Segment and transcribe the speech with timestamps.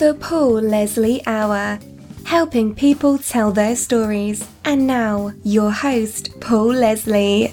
[0.00, 1.78] The Paul Leslie Hour,
[2.24, 4.48] helping people tell their stories.
[4.64, 7.52] And now, your host, Paul Leslie.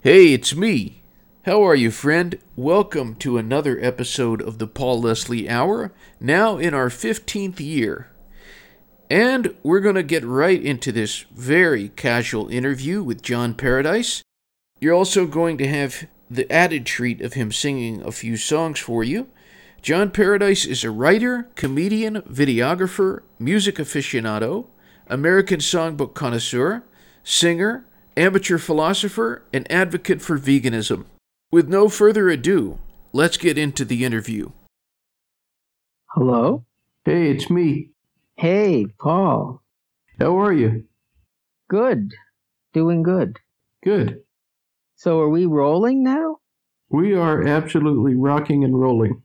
[0.00, 1.02] Hey, it's me.
[1.44, 2.36] How are you, friend?
[2.56, 8.10] Welcome to another episode of the Paul Leslie Hour, now in our 15th year.
[9.08, 14.24] And we're going to get right into this very casual interview with John Paradise.
[14.80, 19.04] You're also going to have the added treat of him singing a few songs for
[19.04, 19.28] you.
[19.82, 24.66] John Paradise is a writer, comedian, videographer, music aficionado,
[25.06, 26.82] American songbook connoisseur,
[27.22, 31.04] singer, amateur philosopher, and advocate for veganism.
[31.52, 32.78] With no further ado,
[33.12, 34.50] let's get into the interview.
[36.08, 36.64] Hello?
[37.04, 37.90] Hey, it's me.
[38.36, 39.62] Hey, Paul.
[40.18, 40.84] How are you?
[41.68, 42.12] Good.
[42.72, 43.38] Doing good.
[43.84, 44.22] Good.
[44.96, 46.38] So are we rolling now?
[46.88, 49.22] We are absolutely rocking and rolling.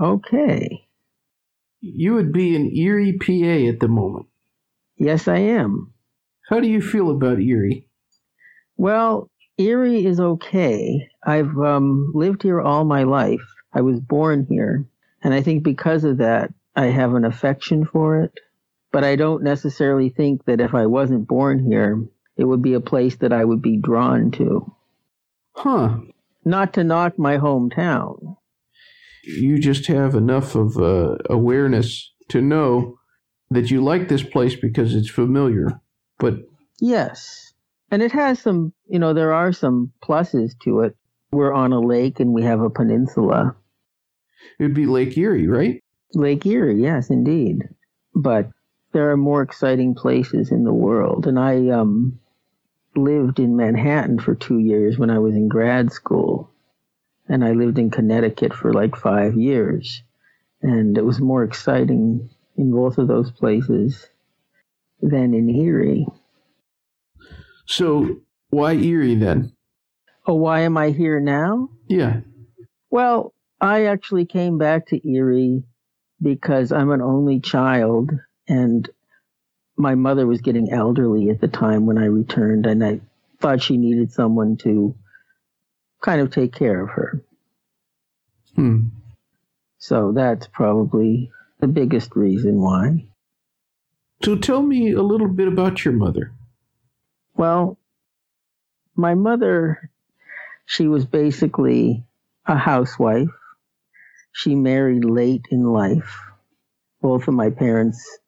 [0.00, 0.86] Okay.
[1.80, 4.26] You would be in Erie, PA at the moment.
[4.96, 5.92] Yes, I am.
[6.48, 7.86] How do you feel about Erie?
[8.76, 11.08] Well, Erie is okay.
[11.22, 13.42] I've um, lived here all my life.
[13.72, 14.86] I was born here.
[15.22, 18.38] And I think because of that, I have an affection for it.
[18.92, 22.80] But I don't necessarily think that if I wasn't born here, it would be a
[22.80, 24.72] place that I would be drawn to.
[25.54, 26.00] Huh.
[26.44, 28.35] Not to knock my hometown.
[29.26, 32.98] You just have enough of uh, awareness to know
[33.50, 35.80] that you like this place because it's familiar.
[36.18, 36.38] But
[36.80, 37.52] Yes.
[37.90, 40.96] And it has some, you know, there are some pluses to it.
[41.32, 43.54] We're on a lake and we have a peninsula.
[44.58, 45.82] it would be Lake Erie, right?
[46.14, 47.68] Lake Erie, yes, indeed.
[48.14, 48.50] But
[48.92, 51.26] there are more exciting places in the world.
[51.26, 52.18] And I um,
[52.94, 56.50] lived in Manhattan for two years when I was in grad school.
[57.28, 60.02] And I lived in Connecticut for like five years.
[60.62, 64.08] And it was more exciting in both of those places
[65.00, 66.06] than in Erie.
[67.66, 69.52] So why Erie then?
[70.26, 71.68] Oh, why am I here now?
[71.88, 72.20] Yeah.
[72.90, 75.64] Well, I actually came back to Erie
[76.20, 78.10] because I'm an only child
[78.48, 78.88] and
[79.76, 83.00] my mother was getting elderly at the time when I returned and I
[83.40, 84.94] thought she needed someone to
[86.02, 87.22] kind of take care of her.
[88.54, 88.88] Hmm.
[89.78, 91.30] So that's probably
[91.60, 93.06] the biggest reason why.
[94.22, 96.32] So tell me a little bit about your mother.
[97.36, 97.78] Well,
[98.94, 99.90] my mother,
[100.64, 102.04] she was basically
[102.46, 103.28] a housewife.
[104.32, 106.18] She married late in life.
[107.02, 108.18] Both of my parents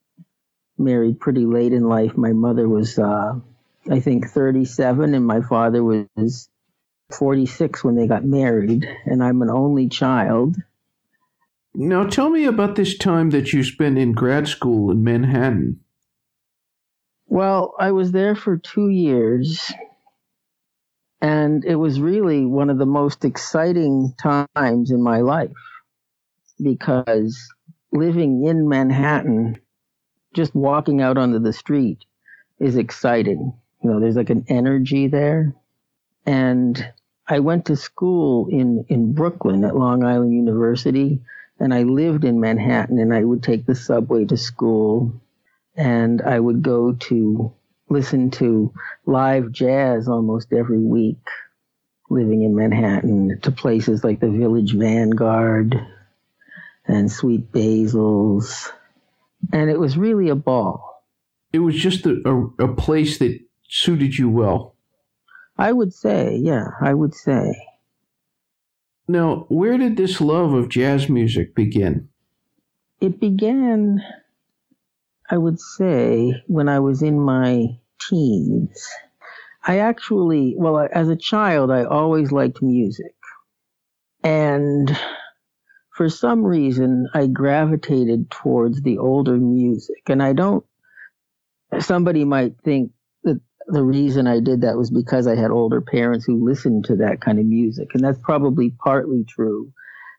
[0.77, 2.17] married pretty late in life.
[2.17, 3.41] My mother was, uh,
[3.91, 6.49] I think, 37, and my father was
[7.13, 8.87] 46 when they got married.
[9.07, 10.57] And I'm an only child.
[11.75, 15.81] Now tell me about this time that you spent in grad school in Manhattan.
[17.27, 19.71] Well, I was there for two years,
[21.21, 25.53] and it was really one of the most exciting times in my life
[26.61, 27.39] because
[27.93, 29.61] living in Manhattan,
[30.35, 31.99] just walking out onto the street
[32.59, 33.53] is exciting.
[33.83, 35.55] You know, there's like an energy there.
[36.27, 36.93] And
[37.29, 41.21] I went to school in, in Brooklyn at Long Island University,
[41.61, 45.21] and I lived in Manhattan, and I would take the subway to school
[45.79, 47.55] and I would go to
[47.89, 48.73] listen to
[49.07, 51.19] live jazz almost every week
[52.11, 55.75] living in Manhattan to places like the Village Vanguard
[56.87, 58.73] and Sweet Basil's.
[59.53, 61.05] And it was really a ball.
[61.53, 64.75] It was just a, a, a place that suited you well.
[65.59, 67.55] I would say, yeah, I would say.
[69.09, 72.09] Now, where did this love of jazz music begin?
[73.01, 74.03] It began
[75.31, 77.67] I would say when I was in my
[78.01, 78.89] teens.
[79.63, 83.15] I actually, well, as a child, I always liked music.
[84.25, 84.97] And
[85.91, 90.03] for some reason, I gravitated towards the older music.
[90.07, 90.65] And I don't,
[91.79, 92.93] somebody might think
[93.69, 97.21] the reason I did that was because I had older parents who listened to that
[97.21, 97.91] kind of music.
[97.95, 99.73] And that's probably partly true.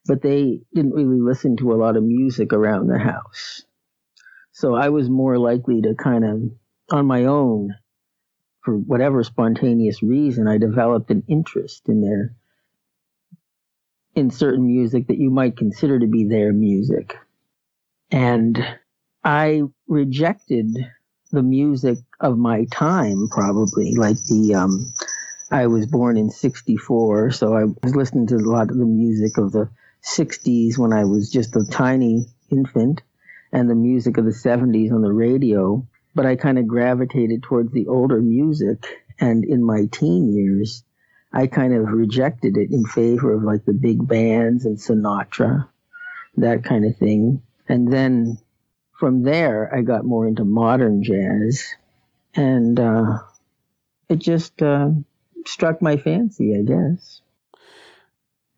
[0.06, 3.63] But they didn't really listen to a lot of music around the house.
[4.51, 6.42] So I was more likely to kind of,
[6.92, 7.75] on my own,
[8.62, 12.36] for whatever spontaneous reason, I developed an interest in their,
[14.16, 17.18] in certain music that you might consider to be their music.
[18.12, 18.63] And
[19.24, 20.68] I rejected
[21.31, 24.94] the music of my time, probably, like the, um,
[25.52, 29.38] I was born in 64, so I was listening to a lot of the music
[29.38, 29.70] of the
[30.04, 33.02] 60s when I was just a tiny infant
[33.52, 37.72] and the music of the 70s on the radio, but I kind of gravitated towards
[37.72, 38.86] the older music.
[39.20, 40.84] And in my teen years,
[41.34, 45.68] I kind of rejected it in favor of like the big bands and Sinatra,
[46.38, 47.42] that kind of thing.
[47.68, 48.38] And then
[49.00, 51.74] from there, I got more into modern jazz,
[52.36, 53.19] and uh,
[54.10, 54.90] it just uh,
[55.46, 57.22] struck my fancy, I guess.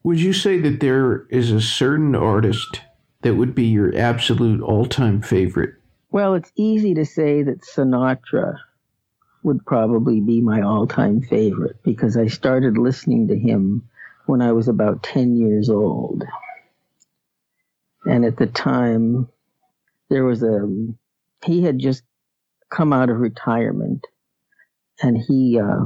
[0.04, 2.82] Would you say that there is a certain artist
[3.22, 5.76] that would be your absolute all time favorite?
[6.10, 8.58] Well, it's easy to say that Sinatra
[9.44, 13.88] would probably be my all time favorite because I started listening to him
[14.26, 16.24] when I was about 10 years old.
[18.06, 19.30] And at the time,
[20.12, 20.68] there was a,
[21.46, 22.04] he had just
[22.70, 24.06] come out of retirement
[25.02, 25.86] and he, uh,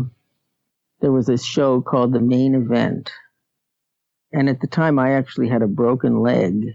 [1.00, 3.12] there was a show called The Main Event.
[4.33, 6.74] And at the time, I actually had a broken leg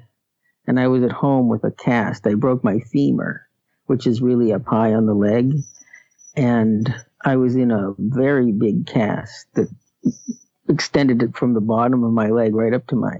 [0.68, 2.24] and I was at home with a cast.
[2.24, 3.44] I broke my femur,
[3.86, 5.52] which is really up high on the leg.
[6.36, 6.94] And
[7.24, 9.68] I was in a very big cast that
[10.68, 13.16] extended it from the bottom of my leg right up to my.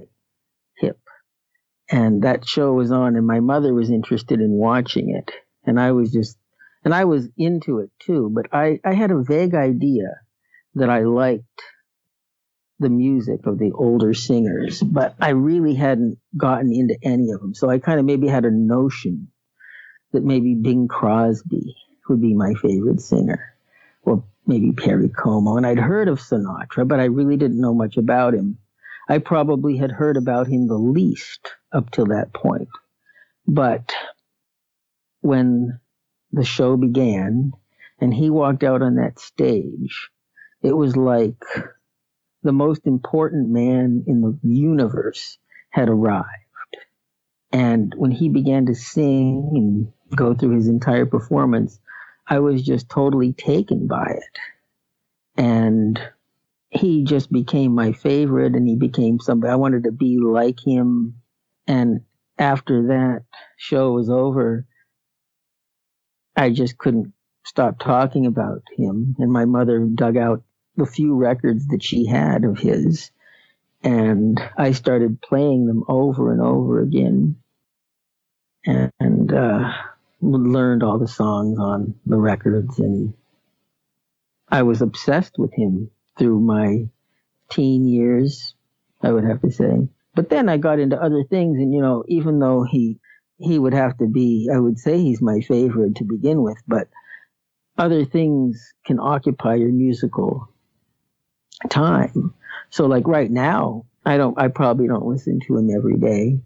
[1.90, 5.32] And that show was on, and my mother was interested in watching it.
[5.64, 6.38] And I was just,
[6.84, 10.20] and I was into it too, but I, I had a vague idea
[10.76, 11.44] that I liked
[12.78, 17.54] the music of the older singers, but I really hadn't gotten into any of them.
[17.54, 19.28] So I kind of maybe had a notion
[20.12, 21.75] that maybe Bing Crosby
[22.08, 23.54] would be my favorite singer,
[24.02, 25.56] or maybe Perry Como.
[25.56, 28.58] And I'd heard of Sinatra, but I really didn't know much about him.
[29.08, 32.69] I probably had heard about him the least up till that point.
[33.46, 33.93] But
[35.20, 35.81] when
[36.32, 37.52] the show began
[38.00, 40.11] and he walked out on that stage,
[40.62, 41.43] it was like
[42.43, 45.38] the most important man in the universe
[45.70, 46.26] had arrived.
[47.52, 51.81] And when he began to sing and go through his entire performance,
[52.26, 54.38] I was just totally taken by it.
[55.37, 56.00] And
[56.70, 61.19] he just became my favorite and he became somebody I wanted to be like him.
[61.70, 62.00] And
[62.37, 63.22] after that
[63.56, 64.67] show was over,
[66.34, 67.12] I just couldn't
[67.44, 69.14] stop talking about him.
[69.20, 70.43] And my mother dug out
[70.75, 73.12] the few records that she had of his.
[73.84, 77.37] And I started playing them over and over again.
[78.66, 79.73] And uh,
[80.20, 82.81] learned all the songs on the records.
[82.81, 83.14] And
[84.49, 86.88] I was obsessed with him through my
[87.49, 88.56] teen years,
[89.00, 89.88] I would have to say.
[90.14, 91.58] But then I got into other things.
[91.58, 92.98] And, you know, even though he,
[93.38, 96.88] he would have to be, I would say he's my favorite to begin with, but
[97.78, 100.48] other things can occupy your musical
[101.68, 102.34] time.
[102.70, 106.40] So like right now, I don't, I probably don't listen to him every day,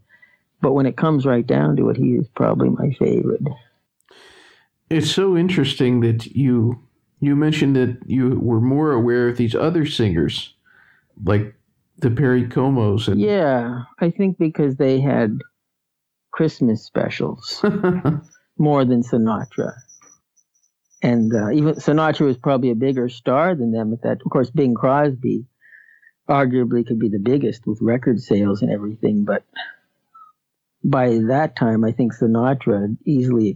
[0.60, 3.42] but when it comes right down to it, he is probably my favorite.
[4.90, 6.80] It's so interesting that you
[7.20, 10.54] you mentioned that you were more aware of these other singers,
[11.24, 11.54] like
[11.98, 13.08] the Perry Comos.
[13.08, 13.20] And...
[13.20, 15.38] Yeah, I think because they had
[16.32, 17.64] Christmas specials
[18.58, 19.72] more than Sinatra
[21.04, 24.22] and uh, even Sinatra was probably a bigger star than them at that.
[24.24, 25.44] Of course, Bing Crosby
[26.26, 29.44] arguably could be the biggest with record sales and everything, but
[30.82, 33.54] by that time, I think Sinatra easily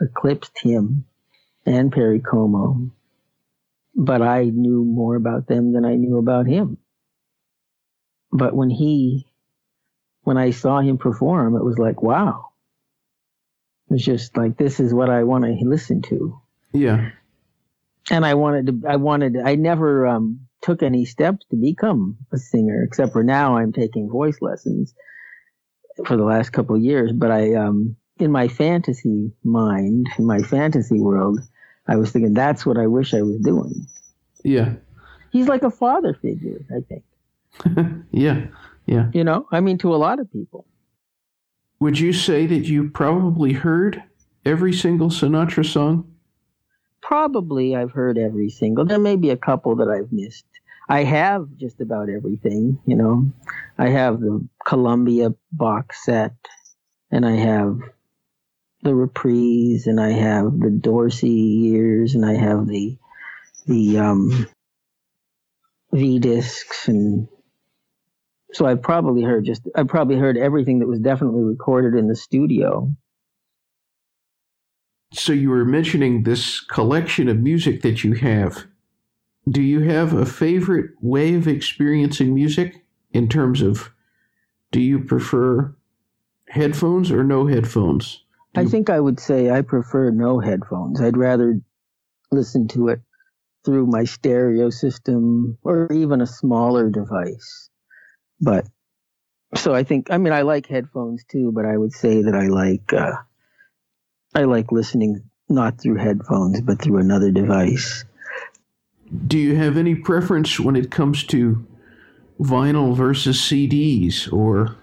[0.00, 1.04] eclipsed him
[1.66, 2.90] and Perry Como.
[3.94, 6.78] But I knew more about them than I knew about him.
[8.36, 9.26] But when he,
[10.22, 12.50] when I saw him perform, it was like, wow.
[13.88, 16.40] It was just like, this is what I want to listen to.
[16.72, 17.10] Yeah.
[18.10, 22.38] And I wanted to, I wanted, I never um, took any steps to become a
[22.38, 24.94] singer, except for now I'm taking voice lessons
[26.04, 27.12] for the last couple of years.
[27.12, 31.40] But I, um, in my fantasy mind, in my fantasy world,
[31.86, 33.86] I was thinking that's what I wish I was doing.
[34.44, 34.74] Yeah.
[35.30, 37.04] He's like a father figure, I think.
[38.10, 38.46] yeah.
[38.86, 39.10] Yeah.
[39.12, 40.66] You know, I mean, to a lot of people.
[41.80, 44.02] Would you say that you probably heard
[44.44, 46.16] every single Sinatra song?
[47.06, 48.84] probably I've heard every single.
[48.84, 50.44] There may be a couple that I've missed.
[50.88, 53.30] I have just about everything, you know.
[53.78, 56.34] I have the Columbia box set,
[57.10, 57.80] and I have
[58.82, 62.98] the reprise, and I have the Dorsey years, and I have the
[63.66, 64.46] the um,
[65.92, 67.28] V discs, and
[68.56, 72.16] so I probably heard just I probably heard everything that was definitely recorded in the
[72.16, 72.90] studio
[75.12, 78.66] so you were mentioning this collection of music that you have.
[79.48, 83.90] Do you have a favorite way of experiencing music in terms of
[84.72, 85.74] do you prefer
[86.48, 88.24] headphones or no headphones?
[88.56, 91.00] I think I would say I prefer no headphones.
[91.00, 91.60] I'd rather
[92.32, 93.00] listen to it
[93.64, 97.70] through my stereo system or even a smaller device.
[98.40, 98.66] But
[99.54, 102.48] so I think I mean I like headphones too, but I would say that I
[102.48, 103.16] like uh,
[104.34, 108.04] I like listening not through headphones but through another device.
[109.26, 111.64] Do you have any preference when it comes to
[112.40, 114.76] vinyl versus CDs or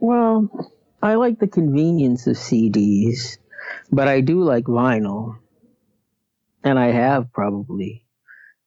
[0.00, 0.70] Well,
[1.02, 3.38] I like the convenience of CDs,
[3.90, 5.38] but I do like vinyl.
[6.62, 8.04] And I have probably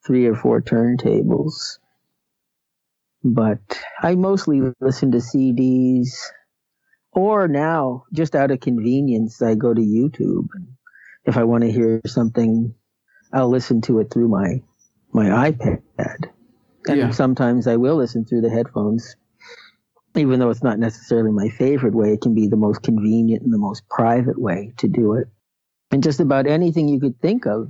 [0.05, 1.77] three or four turntables.
[3.25, 3.59] But
[4.03, 6.09] I mostly listen to CDs
[7.13, 10.47] or now just out of convenience I go to YouTube.
[11.25, 12.75] If I want to hear something,
[13.33, 14.61] I'll listen to it through my
[15.13, 16.29] my iPad.
[16.87, 17.09] And Yeah.
[17.11, 19.15] sometimes I will listen through the headphones
[20.15, 23.53] even though it's not necessarily my favorite way, it can be the most convenient and
[23.53, 25.27] the most private way to do it.
[25.91, 27.69] And just about anything you could think of,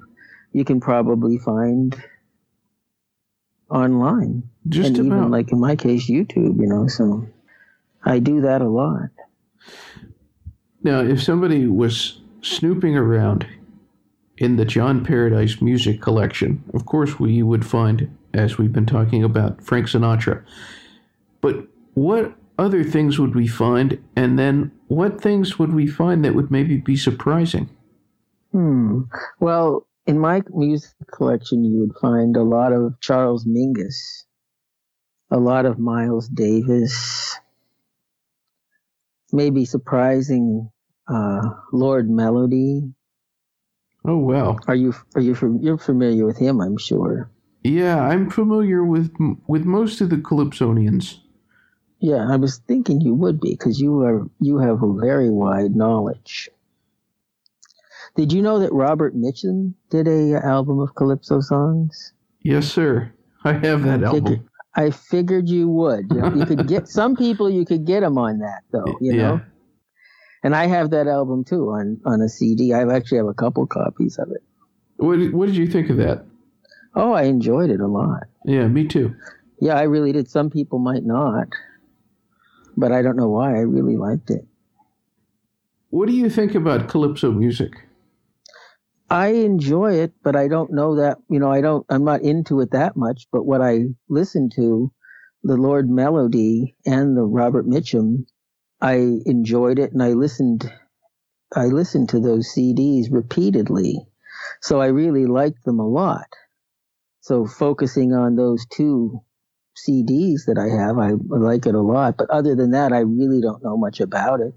[0.53, 1.95] you can probably find
[3.75, 4.43] online.
[4.69, 5.17] just and about?
[5.17, 7.27] even like in my case, YouTube, you know, so
[8.03, 9.09] I do that a lot.
[10.83, 13.45] Now, if somebody was snooping around
[14.37, 19.23] in the John Paradise music collection, of course we would find, as we've been talking
[19.23, 20.43] about, Frank Sinatra.
[21.41, 24.01] But what other things would we find?
[24.15, 27.69] And then what things would we find that would maybe be surprising?
[28.51, 29.01] Hmm.
[29.39, 34.25] Well, in my music collection, you would find a lot of Charles Mingus,
[35.31, 37.37] a lot of Miles Davis,
[39.31, 40.69] maybe surprising
[41.07, 41.41] uh,
[41.73, 42.93] Lord Melody.
[44.07, 44.57] Oh, wow.
[44.67, 46.61] Are you are you you're familiar with him?
[46.61, 47.31] I'm sure.
[47.63, 49.11] Yeah, I'm familiar with
[49.47, 51.17] with most of the Calypsonians.
[51.99, 55.75] Yeah, I was thinking you would be because you are you have a very wide
[55.75, 56.49] knowledge.
[58.15, 62.13] Did you know that Robert Mitchum did a album of calypso songs?
[62.41, 63.11] Yes, sir.
[63.43, 64.49] I have that I album.
[64.75, 66.05] I figured you would.
[66.11, 67.49] You, know, you could get some people.
[67.49, 68.97] You could get them on that though.
[69.01, 69.41] You know.
[70.43, 72.73] And I have that album too on on a CD.
[72.73, 74.43] I actually have a couple copies of it.
[74.97, 76.25] What, what did you think of that?
[76.95, 78.23] Oh, I enjoyed it a lot.
[78.45, 79.13] Yeah, me too.
[79.59, 80.29] Yeah, I really did.
[80.29, 81.47] Some people might not,
[82.77, 83.55] but I don't know why.
[83.55, 84.45] I really liked it.
[85.89, 87.84] What do you think about Calypso music?
[89.09, 92.61] I enjoy it, but I don't know that, you know, I don't, I'm not into
[92.61, 93.27] it that much.
[93.31, 94.91] But what I listen to,
[95.43, 98.25] the Lord Melody and the Robert Mitchum,
[98.81, 98.95] I
[99.25, 100.71] enjoyed it and I listened,
[101.55, 104.07] I listened to those CDs repeatedly.
[104.61, 106.27] So I really liked them a lot.
[107.21, 109.21] So focusing on those two
[109.77, 112.17] CDs that I have, I like it a lot.
[112.17, 114.53] But other than that, I really don't know much about it.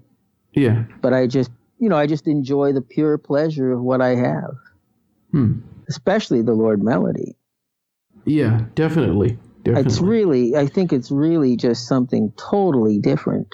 [0.53, 0.85] Yeah.
[1.01, 4.55] But I just, you know, I just enjoy the pure pleasure of what I have
[5.31, 5.59] Hmm.
[5.89, 7.35] especially the Lord Melody.
[8.25, 9.37] Yeah, definitely.
[9.63, 9.87] Definitely.
[9.87, 13.47] It's really, I think it's really just something totally different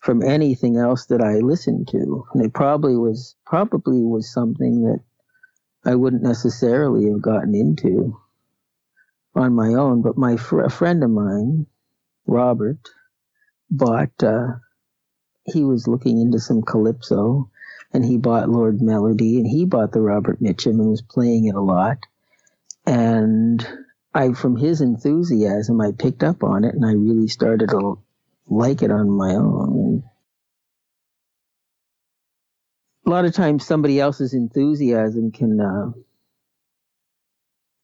[0.00, 5.00] from anything else that I listened to, and it probably was probably was something that
[5.90, 8.18] I wouldn't necessarily have gotten into
[9.34, 10.02] on my own.
[10.02, 11.66] But my fr- a friend of mine,
[12.26, 12.88] Robert,
[13.70, 14.22] bought.
[14.22, 14.54] Uh,
[15.46, 17.49] he was looking into some calypso,
[17.92, 21.54] and he bought Lord Melody, and he bought the Robert Mitchum and was playing it
[21.54, 21.98] a lot.
[22.86, 23.66] And
[24.14, 27.98] I, from his enthusiasm, I picked up on it, and I really started to
[28.48, 30.02] like it on my own.
[33.06, 35.90] A lot of times, somebody else's enthusiasm can, uh,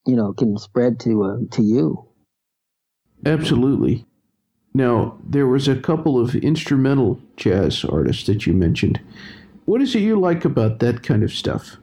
[0.07, 2.07] you know, can spread to uh, to you.
[3.25, 4.07] Absolutely.
[4.73, 9.01] Now, there was a couple of instrumental jazz artists that you mentioned.
[9.67, 11.77] What is it you like about that kind of stuff?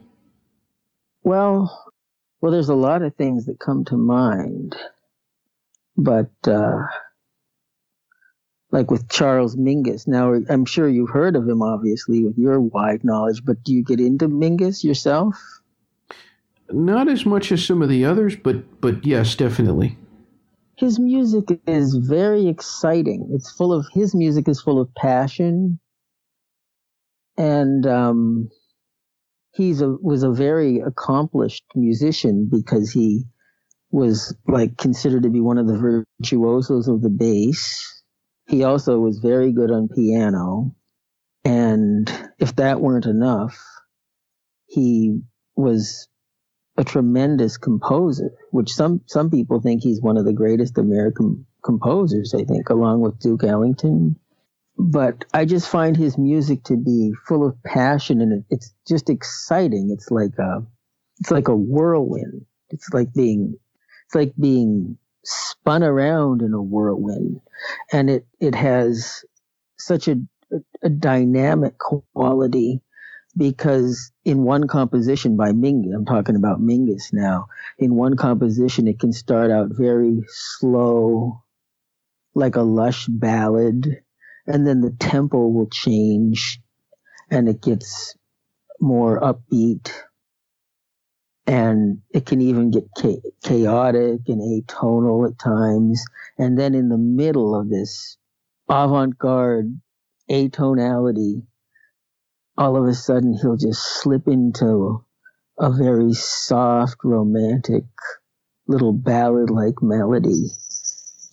[1.22, 1.92] Well,
[2.40, 4.74] well, there's a lot of things that come to mind,
[5.94, 6.86] but uh,
[8.70, 10.08] like with Charles Mingus.
[10.08, 13.44] Now, I'm sure you've heard of him, obviously, with your wide knowledge.
[13.44, 15.36] But do you get into Mingus yourself?
[16.70, 19.98] Not as much as some of the others, but but yes, definitely.
[20.76, 23.28] His music is very exciting.
[23.32, 25.78] It's full of his music is full of passion,
[27.36, 28.48] and um,
[29.52, 33.24] he's a was a very accomplished musician because he
[33.90, 38.02] was like considered to be one of the virtuosos of the bass.
[38.46, 40.74] He also was very good on piano,
[41.44, 43.58] and if that weren't enough,
[44.66, 45.20] he
[45.56, 46.08] was
[46.76, 52.34] a tremendous composer, which some some people think he's one of the greatest American composers.
[52.34, 54.16] I think, along with Duke Ellington,
[54.76, 59.90] but I just find his music to be full of passion and it's just exciting.
[59.92, 60.66] It's like a,
[61.20, 62.44] it's like a whirlwind.
[62.70, 63.56] It's like being,
[64.06, 67.40] it's like being spun around in a whirlwind,
[67.92, 69.24] and it it has
[69.78, 70.16] such a
[70.82, 72.80] a dynamic quality
[73.36, 77.46] because in one composition by Mingus, I'm talking about Mingus now,
[77.78, 81.42] in one composition it can start out very slow,
[82.34, 84.03] like a lush ballad,
[84.46, 86.60] and then the tempo will change
[87.30, 88.14] and it gets
[88.80, 89.92] more upbeat.
[91.46, 92.84] And it can even get
[93.44, 96.04] chaotic and atonal at times.
[96.38, 98.18] And then in the middle of this
[98.68, 99.80] avant-garde
[100.30, 101.42] atonality
[102.56, 105.04] all of a sudden he'll just slip into
[105.58, 107.84] a very soft romantic
[108.68, 110.48] little ballad like melody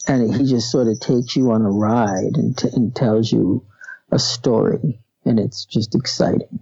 [0.07, 3.63] and he just sort of takes you on a ride and, t- and tells you
[4.11, 6.59] a story, and it's just exciting.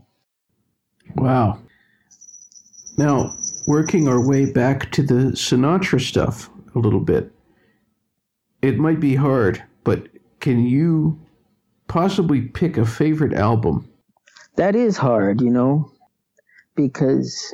[1.15, 1.59] Wow.
[2.97, 7.31] Now, working our way back to the Sinatra stuff a little bit,
[8.61, 10.07] it might be hard, but
[10.39, 11.19] can you
[11.87, 13.89] possibly pick a favorite album?
[14.55, 15.91] That is hard, you know,
[16.75, 17.53] because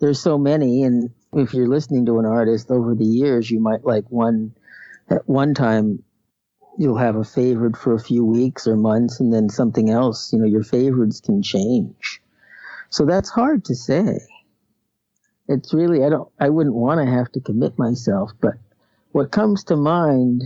[0.00, 3.84] there's so many, and if you're listening to an artist over the years, you might
[3.84, 4.54] like one
[5.10, 6.02] at one time
[6.78, 10.38] you'll have a favorite for a few weeks or months and then something else, you
[10.38, 12.22] know, your favorites can change.
[12.90, 14.20] So that's hard to say.
[15.48, 18.54] It's really I don't I wouldn't want to have to commit myself, but
[19.12, 20.44] what comes to mind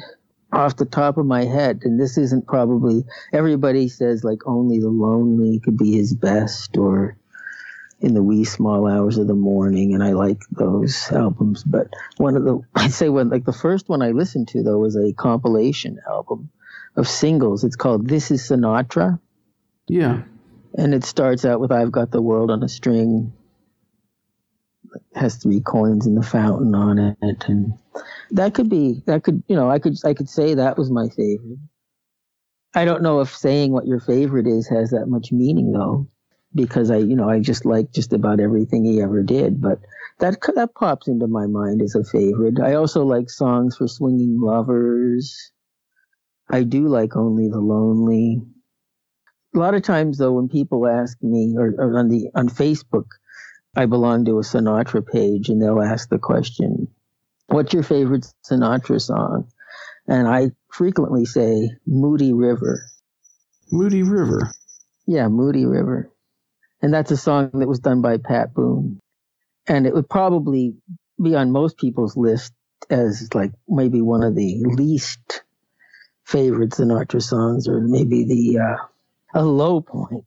[0.52, 4.90] off the top of my head, and this isn't probably everybody says like only the
[4.90, 7.16] lonely could be his best or
[8.02, 11.62] in the wee small hours of the morning, and I like those albums.
[11.62, 14.78] But one of the, I'd say one, like the first one I listened to though
[14.78, 16.50] was a compilation album
[16.96, 17.64] of singles.
[17.64, 19.20] It's called This Is Sinatra.
[19.88, 20.22] Yeah.
[20.76, 23.32] And it starts out with I've Got the World on a String.
[24.94, 27.44] It has three coins in the fountain on it.
[27.46, 27.74] And
[28.32, 31.08] that could be, that could, you know, I could, I could say that was my
[31.08, 31.58] favorite.
[32.74, 36.08] I don't know if saying what your favorite is has that much meaning though
[36.54, 39.60] because I, you know, I just like just about everything he ever did.
[39.60, 39.80] But
[40.18, 42.60] that that pops into my mind as a favorite.
[42.60, 45.50] I also like songs for swinging lovers.
[46.50, 48.42] I do like Only the Lonely.
[49.54, 53.06] A lot of times, though, when people ask me, or, or on the on Facebook,
[53.76, 56.88] I belong to a Sinatra page, and they'll ask the question,
[57.46, 59.48] "What's your favorite Sinatra song?"
[60.08, 62.82] And I frequently say Moody River.
[63.70, 64.50] Moody River.
[65.06, 66.12] Yeah, Moody River
[66.82, 69.00] and that's a song that was done by Pat Boone,
[69.66, 70.74] and it would probably
[71.22, 72.52] be on most people's list
[72.90, 75.42] as like maybe one of the least
[76.24, 80.26] favorite Sinatra songs, or maybe the uh, a low point.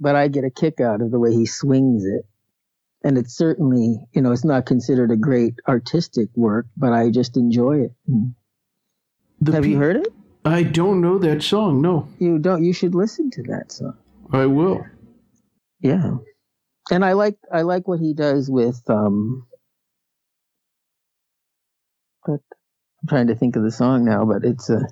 [0.00, 2.26] But I get a kick out of the way he swings it,
[3.04, 7.36] and it's certainly you know it's not considered a great artistic work, but I just
[7.36, 7.92] enjoy it.
[9.40, 10.08] The Have pe- you heard it?
[10.46, 11.82] I don't know that song.
[11.82, 12.64] No, you don't.
[12.64, 13.96] You should listen to that song.
[14.32, 14.76] I will.
[14.76, 14.95] Yeah.
[16.90, 19.46] And I like I like what he does with um
[22.24, 22.40] but
[23.02, 24.82] I'm trying to think of the song now, but it's a uh,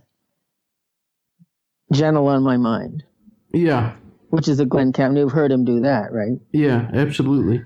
[1.92, 3.04] Gentle on My Mind.
[3.52, 3.94] Yeah.
[4.30, 5.20] Which is a Glen Campbell.
[5.20, 6.38] You've heard him do that, right?
[6.52, 7.62] Yeah, absolutely.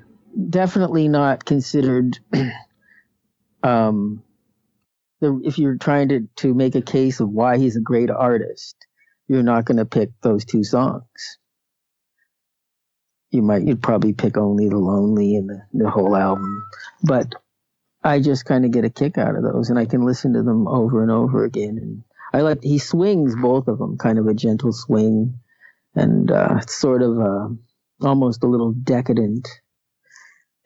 [0.51, 2.19] Definitely not considered
[3.63, 4.23] um
[5.21, 8.77] the if you're trying to, to make a case of why he's a great artist,
[9.29, 11.39] you're not gonna pick those two songs
[13.31, 16.65] you might you'd probably pick only the lonely and the, the whole album.
[17.03, 17.35] But
[18.05, 20.43] i just kind of get a kick out of those and i can listen to
[20.43, 24.27] them over and over again and i like he swings both of them kind of
[24.29, 25.35] a gentle swing
[25.95, 27.49] and uh, sort of uh,
[28.07, 29.49] almost a little decadent.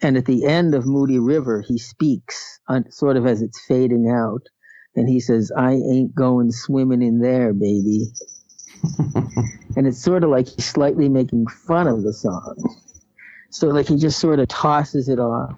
[0.03, 4.11] And at the end of moody river he speaks on, sort of as it's fading
[4.11, 4.43] out
[4.97, 8.09] and he says i ain't going swimming in there baby
[9.77, 12.57] and it's sort of like he's slightly making fun of the song.
[13.51, 15.57] So like he just sort of tosses it off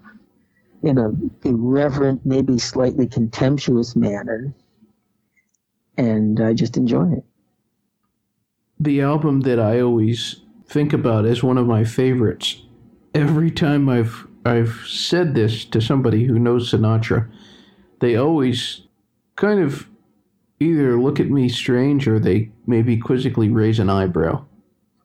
[0.83, 1.13] in a
[1.47, 4.53] irreverent, maybe slightly contemptuous manner.
[5.97, 7.25] And I just enjoy it.
[8.81, 12.61] The album that I always think about as one of my favorites.
[13.15, 17.31] Every time I've I've said this to somebody who knows Sinatra,
[18.01, 18.83] they always
[19.37, 19.89] kind of
[20.65, 24.45] either look at me strange or they maybe quizzically raise an eyebrow.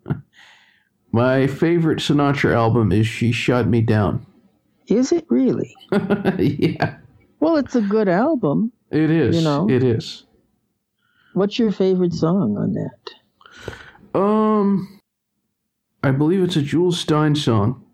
[1.12, 4.26] My favorite Sinatra album is She Shot Me Down.
[4.88, 5.76] Is it really?
[6.38, 6.98] yeah.
[7.40, 8.72] Well, it's a good album.
[8.92, 9.36] It is.
[9.36, 10.26] You know, it is.
[11.34, 14.20] What's your favorite song on that?
[14.20, 15.00] Um,
[16.04, 17.86] I believe it's a Jules Styne song.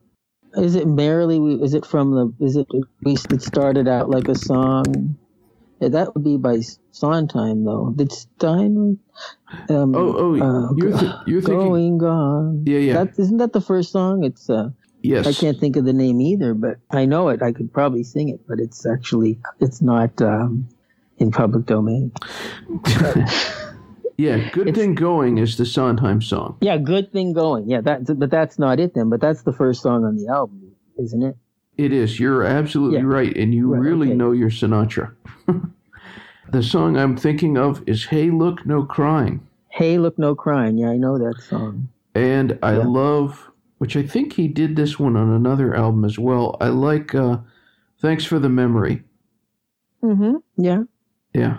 [0.56, 1.38] Is it merrily?
[1.62, 2.34] Is it from the?
[2.40, 2.68] Is it?
[3.04, 5.18] We it started out like a song.
[5.82, 6.62] Yeah, that would be by
[6.92, 7.92] Sondheim, though.
[7.96, 8.98] Did Styne?
[9.70, 11.68] Um, Oh, oh, uh, you're th- you're thinking.
[11.70, 12.64] going gone.
[12.66, 13.04] Yeah, yeah.
[13.04, 14.24] That, isn't that the first song?
[14.24, 14.50] It's.
[14.50, 14.70] Uh,
[15.02, 15.28] yes.
[15.28, 17.42] I can't think of the name either, but I know it.
[17.44, 20.70] I could probably sing it, but it's actually it's not um,
[21.18, 22.12] in public domain.
[24.18, 26.58] yeah, good It's- thing going is the Sondheim song.
[26.62, 27.70] Yeah, good thing going.
[27.70, 28.18] Yeah, that.
[28.18, 29.10] But that's not it then.
[29.10, 31.36] But that's the first song on the album, isn't it?
[31.78, 32.20] It is.
[32.20, 33.06] You're absolutely Yeah.
[33.06, 34.16] right, and you Right, really okay.
[34.16, 35.14] know your Sinatra.
[36.52, 40.78] the song I'm thinking of is "Hey, Look, No Crying," Hey, look, no crying.
[40.78, 41.90] Yeah, I know that song.
[42.16, 42.86] and I Yeah.
[42.88, 46.56] love, which I think he did this one on another album as well.
[46.62, 47.40] I like uh,
[48.00, 49.04] "Thanks for the Memory."
[50.04, 50.36] Mm-hmm.
[50.58, 50.84] Yeah.
[51.34, 51.58] Yeah,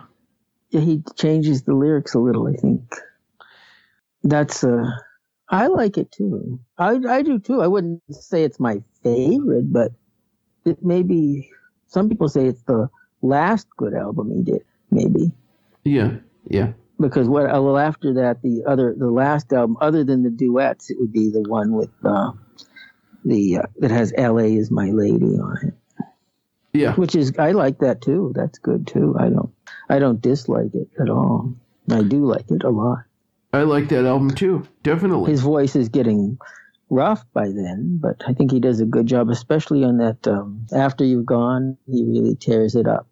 [0.70, 2.46] yeah, he changes the lyrics a little.
[2.48, 2.83] I think
[4.24, 4.90] that's uh,
[5.50, 6.61] I like it too.
[6.79, 7.61] I I do too.
[7.62, 9.92] I wouldn't say it's my favorite, but
[10.66, 11.50] it may be.
[11.88, 12.88] Some people say it's the
[13.22, 14.64] last good album he did.
[14.90, 15.33] Maybe
[15.87, 16.16] yeah,
[16.48, 16.72] yeah.
[17.00, 20.98] because what well after that the other the last album other than the duets it
[20.98, 22.33] would be the one with uh,
[23.24, 24.55] the uh, that has L.A.
[24.55, 25.74] is my lady on it.
[26.72, 28.33] Yeah, which is I like that too.
[28.35, 29.16] That's good too.
[29.18, 29.52] I don't
[29.88, 31.55] I don't dislike it at all.
[31.90, 33.05] I do like it a lot.
[33.52, 34.66] I like that album too.
[34.83, 35.31] Definitely.
[35.31, 36.38] His voice is getting
[36.88, 40.66] rough by then, but I think he does a good job, especially on that um,
[40.72, 41.77] after you've gone.
[41.87, 43.09] He really tears it up.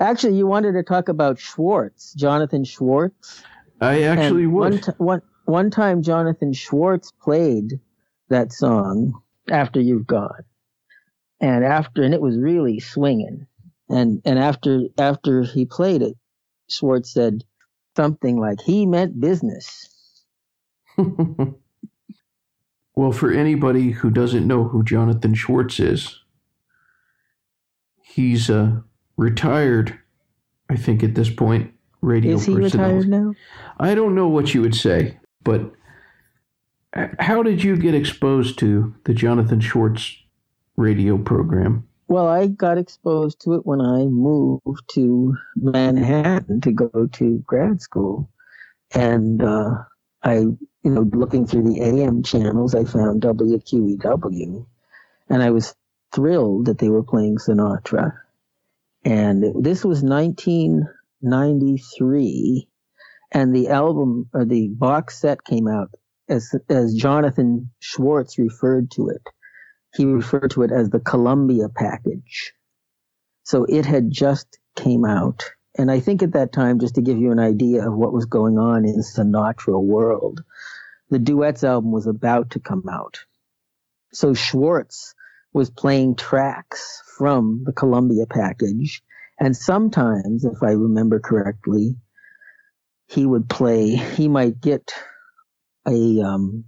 [0.00, 3.42] Actually, you wanted to talk about Schwartz, Jonathan Schwartz.
[3.80, 4.72] I actually And would.
[4.72, 7.80] One, t- one, one time, Jonathan Schwartz played
[8.28, 10.44] that song after you've gone,
[11.40, 13.46] and after, and it was really swinging.
[13.88, 16.16] And and after after he played it,
[16.68, 17.44] Schwartz said
[17.96, 19.88] something like he meant business.
[22.98, 26.20] well, for anybody who doesn't know who Jonathan Schwartz is,
[28.02, 28.82] he's a
[29.16, 29.96] retired,
[30.68, 31.72] I think, at this point.
[32.00, 32.96] Radio Is he personality.
[32.96, 33.34] retired now?
[33.78, 35.70] I don't know what you would say, but
[37.20, 40.16] how did you get exposed to the Jonathan Schwartz
[40.76, 41.86] radio program?
[42.08, 47.80] Well, I got exposed to it when I moved to Manhattan to go to grad
[47.80, 48.28] school.
[48.92, 49.84] And uh,
[50.22, 54.66] I, you know, looking through the AM channels, I found WQEW.
[55.30, 55.74] And I was
[56.14, 58.12] thrilled that they were playing Sinatra.
[59.04, 62.68] And this was 1993.
[63.30, 65.90] And the album, or the box set came out
[66.28, 69.20] as, as Jonathan Schwartz referred to it
[69.94, 72.52] he referred to it as the Columbia package.
[73.44, 75.50] So it had just came out.
[75.78, 78.26] And I think at that time, just to give you an idea of what was
[78.26, 80.42] going on in Sinatra world,
[81.08, 83.20] the Duets album was about to come out.
[84.12, 85.14] So Schwartz
[85.52, 89.02] was playing tracks from the Columbia package.
[89.38, 91.96] And sometimes, if I remember correctly,
[93.06, 94.92] he would play, he might get
[95.86, 96.64] a, um,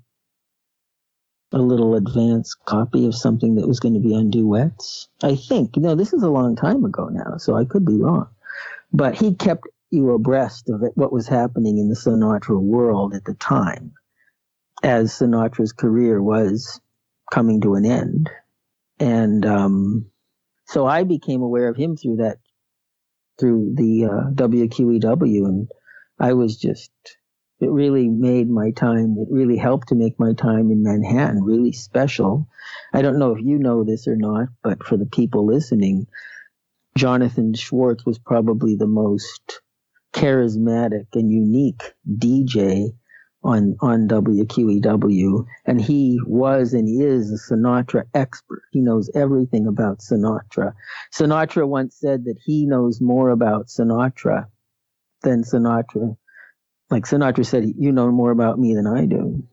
[1.52, 5.08] a little advance copy of something that was going to be on duets.
[5.20, 5.76] I think.
[5.76, 8.28] No, this is a long time ago now, so I could be wrong.
[8.92, 13.24] But he kept you abreast of it, what was happening in the Sinatra world at
[13.24, 13.92] the time,
[14.82, 16.80] as Sinatra's career was
[17.32, 18.30] coming to an end.
[18.98, 20.10] And um,
[20.66, 22.38] so I became aware of him through that,
[23.38, 25.70] through the uh, WQEW, and
[26.18, 26.90] I was just
[27.60, 31.72] it really made my time it really helped to make my time in manhattan really
[31.72, 32.48] special
[32.92, 36.06] i don't know if you know this or not but for the people listening
[37.00, 39.60] jonathan schwartz was probably the most
[40.12, 42.90] charismatic and unique dj
[43.42, 48.60] on on WQEW and he was and is a Sinatra expert.
[48.70, 50.74] He knows everything about Sinatra.
[51.10, 54.48] Sinatra once said that he knows more about Sinatra
[55.22, 56.18] than Sinatra
[56.90, 59.44] like Sinatra said, you know more about me than I do.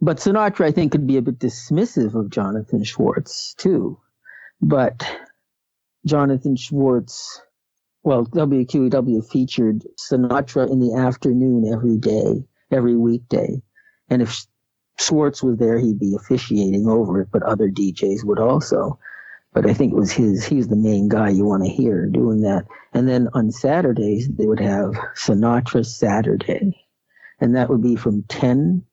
[0.00, 3.98] But Sinatra, I think, could be a bit dismissive of Jonathan Schwartz too.
[4.62, 5.04] But
[6.06, 7.42] Jonathan Schwartz,
[8.02, 13.60] well, WQEW featured Sinatra in the afternoon every day, every weekday.
[14.08, 14.46] And if
[14.98, 18.98] Schwartz was there, he'd be officiating over it, but other DJs would also.
[19.52, 22.42] But I think it was his, he's the main guy you want to hear doing
[22.42, 22.66] that.
[22.94, 26.86] And then on Saturdays, they would have Sinatra Saturday.
[27.40, 28.84] And that would be from 10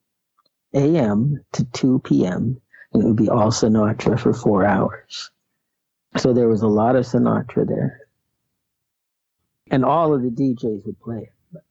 [0.73, 1.43] a.m.
[1.53, 2.59] to 2 p.m.
[2.93, 5.31] And it would be all Sinatra for four hours.
[6.15, 7.99] So there was a lot of Sinatra there.
[9.69, 11.61] And all of the DJs would play it.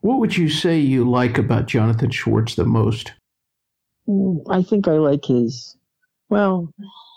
[0.00, 3.12] What would you say you like about Jonathan Schwartz the most?
[4.08, 5.76] Mm, I think I like his.
[6.30, 6.72] Well,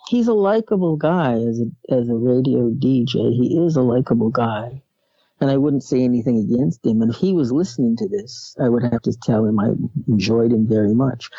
[0.07, 3.33] he's a likable guy as a as a radio DJ.
[3.33, 4.81] He is a likable guy,
[5.39, 7.01] and I wouldn't say anything against him.
[7.01, 9.71] And if he was listening to this, I would have to tell him I
[10.07, 11.29] enjoyed him very much.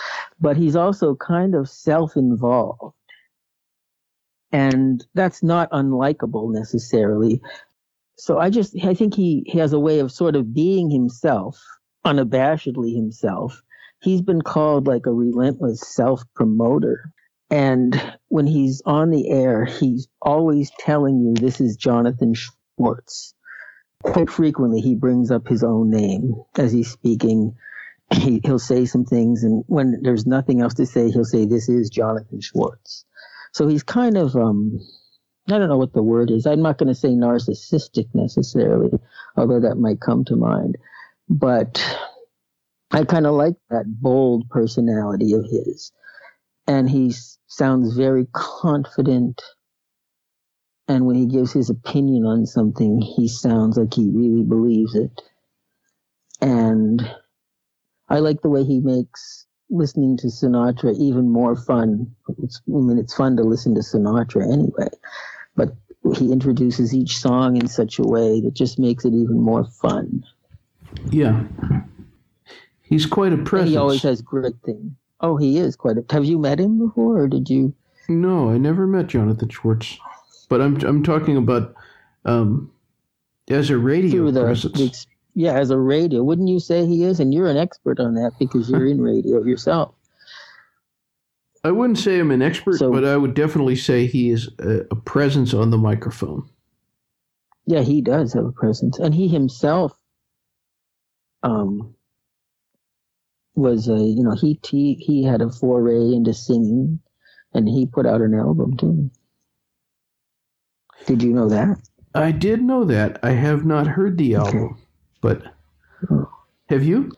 [0.40, 2.94] But he's also kind of self-involved,
[4.54, 7.42] and that's not unlikable necessarily.
[8.16, 11.60] So I just I think he, he has a way of sort of being himself,
[12.06, 13.60] unabashedly himself.
[14.00, 17.10] He's been called like a relentless self promoter.
[17.50, 23.34] And when he's on the air, he's always telling you this is Jonathan Schwartz.
[24.04, 27.56] Quite frequently, he brings up his own name as he's speaking.
[28.12, 31.68] He, he'll say some things, and when there's nothing else to say, he'll say, This
[31.68, 33.04] is Jonathan Schwartz.
[33.54, 34.80] So he's kind of um,
[35.48, 36.46] I don't know what the word is.
[36.46, 38.90] I'm not going to say narcissistic necessarily,
[39.36, 40.76] although that might come to mind.
[41.28, 41.82] But
[42.90, 45.92] I kind of like that bold personality of his.
[46.66, 47.12] And he
[47.46, 49.42] sounds very confident.
[50.88, 55.22] And when he gives his opinion on something, he sounds like he really believes it.
[56.40, 57.02] And
[58.08, 62.14] I like the way he makes listening to Sinatra even more fun.
[62.42, 64.88] It's, I mean, it's fun to listen to Sinatra anyway
[65.56, 65.74] but
[66.16, 70.24] he introduces each song in such a way that just makes it even more fun.
[71.10, 71.44] Yeah.
[72.82, 73.68] He's quite a presence.
[73.68, 74.92] And he always has great things.
[75.20, 76.04] Oh, he is quite a.
[76.10, 77.74] Have you met him before, or did you?
[78.08, 79.98] No, I never met Jonathan Schwartz.
[80.50, 81.74] But I'm I'm talking about
[82.26, 82.70] um,
[83.48, 85.06] as a radio the, presence.
[85.06, 86.22] The, yeah, as a radio.
[86.22, 87.20] Wouldn't you say he is?
[87.20, 89.94] And you're an expert on that because you're in radio yourself.
[91.64, 94.80] I wouldn't say I'm an expert, so, but I would definitely say he is a,
[94.90, 96.46] a, presence on the microphone.
[97.66, 99.98] Yeah, he does have a presence, and he himself,
[101.42, 101.94] um,
[103.54, 107.00] was a you know he he he had a foray into singing,
[107.54, 109.10] and he put out an album too.
[111.06, 111.78] Did you know that?
[112.14, 113.18] I did know that.
[113.22, 114.83] I have not heard the album, okay.
[115.24, 115.42] But
[116.68, 117.10] have you?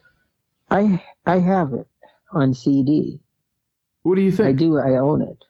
[0.71, 1.88] I I have it
[2.31, 3.19] on CD.
[4.05, 4.49] What do you think?
[4.49, 4.79] I do.
[4.79, 5.45] I own it.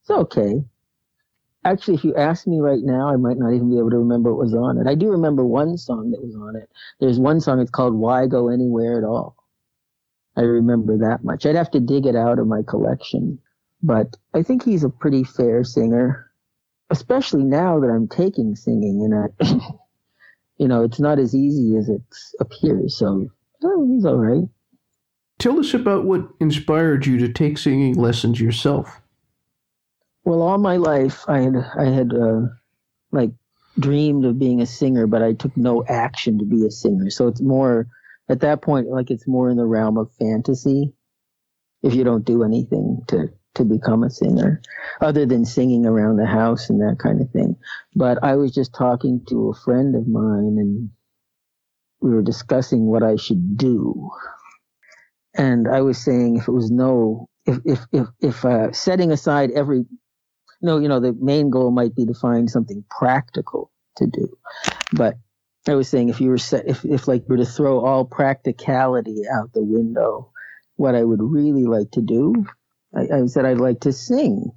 [0.00, 0.62] It's okay.
[1.64, 4.32] Actually, if you ask me right now, I might not even be able to remember
[4.32, 4.86] what was on it.
[4.86, 6.70] I do remember one song that was on it.
[7.00, 9.34] There's one song, it's called Why Go Anywhere at All.
[10.36, 11.46] I remember that much.
[11.46, 13.38] I'd have to dig it out of my collection.
[13.82, 16.30] But I think he's a pretty fair singer,
[16.90, 19.74] especially now that I'm taking singing and I,
[20.58, 22.02] you know, it's not as easy as it
[22.40, 22.96] appears.
[22.96, 23.28] So
[23.62, 24.48] oh, he's all right.
[25.38, 29.00] Tell us about what inspired you to take singing lessons yourself.
[30.24, 32.42] Well, all my life, I had I had uh,
[33.10, 33.30] like
[33.78, 37.10] dreamed of being a singer, but I took no action to be a singer.
[37.10, 37.88] So it's more
[38.28, 40.92] at that point, like it's more in the realm of fantasy.
[41.82, 44.60] If you don't do anything to to become a singer,
[45.00, 47.56] other than singing around the house and that kind of thing.
[47.94, 50.90] But I was just talking to a friend of mine, and
[52.00, 54.10] we were discussing what I should do
[55.34, 59.50] and I was saying if it was no, if if if, if uh, setting aside
[59.52, 59.84] every,
[60.62, 64.36] no, you know, the main goal might be to find something practical to do,
[64.92, 65.16] but
[65.68, 68.04] I was saying if you were set, if if like you were to throw all
[68.04, 70.30] practicality out the window,
[70.76, 72.46] what I would really like to do,
[72.96, 74.50] I, I said I'd like to sing,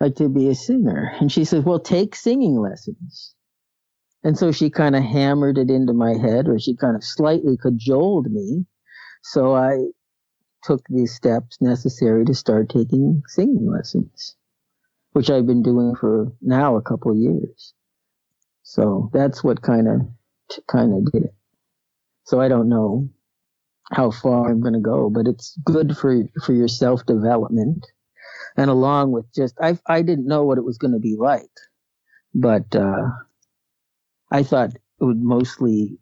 [0.00, 3.34] like to be a singer, and she said, well, take singing lessons.
[4.24, 7.56] And so she kind of hammered it into my head, or she kind of slightly
[7.56, 8.66] cajoled me
[9.22, 9.78] so I
[10.62, 14.36] took the steps necessary to start taking singing lessons,
[15.12, 17.74] which I've been doing for now a couple years.
[18.62, 20.00] So that's what kind of
[20.68, 21.34] kind of did it.
[22.24, 23.08] So I don't know
[23.92, 27.86] how far I'm going to go, but it's good for for your self development,
[28.56, 31.50] and along with just I I didn't know what it was going to be like,
[32.34, 33.10] but uh,
[34.30, 35.98] I thought it would mostly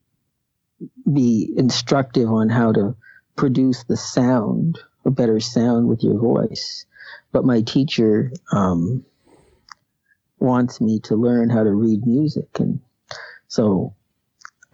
[1.10, 2.96] be instructive on how to
[3.36, 6.86] produce the sound, a better sound with your voice.
[7.32, 9.04] But my teacher um,
[10.38, 12.80] wants me to learn how to read music, and
[13.48, 13.94] so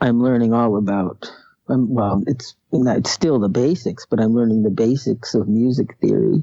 [0.01, 1.33] I'm learning all about.
[1.71, 6.43] Um, well, it's it's still the basics, but I'm learning the basics of music theory,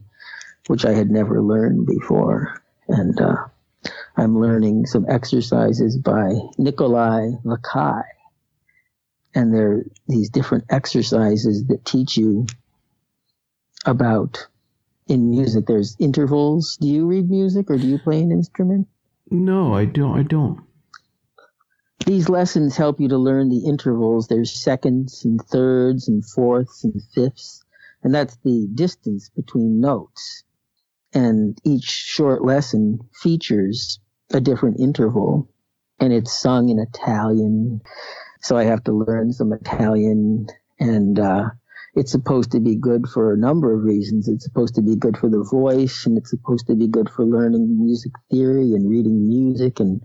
[0.67, 3.45] which I had never learned before, and uh,
[4.15, 8.03] I'm learning some exercises by Nicola Vaccai.
[9.35, 12.47] And there are these different exercises that teach you
[13.85, 14.47] about
[15.07, 16.77] in music there's intervals.
[16.77, 18.87] Do you read music or do you play an instrument?
[19.29, 20.61] No i don't i don't
[22.05, 24.27] these lessons help you to learn the intervals.
[24.27, 27.63] There's seconds and thirds and fourths and fifths,
[28.03, 30.43] and that's the distance between notes.
[31.13, 33.99] And each short lesson features
[34.31, 35.49] a different interval,
[35.99, 37.81] and it's sung in Italian.
[38.41, 40.47] So I have to learn some Italian,
[40.79, 41.49] and uh,
[41.95, 44.27] it's supposed to be good for a number of reasons.
[44.27, 47.25] It's supposed to be good for the voice, and it's supposed to be good for
[47.25, 50.01] learning music theory and reading music and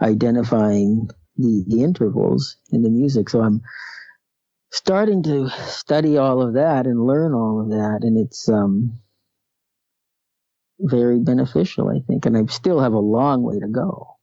[0.00, 3.28] identifying the, the intervals in the music.
[3.30, 3.62] So I'm
[4.72, 8.98] starting to study all of that and learn all of that, and it's um,
[10.80, 12.26] very beneficial, I think.
[12.26, 14.16] And I still have a long way to go,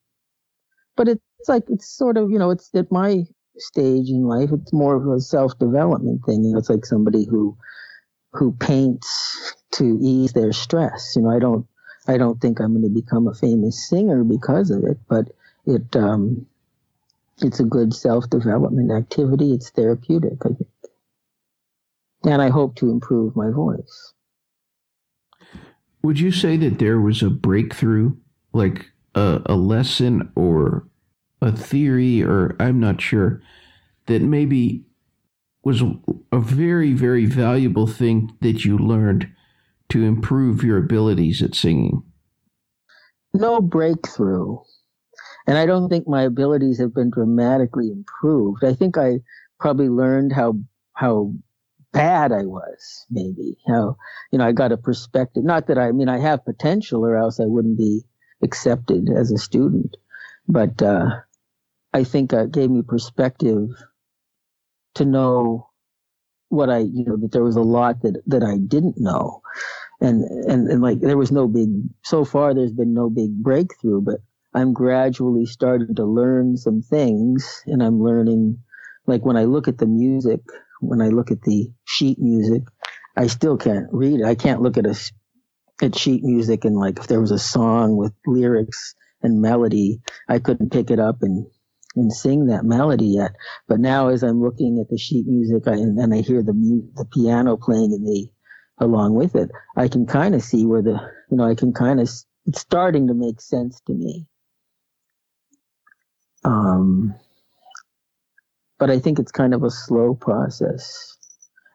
[0.98, 3.24] but it's like it's sort of you know it's at my
[3.58, 4.50] stage in life.
[4.54, 6.44] It's more of a self development thing.
[6.46, 7.58] You know, it's like somebody who
[8.34, 11.14] who paints to ease their stress.
[11.16, 11.68] You know, I don't
[12.08, 15.28] I don't think I'm going to become a famous singer because of it, but
[15.66, 16.48] it um,
[17.44, 19.54] it's a good self development activity.
[19.54, 20.68] It's therapeutic, I think.
[22.24, 24.14] And I hope to improve my voice.
[26.04, 28.16] Would you say that there was a breakthrough,
[28.54, 30.88] like a, a lesson or
[31.42, 33.42] a theory, or I'm not sure,
[34.08, 34.84] that maybe
[35.64, 35.84] was
[36.32, 39.32] a very, very valuable thing that you learned
[39.90, 42.04] to improve your abilities at singing?
[43.34, 44.58] No breakthrough.
[45.48, 48.64] And I don't think my abilities have been dramatically improved.
[48.64, 49.22] I think I
[49.60, 50.60] probably learned how
[50.94, 51.34] how
[51.94, 53.58] bad I was, maybe.
[53.68, 53.98] How
[54.32, 55.44] you know, I got a perspective.
[55.44, 58.04] Not that I, I mean I have potential or else I wouldn't be
[58.44, 59.98] accepted as a student.
[60.48, 61.06] But uh,
[61.94, 63.70] I think it gave me perspective
[64.96, 65.70] to know
[66.50, 69.42] what I, you know, that there was a lot that, that I didn't know.
[70.02, 71.70] And, and, and like, there was no big,
[72.04, 74.20] so far there's been no big breakthrough, but
[74.54, 78.60] I'm gradually starting to learn some things and I'm learning,
[79.08, 80.42] like when I look at the music,
[80.82, 82.64] when I look at the sheet music,
[83.18, 84.26] I still can't read it.
[84.28, 85.00] I can't look at a,
[85.82, 90.40] at sheet music and like if there was a song with lyrics and melody, I
[90.40, 91.46] couldn't pick it up and
[91.96, 93.32] and sing that melody yet.
[93.68, 96.54] But now, as I'm looking at the sheet music I, and, and I hear the
[96.54, 98.28] mu- the piano playing in the
[98.80, 101.00] along with it, I can kind of see where the
[101.32, 102.10] you know I can kind of
[102.46, 104.28] it's starting to make sense to me.
[106.44, 107.16] Um,
[108.80, 111.18] but I think it's kind of a slow process.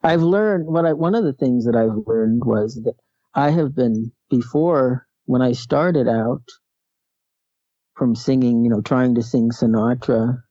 [0.03, 2.95] I've learned what I one of the things that I've learned was that
[3.35, 6.43] I have been before when I started out
[7.97, 10.43] from singing, you know, trying to sing Sinatra.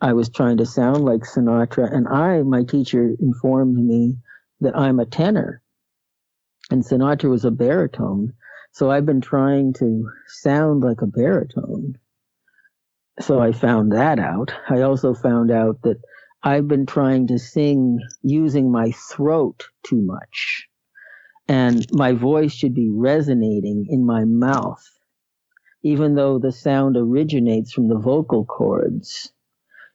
[0.00, 4.16] I was trying to sound like Sinatra, and I, my teacher informed me
[4.60, 5.62] that I'm a tenor,
[6.70, 8.34] and Sinatra was a baritone.
[8.72, 11.96] So I've been trying to sound like a baritone.
[13.20, 14.52] So I found that out.
[14.68, 16.00] I also found out that
[16.42, 20.68] I've been trying to sing using my throat too much.
[21.48, 24.84] And my voice should be resonating in my mouth
[25.82, 29.32] even though the sound originates from the vocal cords,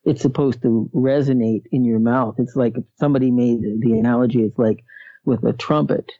[0.06, 2.36] it's supposed to resonate in your mouth.
[2.38, 4.84] It's like somebody made the analogy, it's like
[5.26, 6.12] with a trumpet.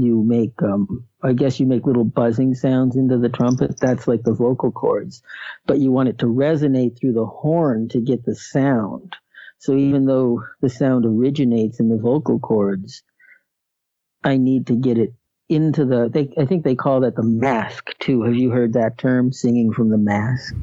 [0.00, 3.78] You make, um, I guess you make little buzzing sounds into the trumpet.
[3.78, 5.22] That's like the vocal cords,
[5.66, 9.14] but you want it to resonate through the horn to get the sound.
[9.58, 13.02] So even though the sound originates in the vocal cords,
[14.24, 15.12] I need to get it
[15.50, 18.22] into the they I think they call that the mask too.
[18.22, 20.54] Have you heard that term singing from the mask?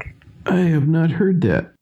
[0.45, 1.73] I have not heard that.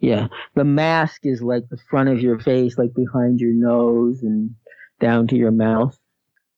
[0.00, 0.28] Yeah.
[0.54, 4.54] The mask is like the front of your face, like behind your nose and
[4.98, 5.96] down to your mouth.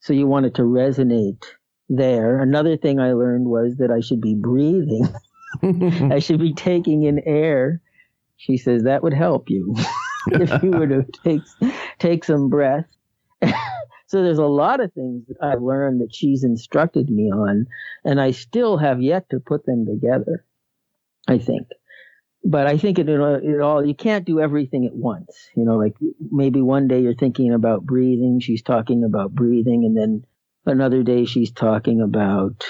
[0.03, 1.45] So you want it to resonate
[1.89, 2.41] there.
[2.41, 5.09] Another thing I learned was that I should be breathing.
[6.13, 7.81] I should be taking in air.
[8.37, 9.77] She says that would help you
[10.27, 11.43] if you were to take
[12.01, 12.87] take some breath.
[14.07, 17.67] So there's a lot of things that I've learned that she's instructed me on,
[18.05, 20.45] and I still have yet to put them together.
[21.29, 21.69] I think,
[22.45, 25.51] but I think it, it all you can't do everything at once.
[25.57, 25.95] You know, like
[26.31, 30.25] maybe one day you're thinking about breathing, she's talking about breathing, and then
[30.67, 32.65] another day she's talking about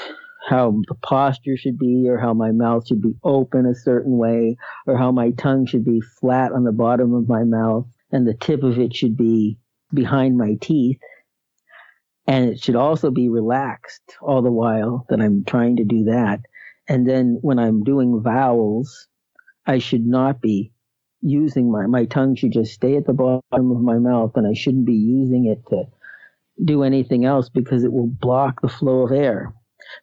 [0.49, 4.57] how the posture should be or how my mouth should be open a certain way
[4.87, 8.35] or how my tongue should be flat on the bottom of my mouth and the
[8.35, 9.57] tip of it should be
[9.95, 10.99] behind my teeth
[12.27, 16.41] and it should also be relaxed all the while that I'm trying to do that.
[16.89, 19.09] And then when I'm doing vowels,
[19.67, 20.73] I should not be
[21.21, 24.55] using my my tongue should just stay at the bottom of my mouth and I
[24.55, 25.85] shouldn't be using it to
[26.63, 29.55] do anything else because it will block the flow of air.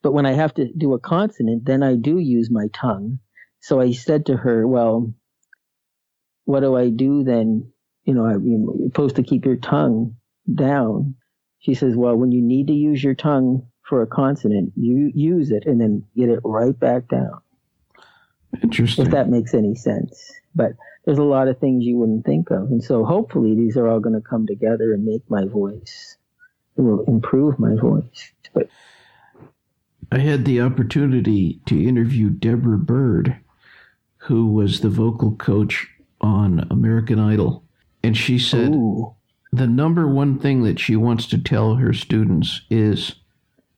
[0.01, 3.19] But when I have to do a consonant, then I do use my tongue
[3.61, 5.13] so I said to her, well,
[6.45, 7.71] what do I do then?
[8.03, 10.15] You know, I, you're supposed to keep your tongue
[10.53, 11.15] down.
[11.59, 15.51] She says, well, when you need to use your tongue for a consonant, you use
[15.51, 17.41] it and then get it right back down.
[18.63, 19.05] Interesting.
[19.05, 20.33] If that makes any sense.
[20.55, 20.73] But
[21.05, 22.71] there's a lot of things you wouldn't think of.
[22.71, 26.17] And so hopefully these are all going to come together and make my voice,
[26.77, 28.31] it will improve my voice.
[28.53, 28.69] But
[30.11, 33.37] I had the opportunity to interview Deborah Byrd,
[34.17, 35.87] who was the vocal coach
[36.21, 37.63] on American Idol.
[38.03, 39.15] And she said ooh,
[39.51, 43.15] the number one thing that she wants to tell her students is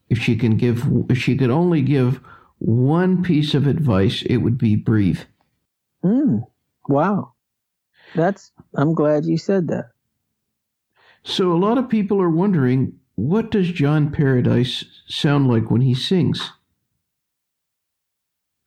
[0.09, 2.21] if she can give if she could only give
[2.61, 5.21] one piece of advice, it would be breathe.
[6.03, 6.45] mm,
[6.87, 7.33] wow.
[8.13, 9.85] That's, I'm glad you said that.
[11.23, 15.95] So a lot of people are wondering what does John Paradise sound like when he
[15.95, 16.51] sings?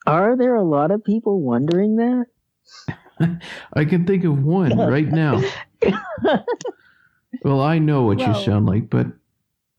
[0.06, 3.40] Are there a lot of people wondering that?
[3.72, 5.40] I can think of one right now.
[7.42, 9.06] Well, I know what you sound like, but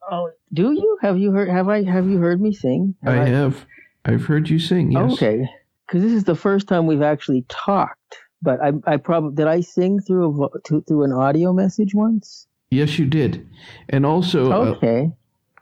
[0.09, 0.99] Oh, do you?
[1.01, 1.49] Have you heard?
[1.49, 1.83] Have I?
[1.83, 2.93] Have you heard me sing?
[3.03, 3.65] I have.
[4.05, 4.91] I've heard you sing.
[4.91, 5.13] Yes.
[5.13, 5.47] Okay,
[5.87, 8.17] because this is the first time we've actually talked.
[8.41, 9.47] But I, I probably did.
[9.47, 12.47] I sing through a vo- to, through an audio message once.
[12.69, 13.47] Yes, you did.
[13.89, 15.11] And also, uh, Okay.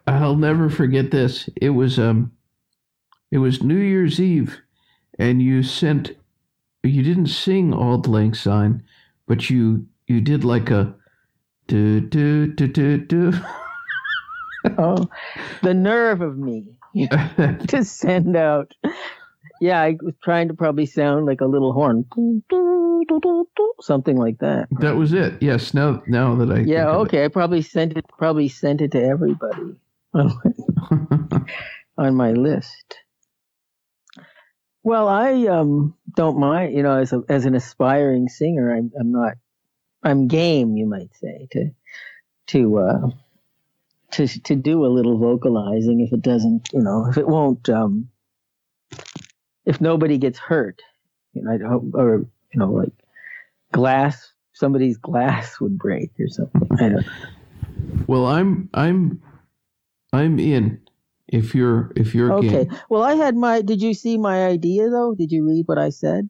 [0.08, 1.50] I'll never forget this.
[1.62, 2.32] It was um,
[3.32, 4.60] it was New Year's Eve,
[5.18, 6.12] and you sent.
[6.84, 8.84] You didn't sing "Auld Lang Syne,"
[9.28, 10.94] but you you did like a
[11.68, 13.34] do do do do do.
[14.78, 15.08] oh,
[15.62, 16.66] the nerve of me
[17.68, 18.74] to send out.
[19.62, 22.06] Yeah, I was trying to probably sound like a little horn,
[23.82, 24.68] something like that.
[24.80, 25.42] that was it.
[25.42, 25.74] Yes.
[25.74, 26.90] Now now that I Yeah.
[26.90, 27.24] Okay.
[27.26, 28.06] I probably sent it.
[28.18, 29.76] Probably sent it to everybody
[30.14, 30.34] on
[31.98, 32.98] on my list.
[34.84, 36.76] Well, I um don't mind.
[36.76, 39.34] You know, as a as an aspiring singer, I'm I'm not.
[40.04, 41.72] I'm game, you might say, to
[42.48, 43.08] to uh
[44.14, 48.10] to to do a little vocalizing if it doesn't, you know, if it won't um
[49.66, 50.82] if nobody gets hurt,
[51.34, 52.94] you know, or you know, like
[53.72, 56.70] glass, somebody's glass would break or something.
[56.80, 59.22] I don't, well, I'm I'm
[60.12, 60.80] I'm in.
[61.28, 62.66] If you're if you're okay.
[62.66, 62.78] game.
[62.90, 63.62] Well, I had my.
[63.62, 65.16] Did you see my idea though?
[65.18, 66.30] Did you read what I said?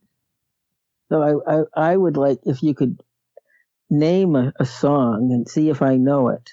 [1.09, 3.01] So I I, I would like if you could
[3.89, 6.49] name a, a song and see if I know it.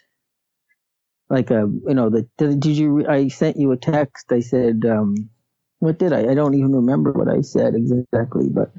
[1.31, 4.33] Like a you know the did, did you I sent you a text.
[4.33, 5.31] I said um
[5.79, 6.31] what did I?
[6.31, 8.73] I don't even remember what I said exactly, but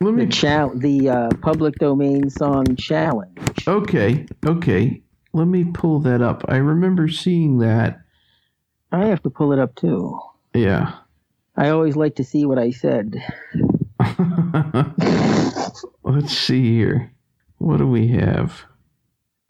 [0.00, 0.26] Let the me.
[0.26, 3.38] chal- the uh, public domain song challenge.
[3.66, 4.26] Okay.
[4.44, 5.00] Okay.
[5.32, 6.44] Let me pull that up.
[6.48, 8.00] I remember seeing that.
[8.90, 10.20] I have to pull it up too.
[10.54, 10.92] Yeah.
[11.56, 13.14] I always like to see what I said.
[16.02, 17.12] Let's see here.
[17.58, 18.64] What do we have?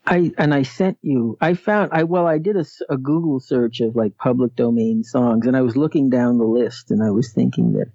[0.07, 1.36] I and I sent you.
[1.40, 5.46] I found I well I did a, a, Google search of like public domain songs,
[5.46, 7.90] and I was looking down the list, and I was thinking that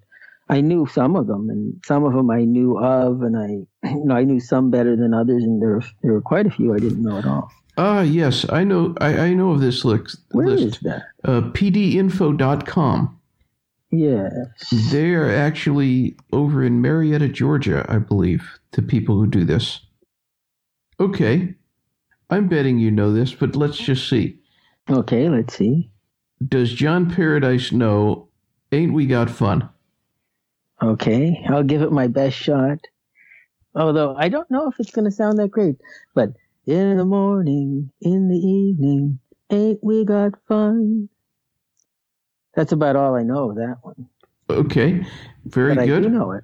[0.49, 4.05] I knew some of them, and some of them I knew of, and I you
[4.05, 6.79] know I knew some better than others, and there there were quite a few I
[6.79, 7.51] didn't know at all.
[7.77, 8.95] Ah, yes, I know.
[8.99, 10.19] I, I know of this list.
[10.31, 10.83] Where is list.
[10.83, 11.03] that?
[11.23, 13.19] Uh, PDInfo.com.
[13.91, 14.91] Yes.
[14.91, 18.59] They are actually over in Marietta, Georgia, I believe.
[18.71, 19.79] The people who do this.
[20.99, 21.53] Okay,
[22.29, 24.39] I'm betting you know this, but let's just see.
[24.89, 25.89] Okay, let's see.
[26.47, 28.27] Does John Paradise know?
[28.71, 29.69] Ain't we got fun?
[30.81, 32.79] Okay, I'll give it my best shot.
[33.75, 35.77] Although I don't know if it's going to sound that great,
[36.13, 36.33] but
[36.65, 39.19] in the morning, in the evening,
[39.49, 41.09] ain't we got fun?
[42.55, 44.07] That's about all I know of that one.
[44.49, 45.05] Okay,
[45.45, 46.11] very but I do good.
[46.11, 46.43] know it.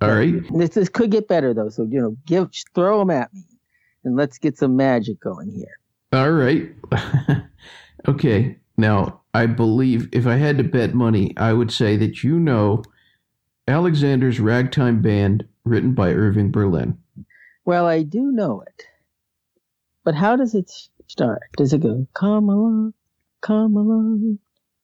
[0.00, 0.34] All right.
[0.56, 3.42] This, this could get better though, so you know, give throw them at me,
[4.04, 5.78] and let's get some magic going here.
[6.12, 6.70] All right.
[8.08, 8.56] okay.
[8.76, 12.82] Now, I believe if I had to bet money, I would say that you know
[13.68, 16.98] Alexander's Ragtime Band, written by Irving Berlin.
[17.64, 18.84] Well, I do know it,
[20.04, 20.70] but how does it
[21.06, 21.42] start?
[21.56, 22.94] Does it go come along,
[23.40, 24.38] come along?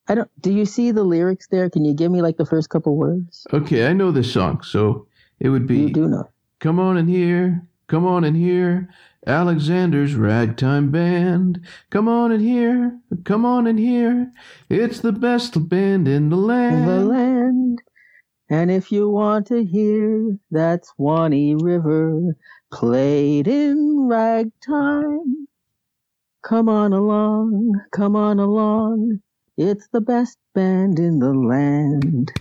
[0.07, 0.31] I don't.
[0.41, 1.69] Do you see the lyrics there?
[1.69, 3.47] Can you give me like the first couple words?
[3.53, 5.07] Okay, I know this song, so
[5.41, 5.81] it would be.
[5.81, 6.29] You do know.
[6.61, 8.89] Come on in here, come on in here,
[9.27, 11.67] Alexander's Ragtime Band.
[11.91, 14.33] Come on in here, come on in here.
[14.71, 16.77] It's the best band in the land.
[16.77, 17.83] In the land.
[18.51, 22.37] And if you want to hear that Swanee River
[22.73, 25.49] played in ragtime,
[26.43, 29.21] come on along, come on along.
[29.59, 32.33] It's the best band in the land.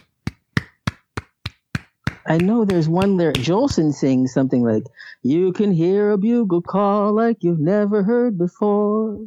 [2.28, 3.32] I know there's one there.
[3.32, 4.84] Jolson sings something like,
[5.24, 9.26] You can hear a bugle call like you've never heard before.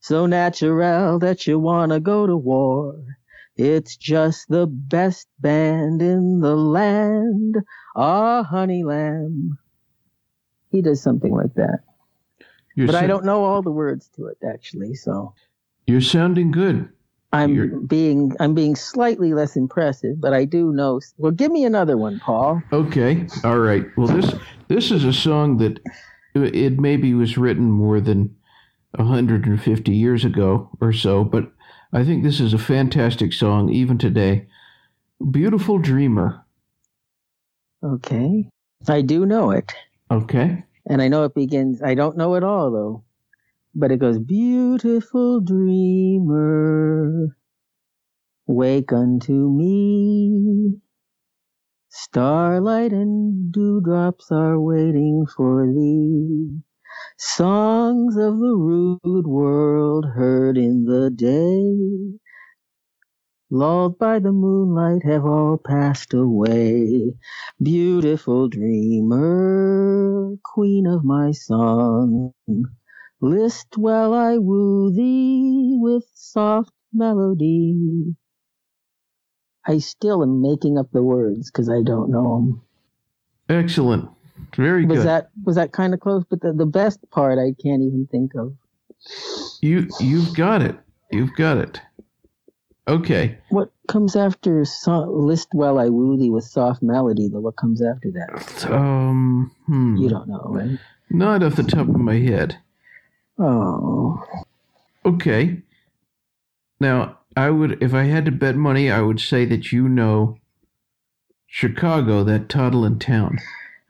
[0.00, 3.00] So natural that you want to go to war.
[3.56, 7.56] It's just the best band in the land.
[7.94, 9.58] Ah, honey lamb.
[10.72, 11.80] He does something like that.
[12.74, 15.34] You're but I don't know all the words to it actually, so
[15.86, 16.88] You're sounding good.
[17.32, 21.00] I'm You're- being I'm being slightly less impressive, but I do know.
[21.18, 22.62] Well, give me another one, Paul.
[22.72, 23.26] Okay.
[23.44, 23.86] All right.
[23.96, 24.34] Well, this
[24.68, 25.78] this is a song that
[26.36, 28.34] uh, it maybe was written more than
[28.96, 31.52] 150 years ago or so, but
[31.92, 34.46] I think this is a fantastic song even today.
[35.30, 36.44] Beautiful Dreamer.
[37.82, 38.48] Okay,
[38.88, 39.72] I do know it.
[40.10, 40.64] Okay.
[40.86, 43.04] And I know it begins, I don't know it all though,
[43.74, 47.28] but it goes, Beautiful dreamer,
[48.46, 50.76] wake unto me.
[51.90, 56.50] Starlight and dewdrops are waiting for thee.
[57.18, 62.18] Songs of the rude world heard in the day,
[63.50, 67.14] lulled by the moonlight, have all passed away.
[67.62, 72.34] Beautiful dreamer, queen of my song,
[73.20, 78.14] list while I woo thee with soft melody.
[79.66, 82.62] I still am making up the words because I don't know them.
[83.48, 84.08] Excellent.
[84.56, 85.06] Very Was good.
[85.06, 86.24] that was that kind of close?
[86.28, 88.54] But the, the best part I can't even think of.
[89.60, 90.76] you you've got it.
[91.10, 91.80] You've got it.
[92.88, 93.38] Okay.
[93.50, 97.28] What comes after so- list while I woo thee with soft melody?
[97.28, 98.70] Though what comes after that?
[98.72, 99.96] Um hmm.
[99.96, 100.78] You don't know, right?
[101.10, 102.58] Not off the top of my head.
[103.40, 104.22] Oh,
[105.04, 105.62] Okay.
[106.78, 110.36] Now, I would, if I had to bet money, I would say that you know
[111.46, 113.38] Chicago, that toddling town.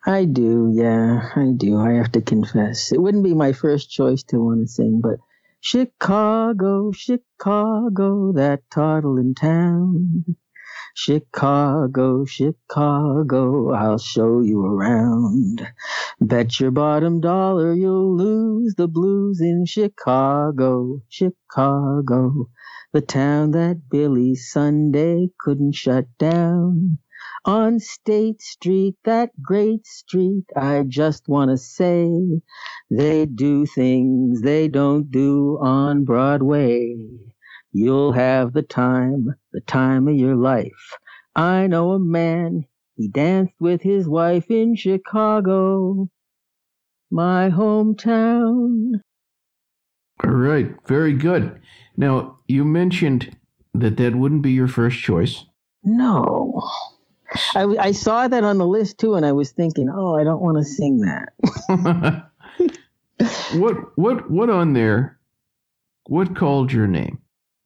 [0.07, 1.79] I do, yeah, I do.
[1.79, 2.91] I have to confess.
[2.91, 5.19] It wouldn't be my first choice to want to sing, but
[5.61, 10.37] Chicago, Chicago, that toddling town.
[10.95, 15.67] Chicago, Chicago, I'll show you around.
[16.21, 22.49] Bet your bottom dollar you'll lose the blues in Chicago, Chicago,
[22.93, 26.99] the town that Billy Sunday couldn't shut down
[27.45, 32.09] on State Street, that great street, I just want to say
[32.91, 36.97] they do things they don't do on Broadway.
[37.73, 40.97] You'll have the time, the time of your life.
[41.37, 42.67] I know a man,
[42.97, 46.09] he danced with his wife in Chicago,
[47.11, 49.01] my hometown.
[50.25, 50.75] All right.
[50.87, 51.61] Very good.
[51.97, 53.37] Now, you mentioned
[53.75, 55.45] that that wouldn't be your first choice.
[55.85, 56.69] No.
[57.55, 60.43] I, I saw that on the list too, and I was thinking, oh, I don't
[60.43, 61.33] want to sing that.
[63.59, 65.19] what, what, what on there?
[66.07, 67.21] What called your name?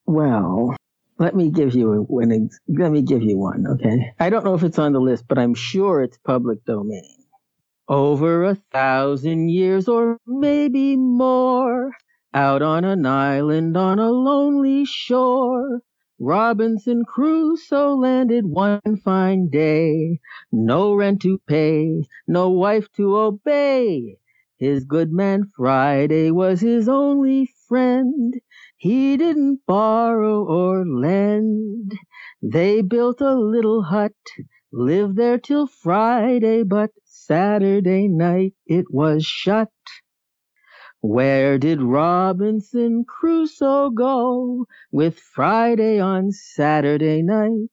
[0.07, 0.77] Well,
[1.19, 3.67] let me give you ex- Let me give you one.
[3.67, 4.13] Okay.
[4.21, 7.17] I don't know if it's on the list, but I'm sure it's public domain.
[7.89, 11.93] Over a thousand years, or maybe more,
[12.35, 15.83] out on an island on a lonely shore,
[16.19, 20.21] Robinson Crusoe landed one fine day.
[20.53, 24.19] No rent to pay, no wife to obey.
[24.59, 28.35] His good man Friday was his only friend.
[28.77, 31.95] He didn't borrow or lend.
[32.43, 34.13] They built a little hut,
[34.73, 39.71] lived there till Friday, but Saturday night it was shut.
[41.01, 47.71] Where did Robinson Crusoe go with Friday on Saturday night?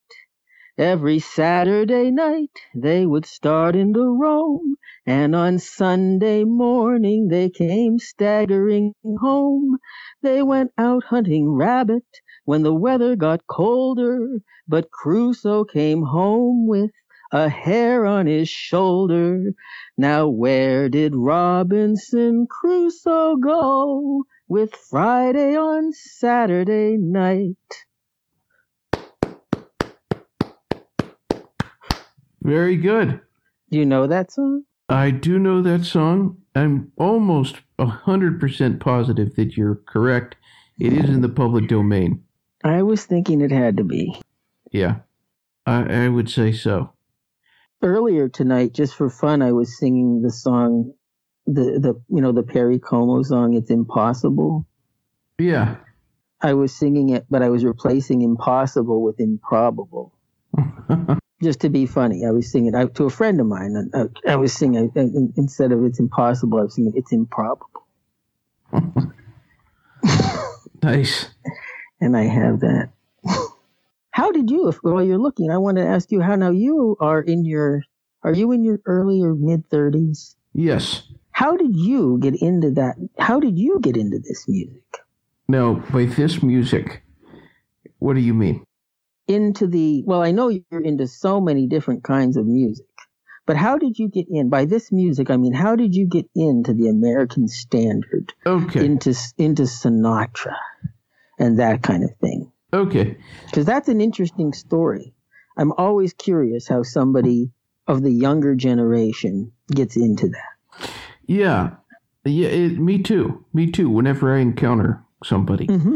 [0.77, 4.75] Every Saturday night they would start into roam,
[5.05, 9.77] and on Sunday morning they came staggering home.
[10.21, 12.05] They went out hunting rabbit
[12.45, 16.91] when the weather got colder, but Crusoe came home with
[17.31, 19.51] a hair on his shoulder.
[19.97, 27.55] Now where did Robinson Crusoe go with Friday on Saturday night?
[32.43, 33.21] Very good.
[33.69, 34.63] You know that song?
[34.91, 36.37] I do know that song.
[36.53, 40.35] I'm almost 100% positive that you're correct.
[40.79, 42.23] It is in the public domain.
[42.63, 44.19] I was thinking it had to be.
[44.71, 44.97] Yeah.
[45.65, 46.91] I, I would say so.
[47.81, 50.93] Earlier tonight, just for fun, I was singing the song,
[51.45, 54.67] the, the you know, the Perry Como song, It's Impossible.
[55.39, 55.77] Yeah.
[56.41, 60.13] I was singing it, but I was replacing impossible with improbable.
[61.43, 62.25] just to be funny.
[62.25, 63.75] I was singing I, to a friend of mine.
[63.75, 67.11] and I, I was singing uh, I, instead of "It's impossible." I was singing "It's
[67.11, 67.85] improbable,"
[70.83, 71.27] Nice.
[71.99, 72.89] and I have that.
[74.11, 74.67] How did you?
[74.67, 77.81] If, while you're looking, I want to ask you how now you are in your.
[78.23, 80.35] Are you in your early or mid thirties?
[80.53, 81.03] Yes.
[81.31, 82.95] How did you get into that?
[83.17, 84.83] How did you get into this music?
[85.47, 87.03] Now, by this music,
[87.99, 88.63] what do you mean?
[89.31, 92.85] Into the well, I know you're into so many different kinds of music,
[93.45, 94.49] but how did you get in?
[94.49, 98.85] By this music, I mean how did you get into the American standard, Okay.
[98.85, 100.57] into into Sinatra,
[101.39, 102.51] and that kind of thing?
[102.73, 103.17] Okay.
[103.45, 105.13] Because that's an interesting story.
[105.57, 107.51] I'm always curious how somebody
[107.87, 110.89] of the younger generation gets into that.
[111.25, 111.71] Yeah.
[112.23, 113.43] Yeah, it, me too.
[113.53, 113.89] Me too.
[113.89, 115.67] Whenever I encounter somebody.
[115.67, 115.95] Mm-hmm.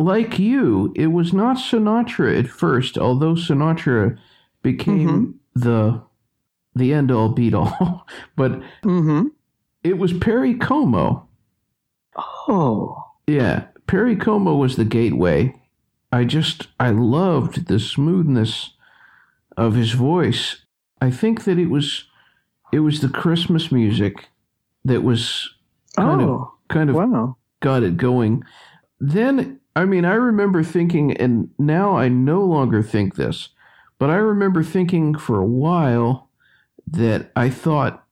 [0.00, 4.16] Like you, it was not Sinatra at first, although Sinatra
[4.62, 6.02] became the
[6.74, 8.06] the end all beat all.
[8.36, 9.26] but Mm-hmm.
[9.84, 11.28] it was Perry Como.
[12.48, 13.04] Oh.
[13.26, 15.54] Yeah, Perry Como was the gateway.
[16.12, 18.70] I just I loved the smoothness
[19.56, 20.64] of his voice.
[21.00, 22.04] I think that it was
[22.72, 24.28] it was the Christmas music
[24.84, 25.50] that was
[25.96, 26.32] kind Oh.
[26.62, 27.36] of kind of Wow.
[27.60, 28.42] got it going.
[29.00, 33.48] Then, I mean, I remember thinking, and now I no longer think this,
[33.98, 36.28] but I remember thinking for a while
[36.86, 38.04] that I thought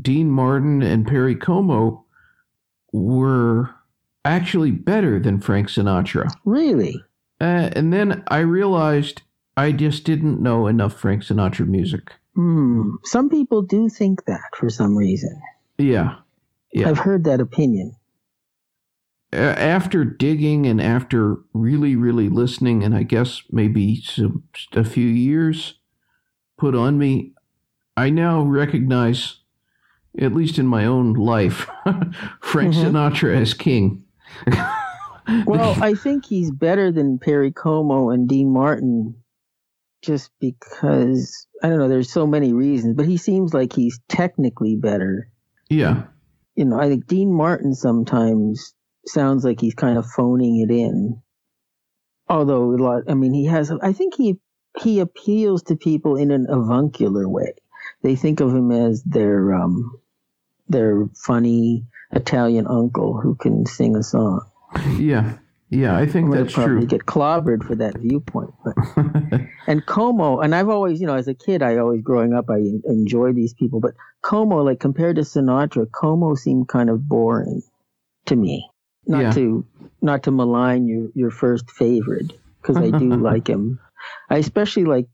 [0.00, 2.04] Dean Martin and Perry Como
[2.92, 3.70] were
[4.24, 6.30] actually better than Frank Sinatra.
[6.44, 7.02] Really?
[7.40, 9.22] Uh, and then I realized
[9.56, 12.12] I just didn't know enough Frank Sinatra music.
[12.34, 12.96] Hmm.
[13.04, 15.40] Some people do think that for some reason.
[15.78, 16.16] Yeah.
[16.72, 16.90] Yeah.
[16.90, 17.96] I've heard that opinion.
[19.32, 25.74] After digging and after really, really listening, and I guess maybe some, a few years
[26.58, 27.32] put on me,
[27.96, 29.40] I now recognize,
[30.18, 31.66] at least in my own life,
[32.40, 32.92] Frank Mhm.
[32.92, 34.04] Sinatra as king.
[35.44, 39.16] Well, I think he's better than Perry Como and Dean Martin
[40.00, 44.76] just because, I don't know, there's so many reasons, but he seems like he's technically
[44.76, 45.28] better.
[45.68, 46.04] yeah,
[46.54, 48.72] You know, I think Dean Martin sometimes
[49.08, 51.20] sounds like he's kind of phoning it in.
[52.28, 54.38] Although a lot, I mean, he has, I think he,
[54.80, 57.54] he appeals to people in an avuncular way.
[58.02, 59.98] They think of him as their, um,
[60.68, 64.48] their funny Italian uncle who can sing a song.
[64.98, 65.38] yeah,
[65.70, 65.96] yeah.
[65.96, 66.86] I think I'm that's probably true.
[66.86, 68.52] get clobbered for that viewpoint.
[68.64, 68.74] But
[69.66, 72.58] and Como, and I've always, you know, as a kid, I always growing up, I
[72.84, 73.80] enjoyed these people.
[73.80, 77.62] But Como, like compared to Sinatra, Como seemed kind of boring
[78.26, 78.68] to me.
[79.06, 79.30] Not Yeah.
[79.32, 79.66] to
[80.02, 83.78] not to malign your your first favorite because I do like him.
[84.30, 85.08] I especially like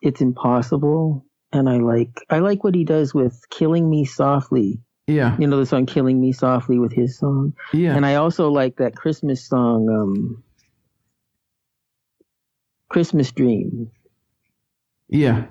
[0.00, 4.80] It's Impossible, and I like I like what he does with Killing Me Softly.
[5.06, 7.54] yeah, You know the song Killing Me Softly with his song.
[7.74, 10.44] yeah, And I also like that Christmas song, um,
[12.88, 13.90] Christmas Dream.
[15.08, 15.46] yeah.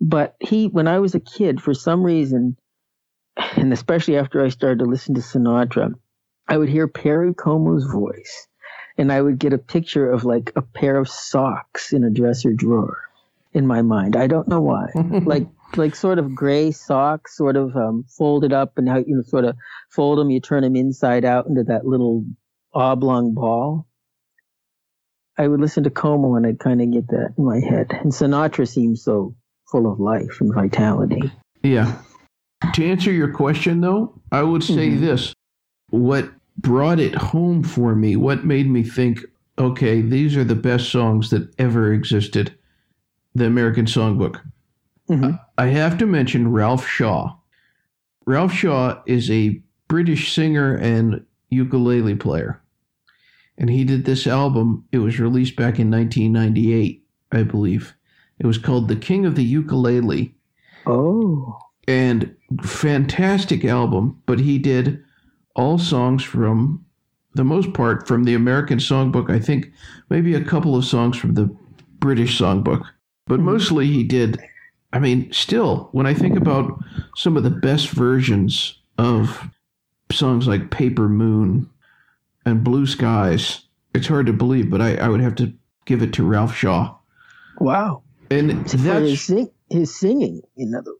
[0.00, 2.56] But he, when I was a kid, for some reason,
[3.56, 5.94] and especially after I started to listen to Sinatra,
[6.48, 8.46] I would hear Perry Como's voice,
[8.98, 12.52] and I would get a picture of like a pair of socks in a dresser
[12.52, 12.98] drawer
[13.52, 14.16] in my mind.
[14.16, 14.86] I don't know why.
[15.24, 19.22] like like sort of gray socks, sort of um, folded up, and how you know
[19.22, 19.56] sort of
[19.90, 22.24] fold them, you turn them inside out into that little
[22.74, 23.86] oblong ball.
[25.38, 27.86] I would listen to Como and I'd kind of get that in my head.
[27.90, 29.34] And Sinatra seems so
[29.70, 31.32] full of life and vitality.
[31.62, 31.96] Yeah.
[32.74, 35.00] To answer your question, though, I would say Mhm.
[35.00, 35.32] this.
[35.92, 39.20] What brought it home for me, what made me think,
[39.58, 42.54] okay, these are the best songs that ever existed,
[43.34, 44.40] the American Songbook.
[45.10, 45.38] Mhm.
[45.58, 47.34] I have to mention Ralph Shaw.
[48.26, 51.20] Ralph Shaw is a British singer and
[51.50, 52.60] ukulele player.
[53.58, 54.84] And he did this album.
[54.92, 57.94] It was released back in 1998, I believe.
[58.38, 60.34] It was called The King of the Ukulele
[60.86, 65.02] Oh, and fantastic album but he did
[65.54, 66.84] all songs from
[67.34, 69.70] the most part from the american songbook i think
[70.10, 71.46] maybe a couple of songs from the
[71.98, 72.82] british songbook
[73.26, 73.44] but Mhm.
[73.44, 74.38] mostly he did
[74.92, 76.78] i mean still when i think about
[77.16, 79.48] some of the best versions of
[80.10, 81.68] songs like paper moon
[82.44, 83.62] and blue skies
[83.94, 85.52] it's hard to believe but i, I would have to
[85.86, 86.96] give it to ralph shaw
[87.60, 88.02] wow!
[88.30, 90.92] and his, that's sing- his singing, in other,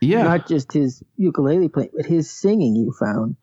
[0.00, 2.74] yeah not just his ukulele playing, but his singing.
[2.76, 3.36] You found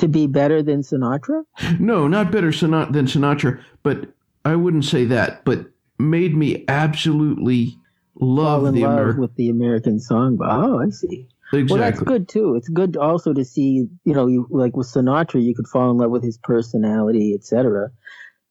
[0.00, 1.44] to be better than Sinatra.
[1.78, 4.08] No, not better Sinatra than Sinatra, but
[4.44, 5.44] I wouldn't say that.
[5.44, 5.66] But
[5.98, 7.76] made me absolutely
[8.14, 10.48] love Fall in the love with the American songbook.
[10.50, 11.28] Oh, I see.
[11.52, 11.78] Exactly.
[11.78, 12.54] Well, that's good too.
[12.54, 15.96] It's good also to see, you know, you like with Sinatra, you could fall in
[15.96, 17.90] love with his personality, etc.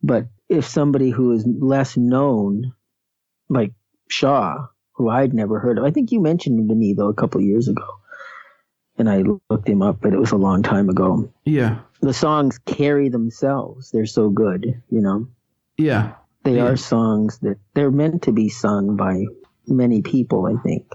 [0.04, 2.74] But if somebody who is less known,
[3.48, 3.72] like
[4.10, 7.14] Shaw, who I'd never heard of, I think you mentioned him to me though a
[7.14, 7.88] couple of years ago,
[8.98, 11.32] and I looked him up, but it was a long time ago.
[11.50, 11.80] Yeah.
[12.02, 15.28] The songs carry themselves; they're so good, you know.
[15.78, 16.14] Yeah.
[16.44, 16.68] They Yeah.
[16.68, 19.26] are songs that they're meant to be sung by
[19.68, 20.46] many people.
[20.46, 20.86] I think.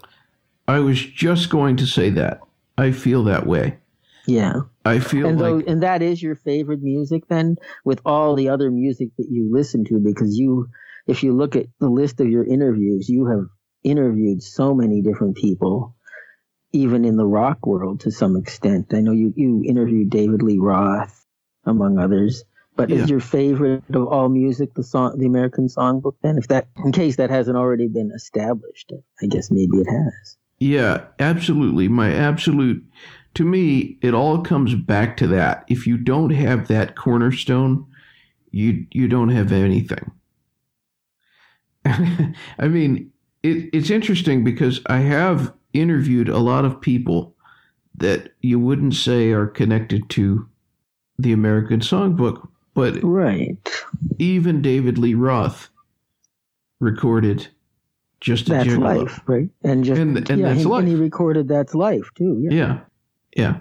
[0.66, 2.40] I was just going to say that.
[2.78, 3.78] I feel that way.
[4.26, 4.60] Yeah.
[4.84, 8.48] I feel and though, like and that is your favorite music then with all the
[8.48, 10.68] other music that you listen to because you
[11.06, 13.46] if you look at the list of your interviews you have
[13.82, 15.93] interviewed so many different people
[16.74, 20.58] even in the rock world to some extent i know you you interviewed david lee
[20.58, 21.24] roth
[21.66, 22.44] among others
[22.76, 22.96] but Yeah.
[23.04, 26.92] is your favorite of all music the song the american songbook then if that in
[26.92, 31.88] case that hasn't already been established i guess maybe it has Yeah, absolutely.
[31.88, 32.82] My absolute,
[33.34, 35.64] to me, it all comes back to that.
[35.68, 37.86] If you don't have that cornerstone,
[38.52, 40.12] you you don't have anything.
[41.84, 43.12] I mean,
[43.42, 47.34] it, it's interesting because I have interviewed a lot of people
[47.96, 50.48] that you wouldn't say are connected to
[51.18, 53.56] the American Songbook, but right
[54.18, 55.68] even David Lee Roth
[56.80, 57.48] recorded
[58.20, 59.02] just a that's Gigolo.
[59.04, 60.80] life right and just And- and yeah, that's and, life.
[60.80, 62.78] and he recorded that's life too yeah Yeah.
[63.36, 63.56] Yeah.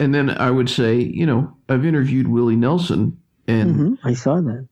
[0.00, 3.16] And then I would say, you know, I've interviewed Willie Nelson,
[3.46, 4.66] and hmm I saw that.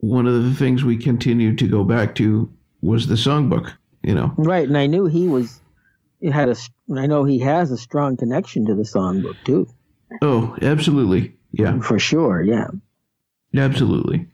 [0.00, 2.50] one of the things we continued to go back to
[2.82, 3.72] was the songbook,
[4.02, 4.34] you know.
[4.36, 5.60] Right, and I knew he was.
[6.22, 6.56] He had a.
[6.96, 9.66] I know he has a strong connection to the songbook too,
[10.22, 11.36] Oh, absolutely.
[11.50, 12.40] Yeah, for sure.
[12.40, 12.68] Yeah.
[13.54, 14.28] absolutely.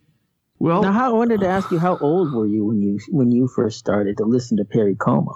[0.59, 2.99] Well, Now, how, I wanted to uh, ask you, how old were you when you
[3.09, 5.35] when you first started to listen to Perry Como?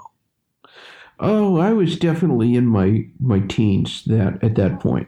[1.19, 5.07] oh, I was definitely in my my teens that at that point.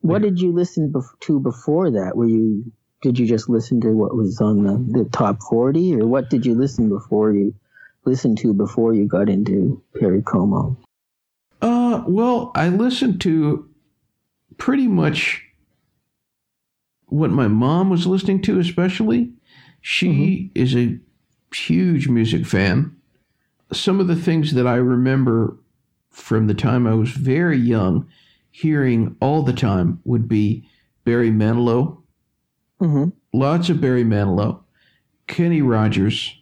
[0.00, 2.16] What did you listen bef- to before that?
[2.16, 2.70] Were you
[3.02, 6.44] did you just listen to what was on the, the top forty, or what did
[6.44, 7.54] you listen before you
[8.04, 10.76] listen to before you got into Perry Como?
[11.60, 13.68] Uh, well, I listened to
[14.58, 15.44] pretty much
[17.06, 19.32] what my mom was listening to, especially.
[19.80, 20.98] She is a
[21.54, 22.96] huge music fan.
[23.72, 25.56] Some of the things that I remember
[26.10, 28.06] from the time I was very young,
[28.50, 30.68] hearing all the time, would be
[31.04, 31.98] Barry Manilow,
[32.80, 33.10] Mm-hmm.
[33.32, 34.60] lots of Barry Manilow,
[35.28, 36.36] Kenny Rogers,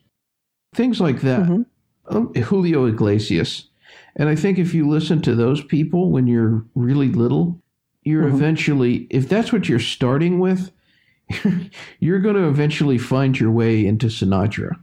[0.73, 1.41] things like that.
[1.49, 1.67] Mhm.
[2.09, 3.69] Um, Julio Iglesias.
[4.17, 7.61] And I think if you listen to those people when you're really little,
[8.03, 8.35] you're Mhm.
[8.35, 10.73] eventually, if that's what you're starting with,
[12.01, 14.77] you're going to eventually find your way into Sinatra.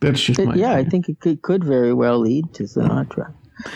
[0.00, 3.32] That's just my yeah, I think it could, could very well lead to Sinatra.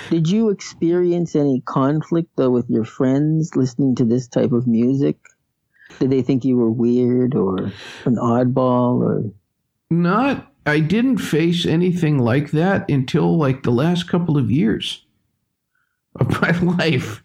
[0.09, 5.19] Did you experience any conflict though with your friends listening to this type of music?
[6.01, 7.59] Did they think you were weird or
[8.07, 9.25] an oddball or
[9.91, 15.05] Not, I didn't face anything like that until like the last couple of years
[16.17, 17.23] of my life.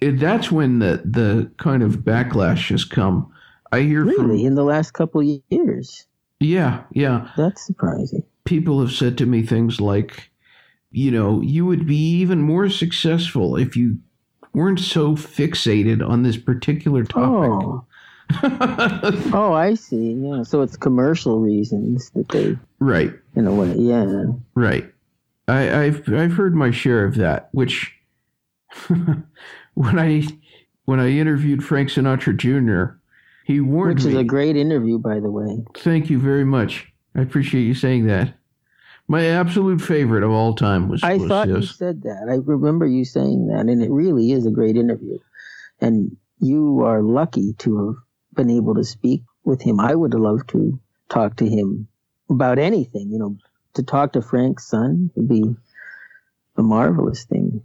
[0.00, 3.32] That's when the, the kind of backlash has come.
[3.72, 6.06] I hear really from, in the last couple of years?
[6.40, 7.30] yeah, yeah.
[7.36, 8.22] That's surprising.
[8.44, 10.30] people have said to me things like,
[10.90, 13.98] you know, you would be even more successful if you
[14.54, 17.50] weren't so fixated on this particular topic.
[17.50, 17.84] Oh,
[19.32, 20.12] oh, I see.
[20.12, 24.24] Yeah, so it's commercial reasons that they, right, in a way, yeah.
[24.54, 24.92] right.
[25.46, 27.48] I, I've I've heard my share of that.
[27.52, 27.94] Which
[28.88, 30.24] when I
[30.84, 32.98] when I interviewed Frank Sinatra Jr.,
[33.44, 33.94] he warned me.
[33.94, 34.20] Which is me.
[34.20, 35.64] a great interview, by the way.
[35.78, 36.92] Thank you very much.
[37.14, 38.34] I appreciate you saying that.
[39.10, 41.02] My absolute favorite of all time was.
[41.02, 42.28] I was thought you said that.
[42.30, 45.18] I remember you saying that, and it really is a great interview.
[45.80, 47.96] And you are lucky to have
[48.38, 49.80] been able to speak with him.
[49.80, 50.80] I would have loved to
[51.10, 51.88] talk to him
[52.30, 53.10] about anything.
[53.10, 53.36] You know,
[53.74, 55.42] to talk to Frank's son would be
[56.56, 57.62] a marvelous thing.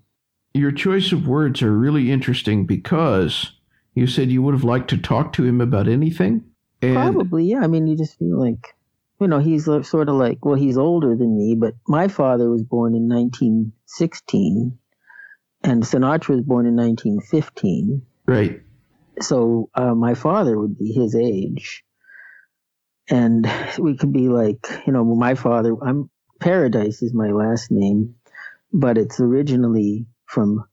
[0.53, 3.53] Your choice of words are really interesting because
[3.93, 6.43] you said you would have liked to talk to him about anything.
[6.81, 7.61] And Probably, yeah.
[7.61, 8.75] I mean, you just feel like,
[9.19, 12.63] you know, he's sort of like, well, he's older than me, but my father was
[12.63, 14.77] born in 1916,
[15.63, 18.01] and Sinatra was born in 1915.
[18.25, 18.61] right,
[19.21, 21.83] so uh, my father would be his age
[23.09, 26.09] and we could be like you know my father i'm
[26.39, 28.15] paradise is my last name
[28.71, 30.63] but it's originally from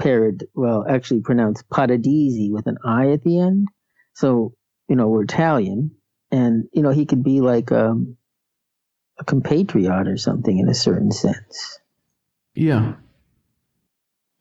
[0.00, 3.68] parad well actually pronounced paradisi with an i at the end
[4.14, 4.54] so
[4.88, 5.90] you know we're italian
[6.30, 8.16] and you know he could be like um,
[9.18, 11.78] a compatriot or something in a certain sense.
[12.54, 12.94] Yeah.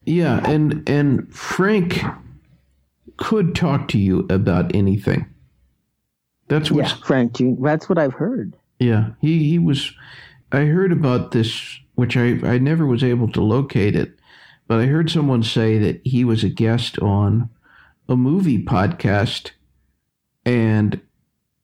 [0.05, 2.03] Yeah, and and Frank
[3.17, 5.25] could talk to you about anything.
[6.47, 7.37] That's what Yeah, Frank.
[7.61, 8.55] That's what I've heard.
[8.79, 9.93] Yeah, he he was.
[10.51, 14.17] I heard about this, which I I never was able to locate it,
[14.67, 17.49] but I heard someone say that he was a guest on
[18.09, 19.51] a movie podcast,
[20.45, 21.01] and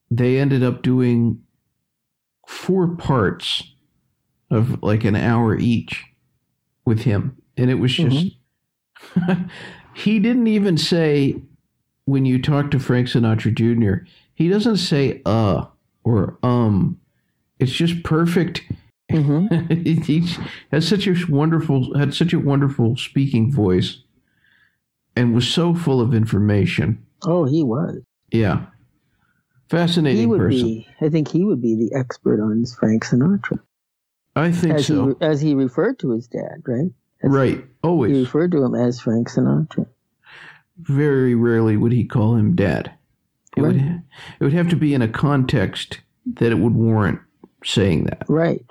[0.10, 1.41] they ended up doing
[2.47, 3.64] four parts
[4.50, 6.06] of like an hour each
[6.86, 8.10] with him, and it was mm-hmm.
[8.10, 8.36] just.
[9.93, 11.41] he didn't even say
[12.05, 14.05] when you talk to Frank Sinatra Jr.
[14.33, 15.65] He doesn't say uh
[16.03, 16.99] or um.
[17.59, 18.61] It's just perfect.
[19.11, 20.23] hmm he
[20.71, 24.03] has such a wonderful had such a wonderful speaking voice,
[25.15, 27.03] and was so full of information.
[27.25, 28.01] Oh, he was.
[28.31, 28.67] Yeah,
[29.69, 30.63] fascinating He would person.
[30.63, 30.87] be.
[31.01, 33.59] I think he would be the expert on Frank Sinatra,
[34.35, 35.15] I think as so.
[35.19, 36.91] he as he referred to his dad, right?
[37.22, 38.17] As right, He always.
[38.17, 39.88] referred to him as Frank Sinatra.
[40.78, 42.91] Very rarely would he call him dad.
[43.57, 44.03] It would it
[44.43, 45.99] would have to be in a context
[46.36, 47.20] that it would warrant
[47.65, 48.24] saying that.
[48.30, 48.63] Right.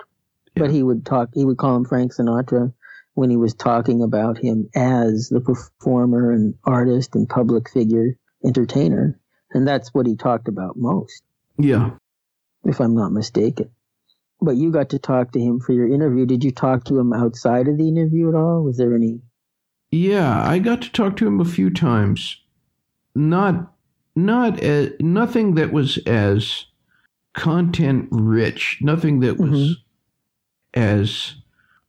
[0.55, 2.73] But he would talk, he would call him Frank Sinatra
[3.13, 9.19] when he was talking about him as the performer and artist and public figure entertainer.
[9.51, 11.21] And that's what he talked about most,
[11.57, 11.91] Yeah.
[12.63, 13.69] if I'm not mistaken.
[14.41, 16.25] But you got to talk to him for your interview.
[16.25, 18.63] Did you talk to him outside of the interview at all?
[18.63, 19.19] Was there any?
[19.91, 22.37] Yeah, I got to talk to him a few times.
[23.15, 23.73] Not
[24.15, 26.65] not as, nothing that was as
[27.33, 29.73] content rich, nothing that was Mhm.
[30.73, 31.35] as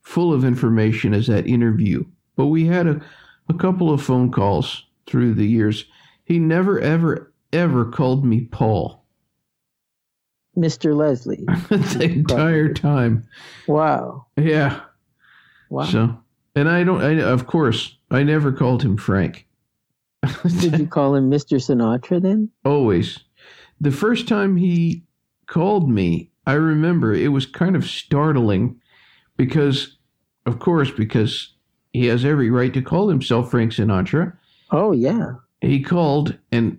[0.02, 2.04] full of information as that interview.
[2.36, 3.00] But we had a,
[3.48, 5.86] a couple of phone calls through the years.
[6.24, 8.99] He never ever ever called me Paul
[10.56, 10.96] Mr.
[10.96, 11.44] Leslie.
[11.68, 13.26] the entire time.
[13.66, 14.26] Wow.
[14.36, 14.80] Yeah.
[15.68, 15.84] Wow.
[15.84, 16.18] So,
[16.54, 19.46] and I don't I of course, I never called him Frank.
[20.60, 21.56] Did you call him Mr.
[21.56, 22.50] Sinatra then?
[22.64, 23.20] Always.
[23.80, 25.04] The first time he
[25.46, 28.80] called me, I remember it was kind of startling
[29.36, 29.96] because,
[30.46, 31.54] of course, because
[31.92, 34.36] he has every right to call himself Frank Sinatra.
[34.70, 35.34] Oh, yeah.
[35.60, 36.78] He called, and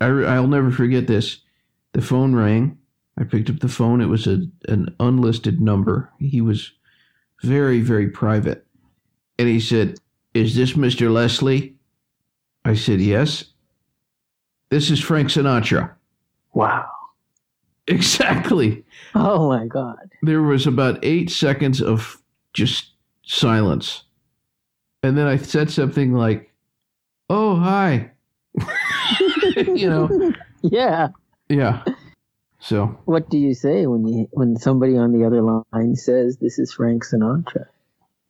[0.00, 1.38] I, I'll never forget this.
[1.92, 2.78] The phone rang.
[3.18, 4.00] I picked up the phone.
[4.00, 6.10] It was a, an unlisted number.
[6.18, 6.72] He was
[7.42, 8.66] very, very private.
[9.38, 9.98] And he said,
[10.34, 11.12] Is this Mr.
[11.12, 11.74] Leslie?
[12.64, 13.44] I said, Yes.
[14.70, 15.92] This is Frank Sinatra.
[16.54, 16.86] Wow.
[17.88, 18.84] Exactly.
[19.16, 20.08] Oh, my God.
[20.22, 22.16] There was about eight seconds of
[22.54, 22.92] just
[23.26, 24.04] silence.
[25.02, 26.52] And then I said something like,
[27.28, 28.12] Oh, hi.
[29.56, 30.32] you know,
[30.62, 31.08] Yeah.
[31.52, 31.84] Yeah.
[32.60, 36.58] So, What do you say when you when somebody on the other line says this
[36.58, 37.66] is Frank Sinatra?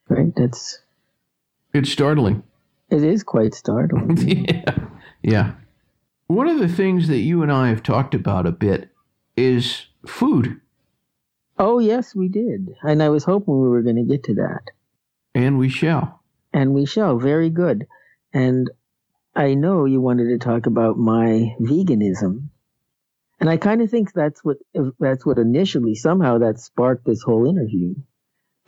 [0.08, 0.34] Right?
[0.34, 0.80] That's
[1.74, 2.42] it's startling.
[2.90, 4.16] it is quite startling.
[4.48, 4.74] yeah.
[5.22, 5.52] Yeah.
[6.28, 8.88] One of the things that you and I have talked about a bit
[9.36, 10.60] is food.
[11.58, 12.74] oh yes, we did.
[12.82, 14.70] And I was hoping we were going to get to that.
[15.34, 16.20] And we shall.
[16.54, 17.18] And we shall.
[17.18, 17.86] Very good.
[18.32, 18.70] And
[19.36, 22.48] I know you wanted to talk about my veganism.
[23.43, 24.59] And I kind of think that's what
[25.01, 27.97] that's what initially somehow that sparked this whole interview.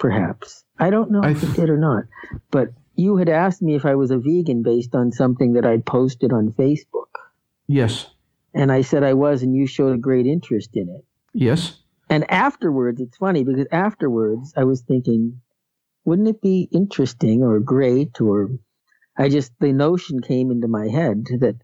[0.01, 0.65] Perhaps.
[0.77, 2.07] I don't know if it did or not.
[2.51, 5.87] But you had asked me if I was a vegan based on something that I'd
[5.87, 7.07] posted on Facebook.
[7.69, 8.11] Yes.
[8.53, 11.05] And I said I was, and you showed a great interest in it.
[11.33, 11.79] Yes.
[12.11, 15.41] And afterwards, it's funny because afterwards I was thinking,
[16.05, 18.51] wouldn't it be interesting or great or
[19.17, 21.55] I just, the notion came into my head that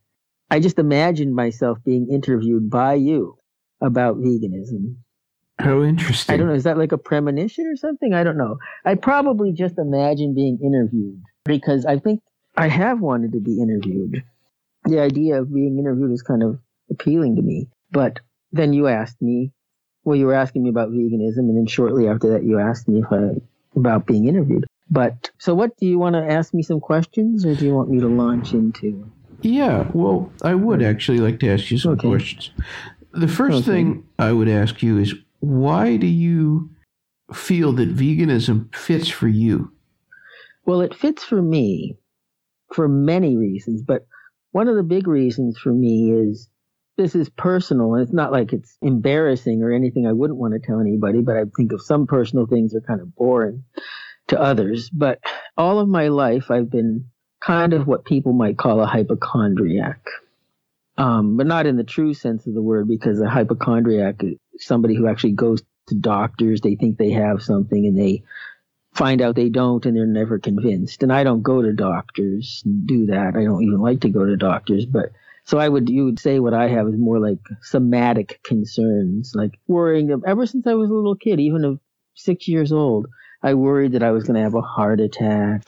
[0.50, 3.36] I just imagined myself being interviewed by you
[3.80, 4.96] about veganism.
[5.58, 6.34] How interesting.
[6.34, 6.54] I don't know.
[6.54, 8.14] Is that like a premonition or something?
[8.14, 8.58] I don't know.
[8.84, 12.20] I probably just imagined being interviewed because I think
[12.56, 14.24] I have wanted to be interviewed.
[14.84, 16.58] The idea of being interviewed is kind of
[16.90, 17.68] appealing to me.
[17.90, 18.20] But
[18.52, 19.52] then you asked me,
[20.04, 23.00] well, you were asking me about veganism, and then shortly after that, you asked me
[23.00, 23.40] if I
[23.76, 24.66] about being interviewed.
[24.90, 27.90] But so, what do you want to ask me some questions, or do you want
[27.90, 29.10] me to launch into?
[29.42, 32.08] Yeah, well, I would actually like to ask you some Okay.
[32.08, 32.50] questions.
[33.12, 33.72] The first Okay.
[33.82, 36.70] thing I would ask you is why do you
[37.32, 39.72] feel that veganism fits for you?
[40.66, 41.96] Well, it fits for me
[42.74, 44.06] for many reasons, but
[44.52, 46.48] one of the big reasons for me is
[46.96, 50.60] this is personal, and it's not like it's embarrassing or anything I wouldn't want to
[50.60, 53.64] tell anybody, but I think of some personal things are kind of boring
[54.28, 54.90] to others.
[54.90, 55.18] But
[55.56, 57.06] all of my life, I've been
[57.40, 60.00] kind of what people might call a hypochondriac.
[60.98, 64.94] um, but not in the true sense of the word, because a hypochondriac is somebody
[64.96, 66.60] who actually goes to doctors.
[66.60, 68.22] They think they have something, and they
[68.94, 71.02] find out they don't, and they're never convinced.
[71.02, 73.36] And I don't go to doctors do that.
[73.36, 75.10] I don't even like to go to doctors, but
[75.44, 79.58] so I would you would say what I have is more like somatic concerns, like
[79.68, 80.10] worrying.
[80.26, 81.80] Ever since I was a little kid, even of
[82.14, 83.06] six years old,
[83.42, 85.64] I worried that I was going to have a heart attack.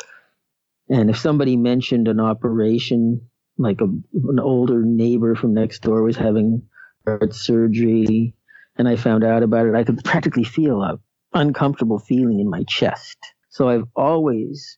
[0.92, 3.22] And if somebody mentioned an operation,
[3.56, 6.68] like a, an older neighbor from next door was having
[7.06, 8.34] heart surgery,
[8.76, 10.98] and I found out about it, I could practically feel a
[11.32, 13.16] uncomfortable feeling in my chest.
[13.48, 14.76] So I've always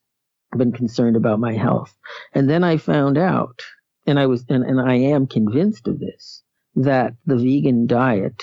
[0.56, 1.92] been concerned about my health.
[2.32, 3.62] And then I found out,
[4.06, 6.44] and I was, and, and I am convinced of this,
[6.76, 8.40] that the vegan diet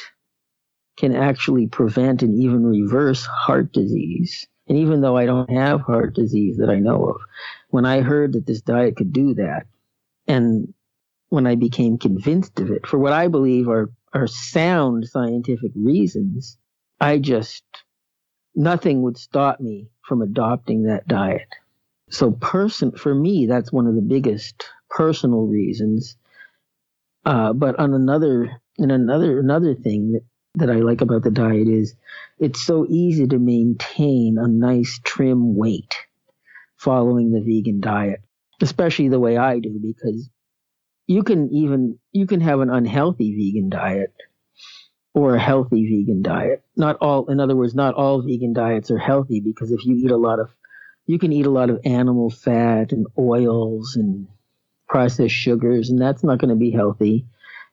[0.98, 4.46] can actually prevent and even reverse heart disease.
[4.68, 7.22] And even though I don't have heart disease that I know of,
[7.70, 9.66] when I heard that this diet could do that,
[10.28, 10.74] and
[11.30, 16.58] when I became convinced of it, for what I believe are, are sound scientific reasons,
[17.00, 17.64] I just,
[18.56, 21.48] nothing would stop me from adopting that diet.
[22.10, 26.18] So person, for me, that's one of the biggest personal reasons.
[27.26, 30.24] Uh, but on another, in another, another thing that
[30.56, 31.96] that I like about the diet is
[32.38, 35.96] it's so easy to maintain a nice trim weight
[36.78, 38.22] following the vegan diet,
[38.62, 40.30] especially the way I do, because
[41.08, 44.14] you can even you can have an unhealthy vegan diet
[45.14, 46.64] or a healthy vegan diet.
[46.76, 50.12] Not all in other words, not all vegan diets are healthy because if you eat
[50.12, 50.50] a lot of
[51.06, 54.28] you can eat a lot of animal fat and oils and
[54.88, 57.26] processed sugars and that's not going to be healthy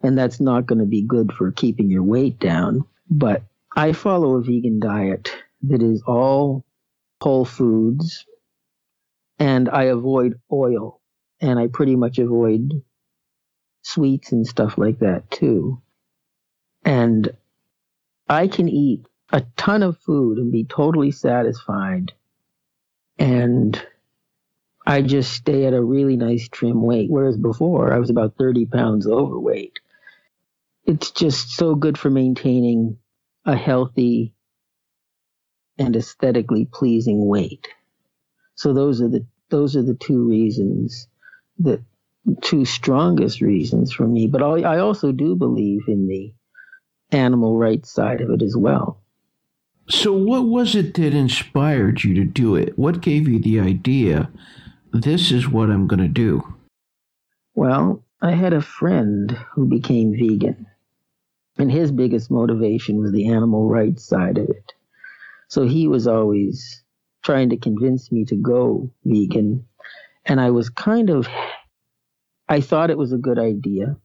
[0.02, 2.84] and that's not going to be good for keeping your weight down.
[3.10, 3.42] But
[3.76, 5.32] I follow a vegan diet
[5.62, 6.64] that is all
[7.20, 8.26] whole foods
[9.38, 11.00] and I avoid oil
[11.40, 12.82] and I pretty much avoid
[13.82, 15.80] sweets and stuff like that too.
[16.84, 17.30] And
[18.28, 22.12] I can eat a ton of food and be totally satisfied.
[23.18, 23.80] And
[24.86, 27.10] I just stay at a really nice trim weight.
[27.10, 29.78] Whereas before I was about 30 pounds overweight
[30.88, 32.96] it's just so good for maintaining
[33.44, 34.32] a healthy
[35.78, 37.68] and aesthetically pleasing weight.
[38.54, 41.06] So those are the those are the two reasons,
[41.58, 41.84] the
[42.40, 44.26] two strongest reasons for me.
[44.26, 46.32] But I also do believe in the
[47.10, 49.02] animal rights side of it as well.
[49.90, 52.78] So, what was it that inspired you to do it?
[52.78, 54.30] What gave you the idea?
[54.92, 56.42] This is what I'm going to do.
[57.54, 60.66] Well, I had a friend who became vegan
[61.58, 64.72] and his biggest motivation was the animal rights side of it.
[65.48, 66.84] So he was always
[67.22, 69.66] trying to convince me to go vegan.
[70.24, 71.26] And I was kind of,
[72.48, 73.96] I thought it was a good idea.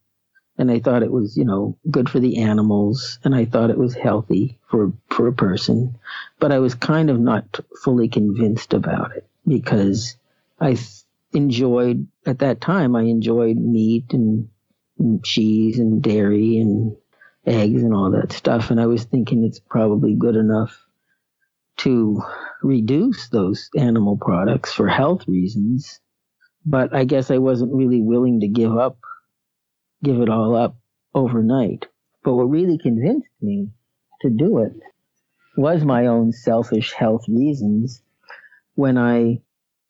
[0.58, 3.20] And I thought it was, you know, good for the animals.
[3.24, 5.98] And I thought it was healthy for, for a person.
[6.40, 10.16] But I was kind of not fully convinced about it because
[10.60, 10.78] I
[11.34, 14.50] enjoyed, at that time, I enjoyed meat and,
[15.00, 16.96] and cheese and dairy and
[17.46, 18.72] eggs and all that stuff.
[18.72, 20.78] And I was thinking it's probably good enough
[21.78, 22.22] to
[22.62, 26.00] reduce those animal products for health reasons.
[26.66, 28.98] But I guess I wasn't really willing to give up,
[30.04, 30.78] give it all up
[31.14, 31.88] overnight.
[32.24, 33.70] But what really convinced me
[34.22, 34.74] to do it
[35.58, 38.02] was my own selfish health reasons
[38.76, 39.42] when I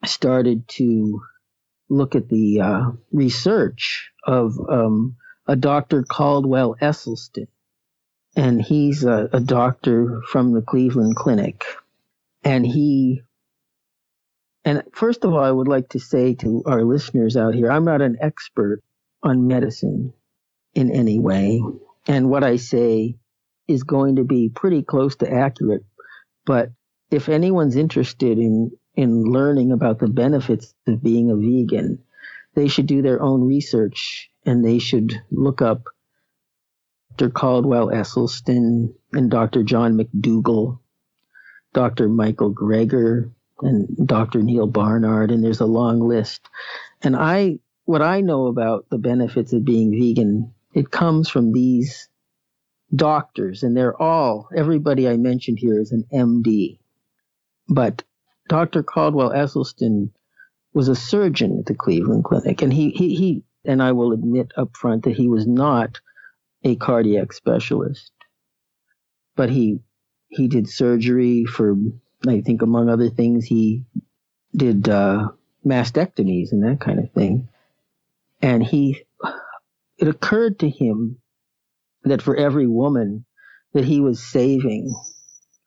[0.03, 1.21] started to
[1.89, 5.15] look at the uh, research of um,
[5.47, 6.03] a Dr.
[6.03, 7.47] Caldwell Esselstyn,
[8.35, 11.63] and he's a, a doctor from the Cleveland Clinic.
[12.43, 13.21] And he,
[14.65, 17.85] and first of all, I would like to say to our listeners out here, I'm
[17.85, 18.81] not an expert
[19.21, 20.13] on medicine
[20.73, 21.61] in any way.
[22.07, 23.15] And what I say
[23.67, 25.85] is going to be pretty close to accurate.
[26.45, 26.71] But
[27.11, 32.03] if anyone's interested in, in learning about the benefits of being a vegan,
[32.55, 35.83] they should do their own research and they should look up
[37.15, 37.29] Dr.
[37.29, 39.63] Caldwell Esselstyn and Dr.
[39.63, 40.79] John McDougall,
[41.73, 42.09] Dr.
[42.09, 43.31] Michael Greger,
[43.61, 44.41] and Dr.
[44.41, 46.49] Neal Barnard, and there's a long list.
[47.01, 52.09] And I, what I know about the benefits of being vegan, it comes from these
[52.95, 56.79] doctors, and they're all, everybody I mentioned here is an MD.
[57.69, 58.03] But
[58.49, 58.81] Dr.
[58.81, 60.09] Caldwell Esselstyn
[60.73, 64.51] was a surgeon at the Cleveland Clinic, and he, he, he and I will admit
[64.57, 65.99] up front that he was not
[66.63, 68.11] a cardiac specialist,
[69.35, 69.79] but he
[70.29, 71.75] he did surgery for
[72.27, 73.85] I think among other things he
[74.55, 75.29] did uh,
[75.65, 77.49] mastectomies and that kind of thing,
[78.41, 79.03] and he
[79.97, 81.19] it occurred to him
[82.03, 83.25] that for every woman
[83.73, 84.93] that he was saving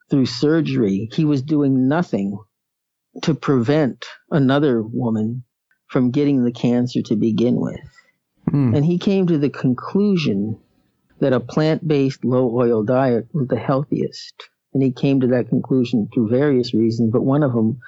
[0.09, 2.37] through surgery, he was doing nothing
[3.23, 5.43] to prevent another woman
[5.87, 7.79] from getting the cancer to begin with.
[8.49, 8.75] Hmm.
[8.75, 10.57] And he came to the conclusion
[11.19, 14.49] that a plant based low oil diet was the healthiest.
[14.73, 17.79] And he came to that conclusion through various reasons, but one of them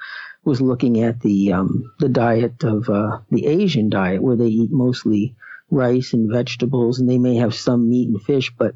[0.44, 4.72] was looking at the um, the diet of uh, the Asian diet, where they eat
[4.72, 5.36] mostly
[5.70, 8.74] rice and vegetables, and they may have some meat and fish, but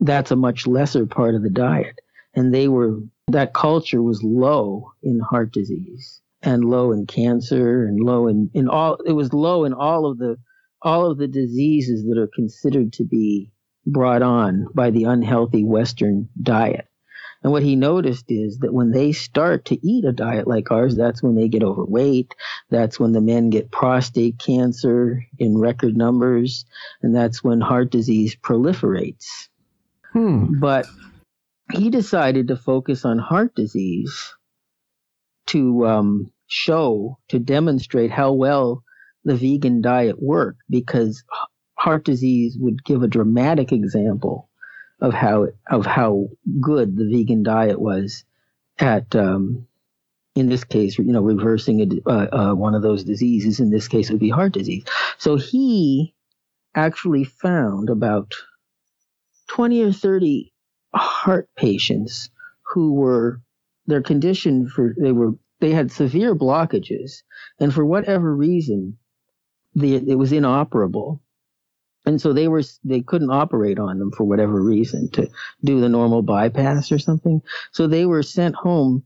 [0.00, 2.00] that's a much lesser part of the diet.
[2.34, 2.98] And they were
[3.28, 8.68] that culture was low in heart disease and low in cancer and low in, in
[8.68, 10.36] all it was low in all of the
[10.82, 13.50] all of the diseases that are considered to be
[13.86, 16.86] brought on by the unhealthy Western diet.
[17.42, 20.96] And what he noticed is that when they start to eat a diet like ours,
[20.96, 22.34] that's when they get overweight.
[22.70, 26.64] That's when the men get prostate cancer in record numbers.
[27.02, 29.26] And that's when heart disease proliferates.
[30.12, 30.58] Hmm.
[30.58, 30.86] But
[31.74, 34.34] he decided to focus on heart disease
[35.48, 38.82] to um, show, to demonstrate how well
[39.24, 41.24] the vegan diet worked because
[41.76, 44.48] heart disease would give a dramatic example
[45.00, 46.28] of how of how
[46.60, 48.24] good the vegan diet was
[48.78, 49.66] at um,
[50.34, 53.60] in this case you know reversing a, uh, uh, one of those diseases.
[53.60, 54.84] In this case it would be heart disease.
[55.18, 56.14] So he
[56.74, 58.34] actually found about
[59.48, 60.52] 20 or 30
[60.94, 62.30] heart patients
[62.62, 63.40] who were
[63.86, 65.32] their condition for they were
[65.64, 67.22] they had severe blockages
[67.58, 68.98] and for whatever reason
[69.74, 71.22] the, it was inoperable.
[72.04, 75.30] And so they were they couldn't operate on them for whatever reason to
[75.64, 77.40] do the normal bypass or something.
[77.72, 79.04] So they were sent home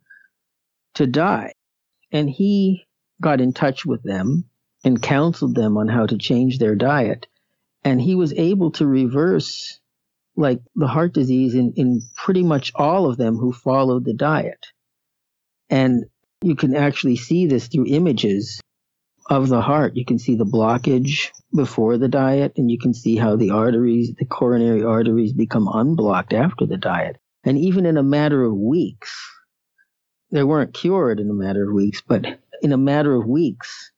[0.95, 1.53] to die.
[2.11, 2.89] And he
[3.21, 4.45] got in touch with them
[4.83, 7.29] and counseled them on how to change their diet.
[7.85, 9.79] And he was able to reverse
[10.35, 14.67] like the heart disease in, in pretty much all of them who followed the diet.
[15.71, 16.07] And
[16.43, 18.61] you can actually see this through images
[19.29, 19.97] of the heart.
[19.97, 24.15] You can see the blockage before the diet, and you can see how the arteries,
[24.19, 27.17] the coronary arteries, become unblocked after the diet.
[27.45, 29.15] And even in a matter of weeks,
[30.31, 33.91] they weren't cured in a matter of weeks, but in a matter of weeks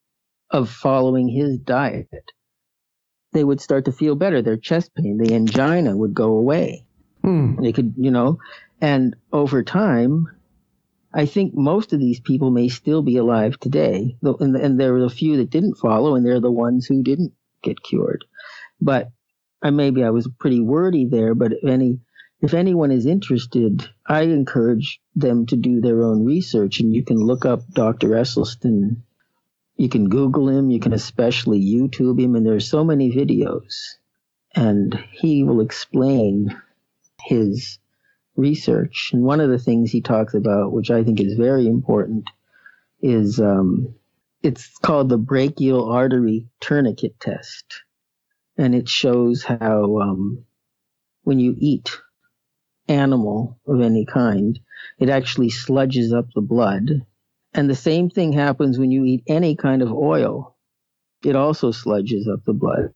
[0.50, 2.08] of following his diet,
[3.32, 4.42] they would start to feel better.
[4.42, 6.84] Their chest pain, the angina would go away.
[7.22, 7.62] Hmm.
[7.62, 8.38] They could, you know,
[8.80, 10.28] and over time,
[11.12, 15.04] I think most of these people may still be alive today, and, and there are
[15.04, 17.32] a few that didn't follow, and they're the ones who didn't
[17.62, 18.24] get cured.
[18.80, 19.10] But
[19.62, 22.00] I maybe I was pretty wordy there, but if any
[22.40, 27.18] if anyone is interested, I encourage them to do their own research, and you can
[27.18, 28.10] look up Dr.
[28.10, 29.02] Esselstyn.
[29.76, 30.70] You can Google him.
[30.70, 33.96] You can especially YouTube him, and there's so many videos,
[34.54, 36.56] and he will explain
[37.20, 37.78] his
[38.40, 39.10] research.
[39.12, 42.28] And one of the things he talks about, which I think is very important,
[43.02, 43.94] is um,
[44.42, 47.82] it's called the brachial artery tourniquet test.
[48.56, 50.44] And it shows how um,
[51.22, 51.96] when you eat
[52.88, 54.58] animal of any kind,
[54.98, 57.06] it actually sludges up the blood.
[57.54, 60.56] And the same thing happens when you eat any kind of oil.
[61.24, 62.92] It also sludges up the blood.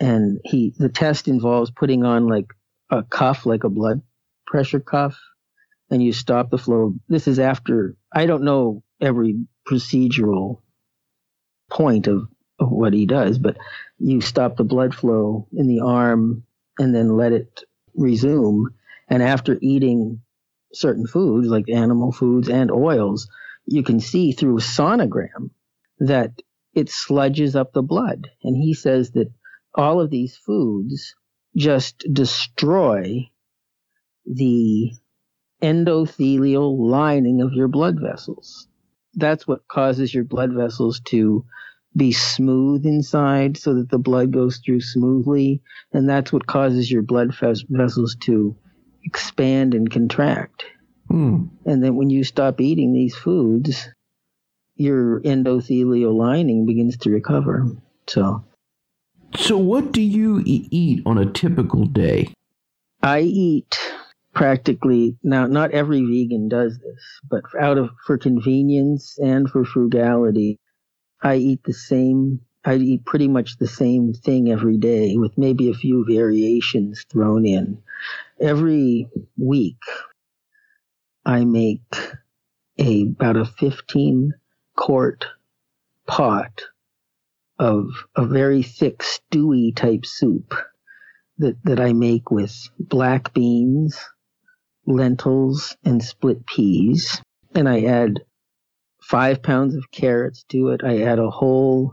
[0.00, 2.46] And he, the test involves putting on like
[2.90, 4.02] a cuff, like a blood
[4.50, 5.16] pressure cuff
[5.90, 6.94] and you stop the flow.
[7.08, 9.36] This is after, I don't know every
[9.66, 10.60] procedural
[11.70, 12.26] point of,
[12.58, 13.56] of what he does, but
[13.98, 16.42] you stop the blood flow in the arm
[16.78, 17.62] and then let it
[17.94, 18.66] resume.
[19.08, 20.20] And after eating
[20.72, 23.28] certain foods like animal foods and oils,
[23.66, 25.50] you can see through a sonogram
[26.00, 26.32] that
[26.74, 28.28] it sludges up the blood.
[28.42, 29.32] And he says that
[29.76, 31.14] all of these foods
[31.56, 33.28] just destroy
[34.26, 34.92] the
[35.62, 38.68] endothelial lining of your blood vessels.
[39.14, 41.44] That's what causes your blood vessels to
[41.96, 45.62] be smooth inside so that the blood goes through smoothly.
[45.92, 47.34] And that's what causes your blood
[47.68, 48.56] vessels to
[49.04, 50.64] expand and contract.
[51.08, 51.46] Hmm.
[51.66, 53.88] And then when you stop eating these foods,
[54.76, 57.66] your endothelial lining begins to recover.
[58.06, 58.44] So,
[59.36, 62.32] so what do you eat on a typical day?
[63.02, 63.79] I eat
[64.34, 70.58] practically now not every vegan does this but out of for convenience and for frugality
[71.22, 75.70] i eat the same i eat pretty much the same thing every day with maybe
[75.70, 77.82] a few variations thrown in.
[78.40, 79.08] Every
[79.38, 79.82] week
[81.24, 81.82] i make
[82.78, 84.32] a about a 15
[84.76, 85.26] quart
[86.06, 86.62] pot
[87.58, 87.86] of
[88.16, 90.54] a very thick stewy type soup
[91.38, 93.98] that, that I make with black beans,
[94.86, 97.20] lentils, and split peas.
[97.54, 98.20] And I add
[99.02, 100.82] five pounds of carrots to it.
[100.84, 101.92] I add a whole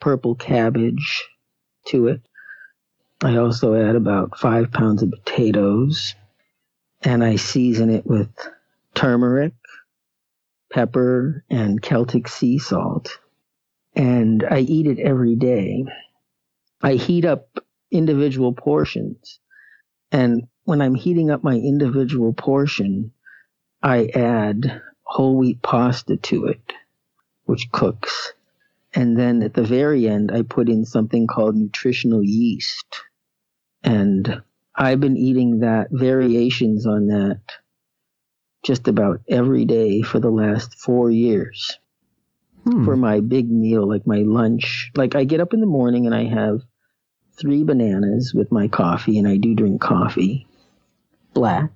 [0.00, 1.24] purple cabbage
[1.86, 2.20] to it.
[3.22, 6.14] I also add about five pounds of potatoes
[7.02, 8.28] and I season it with
[8.94, 9.54] turmeric,
[10.72, 13.18] pepper, and Celtic sea salt.
[13.94, 15.84] And I eat it every day.
[16.82, 17.58] I heat up
[17.90, 19.40] individual portions.
[20.12, 23.12] And when I'm heating up my individual portion,
[23.82, 26.72] I add whole wheat pasta to it,
[27.44, 28.32] which cooks.
[28.94, 33.02] And then at the very end, I put in something called nutritional yeast.
[33.82, 34.42] And
[34.74, 37.40] I've been eating that, variations on that,
[38.64, 41.78] just about every day for the last four years.
[42.64, 42.84] Hmm.
[42.84, 44.90] For my big meal, like my lunch.
[44.96, 46.62] Like I get up in the morning and I have
[47.38, 50.46] three bananas with my coffee, and I do drink coffee,
[51.34, 51.70] black.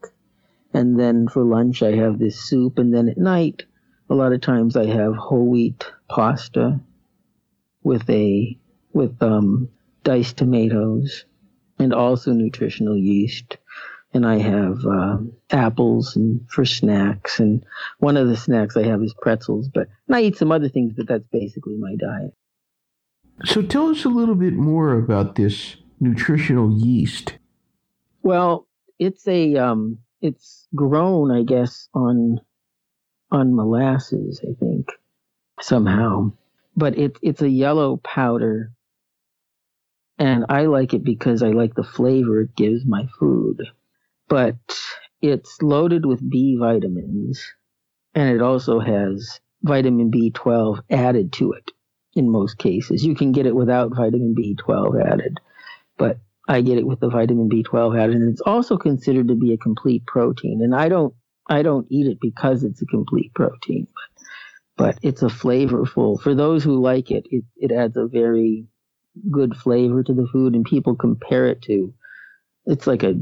[0.72, 2.78] And then for lunch, I have this soup.
[2.78, 3.64] And then at night,
[4.08, 6.80] a lot of times I have whole wheat pasta
[7.82, 8.56] with a,
[8.92, 9.68] with, um,
[10.04, 11.24] diced tomatoes
[11.78, 13.58] and also nutritional yeast.
[14.12, 15.18] And I have uh,
[15.50, 17.38] apples and for snacks.
[17.38, 17.64] And
[17.98, 19.68] one of the snacks I have is pretzels.
[19.68, 22.34] But and I eat some other things, but that's basically my diet.
[23.44, 27.38] So tell us a little bit more about this nutritional yeast.
[28.22, 28.66] Well,
[28.98, 32.40] it's a um, it's grown, I guess, on
[33.30, 34.90] on molasses, I think,
[35.60, 36.32] somehow.
[36.76, 38.72] But it, it's a yellow powder
[40.20, 43.62] and I like it because I like the flavor it gives my food.
[44.28, 44.56] But
[45.22, 47.42] it's loaded with B vitamins,
[48.14, 51.70] and it also has vitamin B12 added to it
[52.14, 53.04] in most cases.
[53.04, 55.38] You can get it without vitamin B12 added,
[55.96, 56.18] but
[56.48, 59.58] I get it with the vitamin B12 added, and it's also considered to be a
[59.58, 60.60] complete protein.
[60.62, 61.14] And I don't
[61.48, 63.86] I don't eat it because it's a complete protein,
[64.76, 66.20] but, but it's a flavorful.
[66.20, 68.66] For those who like it, it, it adds a very
[69.30, 71.92] good flavor to the food and people compare it to
[72.66, 73.14] it's like a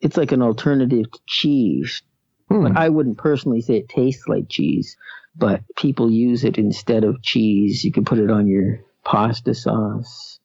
[0.00, 2.02] it's like an alternative to cheese
[2.48, 2.62] hmm.
[2.62, 4.96] but i wouldn't personally say it tastes like cheese
[5.36, 10.38] but people use it instead of cheese you can put it on your pasta sauce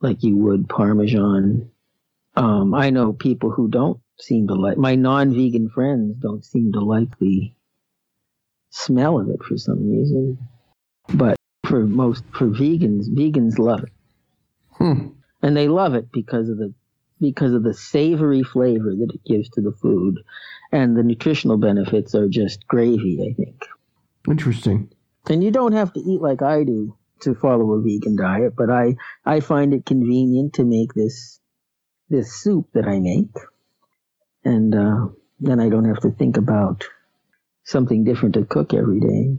[0.00, 1.70] like you would parmesan
[2.36, 6.80] um, i know people who don't seem to like my non-vegan friends don't seem to
[6.80, 7.52] like the
[8.70, 10.38] smell of it for some reason
[11.14, 13.92] but for most for vegans vegans love it
[14.82, 15.08] Hmm.
[15.42, 16.74] And they love it because of the
[17.20, 20.18] because of the savory flavor that it gives to the food,
[20.72, 23.20] and the nutritional benefits are just gravy.
[23.30, 23.64] I think.
[24.28, 24.92] Interesting.
[25.28, 28.70] And you don't have to eat like I do to follow a vegan diet, but
[28.70, 31.40] I I find it convenient to make this
[32.08, 33.34] this soup that I make,
[34.44, 35.08] and uh,
[35.40, 36.84] then I don't have to think about
[37.64, 39.38] something different to cook every day.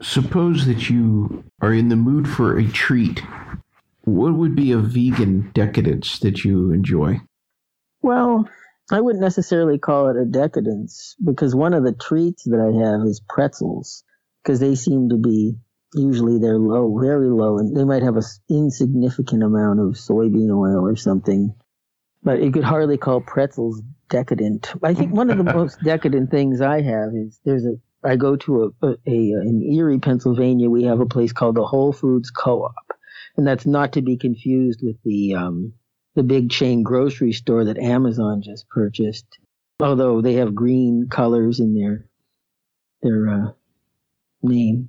[0.00, 3.22] Suppose that you are in the mood for a treat
[4.06, 7.20] what would be a vegan decadence that you enjoy?
[8.02, 8.48] Well,
[8.90, 13.06] I wouldn't necessarily call it a decadence because one of the treats that I have
[13.06, 14.04] is pretzels
[14.42, 15.56] because they seem to be
[15.94, 20.86] usually they're low, very low, and they might have an insignificant amount of soybean oil
[20.86, 21.54] or something.
[22.22, 24.72] But you could hardly call pretzels decadent.
[24.82, 28.36] I think one of the most decadent things I have is there's a I go
[28.36, 30.70] to a, a, a in Erie, Pennsylvania.
[30.70, 32.92] We have a place called the Whole Foods Co-op,
[33.36, 35.72] and that's not to be confused with the um,
[36.16, 39.26] the big chain grocery store that Amazon just purchased.
[39.78, 42.06] Although they have green colors in their
[43.02, 43.52] their uh,
[44.42, 44.88] name,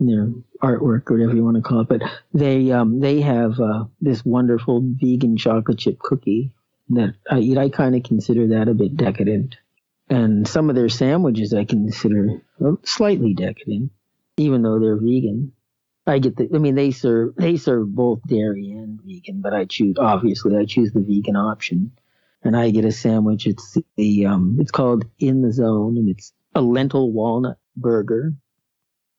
[0.00, 2.02] their artwork, or whatever you want to call it, but
[2.32, 6.52] they um, they have uh, this wonderful vegan chocolate chip cookie
[6.88, 7.58] that I eat.
[7.58, 9.56] I kind of consider that a bit decadent,
[10.08, 12.42] and some of their sandwiches I consider
[12.84, 13.92] slightly decadent,
[14.38, 15.52] even though they're vegan.
[16.08, 16.48] I get the.
[16.54, 20.64] I mean, they serve they serve both dairy and vegan, but I choose obviously I
[20.64, 21.92] choose the vegan option,
[22.42, 23.46] and I get a sandwich.
[23.46, 28.32] It's the um, it's called In the Zone, and it's a lentil walnut burger.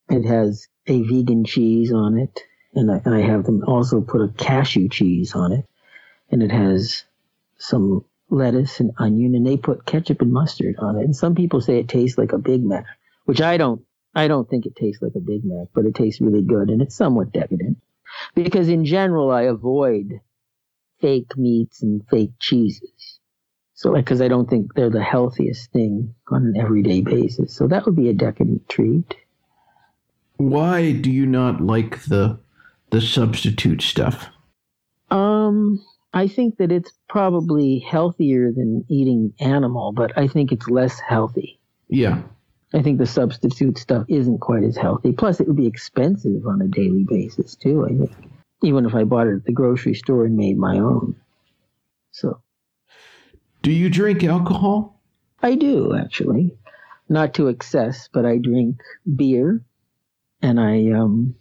[0.09, 2.41] It has a vegan cheese on it,
[2.73, 5.69] and I, and I have them also put a cashew cheese on it,
[6.31, 7.03] and it has
[7.57, 11.03] some lettuce and onion, and they put ketchup and mustard on it.
[11.03, 12.85] And some people say it tastes like a Big Mac,
[13.25, 13.83] which I don't
[14.15, 16.81] I don't think it tastes like a Big Mac, but it tastes really good and
[16.81, 17.77] it's somewhat decadent.
[18.35, 20.19] Because in general, I avoid
[20.99, 23.19] fake meats and fake cheeses.
[23.75, 27.55] So, because I don't think they're the healthiest thing on an everyday basis.
[27.55, 29.15] So that would be a decadent treat.
[30.35, 32.39] Why do you not like the
[32.89, 34.27] the substitute stuff?
[35.11, 35.83] Um,
[36.13, 41.59] I think that it's probably healthier than eating animal, but I think it's less healthy.
[41.87, 42.21] Yeah.
[42.73, 45.11] I think the substitute stuff isn't quite as healthy.
[45.11, 47.85] Plus, it would be expensive on a daily basis too.
[47.85, 48.11] I think,
[48.63, 51.15] even if I bought it at the grocery store and made my own.
[52.11, 52.41] So,
[53.63, 55.01] Do you drink alcohol?
[55.41, 56.51] I do actually,
[57.07, 58.81] not to excess, but I drink
[59.15, 59.61] beer,
[60.41, 61.35] and I um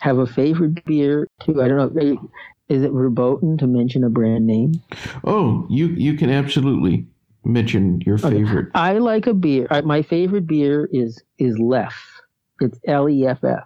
[0.00, 1.62] have a favorite beer too.
[1.62, 2.30] I don't know,
[2.68, 4.82] is it verboten to mention a brand name?
[5.22, 7.06] Oh, you you can absolutely
[7.44, 8.68] mention your favorite.
[8.74, 9.66] I like a beer.
[9.70, 12.20] I, my favorite beer is is Leff.
[12.60, 13.64] It's L E F F,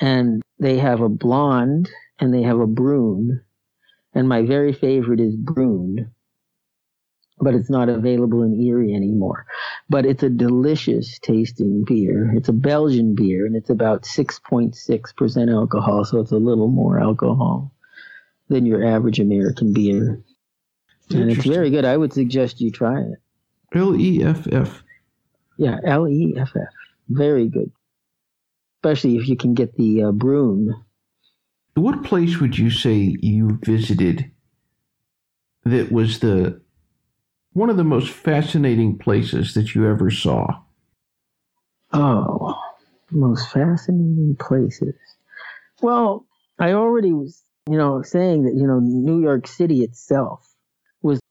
[0.00, 1.90] and they have a blonde
[2.20, 3.42] and they have a brune,
[4.14, 6.12] and my very favorite is brune.
[7.38, 9.44] But it's not available in Erie anymore.
[9.90, 12.32] But it's a delicious tasting beer.
[12.34, 17.72] It's a Belgian beer, and it's about 6.6% alcohol, so it's a little more alcohol
[18.48, 20.22] than your average American beer.
[21.10, 21.84] And it's very good.
[21.84, 23.18] I would suggest you try it.
[23.74, 24.82] L E F F.
[25.56, 26.68] Yeah, L E F F.
[27.08, 27.70] Very good.
[28.78, 30.74] Especially if you can get the uh, Brune.
[31.74, 34.30] What place would you say you visited
[35.64, 36.60] that was the
[37.52, 40.46] one of the most fascinating places that you ever saw?
[41.92, 42.58] Oh,
[43.10, 44.94] most fascinating places.
[45.80, 46.26] Well,
[46.58, 50.55] I already was, you know, saying that, you know, New York City itself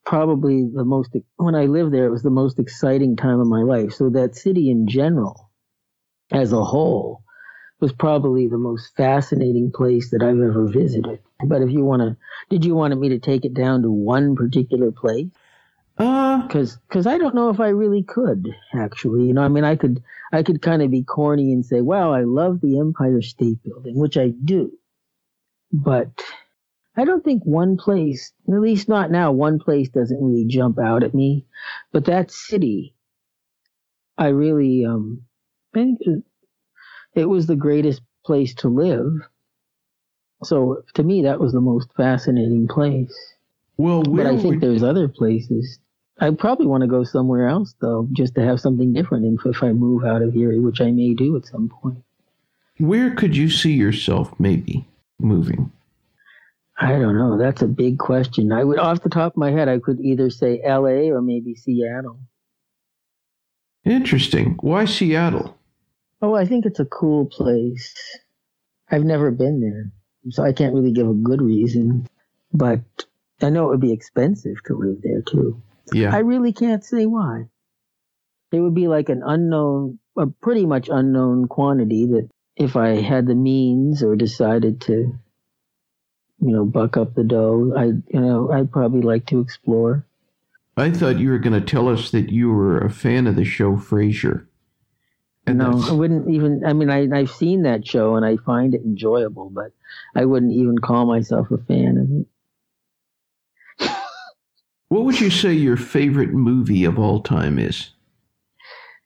[0.05, 3.61] probably the most, when I lived there, it was the most exciting time of my
[3.61, 3.93] life.
[3.93, 5.49] So that city in general,
[6.31, 7.23] as a whole,
[7.79, 11.19] was probably the most fascinating place that I've ever visited.
[11.45, 12.17] But if you want to,
[12.49, 15.27] did you want me to take it down to one particular place?
[15.97, 19.27] Uh, because because I don't know if I really could actually.
[19.27, 20.03] You know, I mean, I could
[20.33, 23.97] I could kind of be corny and say, "Well, I love the Empire State Building,"
[23.97, 24.71] which I do,
[25.71, 26.09] but
[26.97, 31.03] I don't think one place, at least not now, one place doesn't really jump out
[31.03, 31.45] at me.
[31.91, 32.95] But that city,
[34.17, 35.23] I really um,
[35.73, 35.99] I think
[37.15, 39.11] it, was the greatest place to live.
[40.43, 43.13] So to me, that was the most fascinating place.
[43.77, 45.79] well, But I think would, there's other places.
[46.19, 49.25] I probably want to go somewhere else though, just to have something different.
[49.25, 52.03] And if I move out of here, which I may do at some point,
[52.77, 54.85] where could you see yourself maybe
[55.19, 55.71] moving?
[56.77, 57.37] I don't know.
[57.37, 58.51] That's a big question.
[58.51, 61.09] I would, off the top of my head, I could either say L.A.
[61.09, 62.19] or maybe Seattle.
[63.85, 64.57] Interesting.
[64.59, 65.57] Why Seattle?
[66.21, 67.93] Oh, I think it's a cool place.
[68.91, 69.91] I've never been there,
[70.31, 72.07] so I can't really give a good reason.
[72.51, 72.81] But
[73.41, 75.61] I know it would be expensive to live there too.
[75.93, 76.13] Yeah.
[76.13, 77.45] I really can't say why.
[78.51, 83.27] It would be like an unknown, a pretty much unknown quantity that if I had
[83.27, 85.17] the means or decided to,
[86.39, 90.05] you know, buck up the dough, I, you know, I'd probably like to explore.
[90.77, 93.45] I thought you were going to tell us that you were a fan of the
[93.45, 94.45] show Frasier.
[95.47, 96.65] And no, that's- I wouldn't even.
[96.65, 99.71] I mean, I, I've seen that show and I find it enjoyable, but
[100.15, 102.25] I wouldn't even call myself a fan
[103.79, 103.95] of it.
[104.89, 107.89] What would you say your favorite movie of all time is?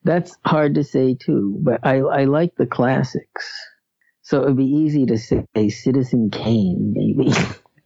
[0.03, 3.49] That's hard to say too, but I, I like the classics.
[4.29, 7.33] So it would be easy to say Citizen Kane, maybe.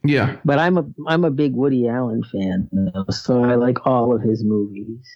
[0.04, 0.36] Yeah.
[0.44, 4.20] But I'm a I'm a big Woody Allen fan, though, so I like all of
[4.20, 5.06] his movies.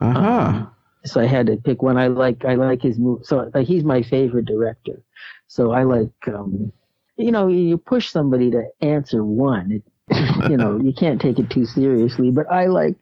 [0.00, 0.72] Aha.
[1.04, 1.98] So I had to pick one.
[1.98, 3.24] I like I like his movie.
[3.24, 5.02] So like he's my favorite director.
[5.48, 6.72] So I like um,
[7.18, 9.70] you know you push somebody to answer one.
[9.70, 9.84] It,
[10.50, 12.30] you know you can't take it too seriously.
[12.30, 12.96] But I like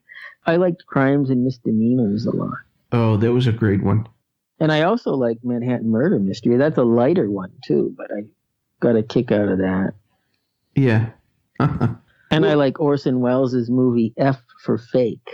[0.44, 2.59] I liked Crimes and Misdemeanors a lot,
[2.90, 4.09] oh, that was a great one.
[4.60, 6.56] And I also like Manhattan Murder Mystery.
[6.56, 8.22] That's a lighter one too, but I
[8.80, 9.94] got a kick out of that.
[10.74, 11.10] Yeah.
[12.30, 15.26] And I like Orson Welles' movie F for Fake.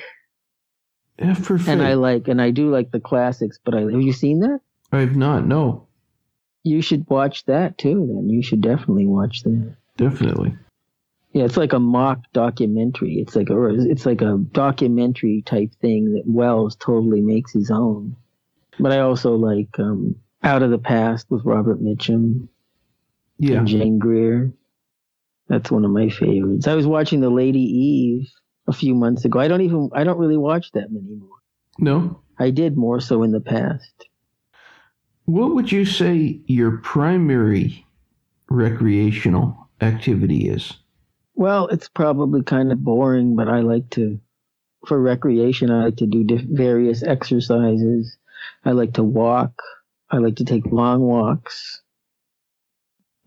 [1.18, 1.66] F for Fake.
[1.68, 4.60] And I like, and I do like the classics, but I, have you seen that?
[4.92, 5.44] I've not.
[5.44, 5.88] No,
[6.62, 8.30] You should watch that too, then.
[8.30, 9.74] You should definitely watch that.
[9.96, 10.56] definitely.
[11.32, 13.14] Yeah, it's like a mock documentary.
[13.14, 18.14] It's like a, it's like a documentary type thing that Welles totally makes his own.
[18.78, 22.48] But I also like, um, Out of the Past with Robert Mitchum
[23.38, 23.58] Yeah.
[23.58, 24.52] and Jane Greer.
[25.48, 26.66] That's one of my favorites.
[26.66, 28.28] I was watching The Lady Eve
[28.66, 29.38] a few months ago.
[29.40, 31.28] I don't even, I don't really watch that many more.
[31.78, 32.20] No.
[32.38, 34.06] I did more so in the past.
[35.26, 37.86] What would you say your primary
[38.50, 40.72] recreational activity is?
[41.34, 44.20] Well, it's probably kind of boring, but I like to,
[44.86, 48.16] for recreation, I like to do diff- various exercises.
[48.64, 49.62] I like to walk.
[50.10, 51.82] I like to take long walks.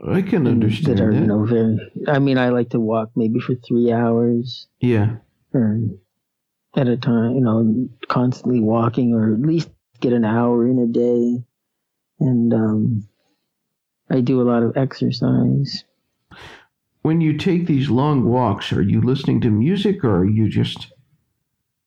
[0.06, 1.20] I can understand that are that.
[1.20, 1.80] you know very.
[2.08, 5.16] I mean, I like to walk maybe for three hours yeah.
[5.54, 5.80] or
[6.76, 7.36] at a time.
[7.36, 9.70] You know, constantly walking, or at least
[10.00, 11.44] get an hour in a day,
[12.20, 13.08] and um,
[14.10, 15.84] I do a lot of exercise.
[17.02, 20.88] When you take these long walks, are you listening to music or are you just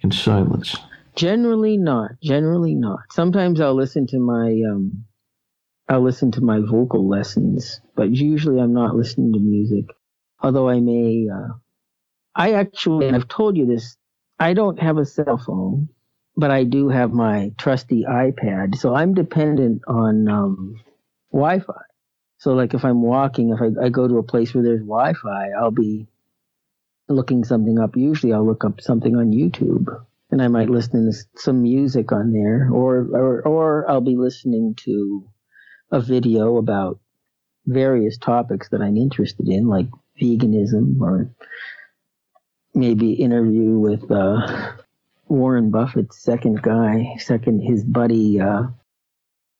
[0.00, 0.76] in silence?
[1.16, 2.12] Generally not.
[2.22, 3.00] Generally not.
[3.12, 5.04] Sometimes I'll listen to my um
[5.88, 9.86] I'll listen to my vocal lessons, but usually I'm not listening to music.
[10.42, 11.54] Although I may uh
[12.34, 13.96] I actually and I've told you this,
[14.38, 15.88] I don't have a cell phone,
[16.36, 18.76] but I do have my trusty iPad.
[18.76, 20.80] So I'm dependent on um
[21.32, 21.82] Wi-Fi.
[22.38, 25.50] So like if I'm walking, if I, I go to a place where there's Wi-Fi,
[25.58, 26.06] I'll be
[27.08, 27.96] looking something up.
[27.96, 29.88] Usually I'll look up something on YouTube
[30.30, 34.74] and I might listen to some music on there, or or or I'll be listening
[34.84, 35.28] to
[35.90, 37.00] a video about
[37.66, 39.86] various topics that I'm interested in, like
[40.20, 41.30] veganism, or
[42.74, 44.72] maybe interview with uh,
[45.28, 48.62] Warren Buffett's second guy, second his buddy uh,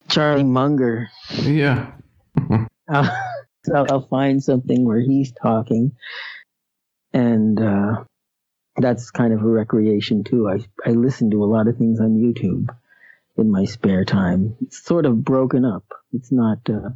[0.09, 1.09] Charlie Munger.
[1.43, 1.93] Yeah.
[2.89, 5.93] I'll, I'll find something where he's talking,
[7.13, 8.05] and uh,
[8.81, 10.49] that's kind of a recreation too.
[10.49, 12.75] I I listen to a lot of things on YouTube
[13.37, 14.57] in my spare time.
[14.61, 15.85] It's sort of broken up.
[16.13, 16.59] It's not.
[16.69, 16.91] Uh,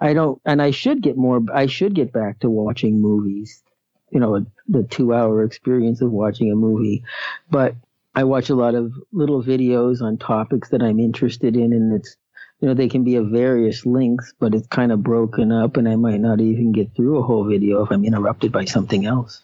[0.00, 1.40] I don't, and I should get more.
[1.52, 3.62] I should get back to watching movies.
[4.10, 7.04] You know, the two-hour experience of watching a movie,
[7.50, 7.74] but
[8.14, 12.16] I watch a lot of little videos on topics that I'm interested in, and it's
[12.60, 15.88] you know they can be of various lengths, but it's kind of broken up, and
[15.88, 19.42] I might not even get through a whole video if I'm interrupted by something else.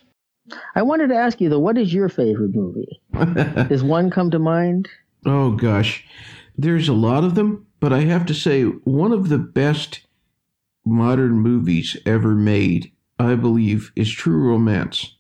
[0.74, 3.01] I wanted to ask you though, what is your favorite movie?
[3.69, 4.89] Does one come to mind?
[5.24, 6.05] oh gosh.
[6.56, 10.06] There's a lot of them, but I have to say one of the best
[10.85, 15.16] modern movies ever made, I believe, is True Romance.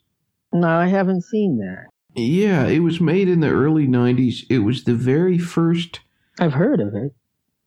[0.52, 1.86] No, I haven't seen that.
[2.14, 4.44] Yeah, it was made in the early 90s.
[4.50, 6.00] It was the very first
[6.38, 7.14] I've heard of it.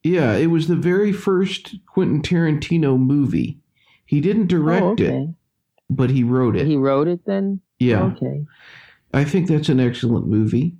[0.03, 3.59] Yeah, it was the very first Quentin Tarantino movie.
[4.05, 5.05] He didn't oh, direct oh, okay.
[5.05, 5.29] it,
[5.89, 6.65] but he wrote it.
[6.67, 7.59] He wrote it then?
[7.79, 8.03] yeah.
[8.03, 8.45] Okay.
[9.13, 10.75] I think that's an excellent movie.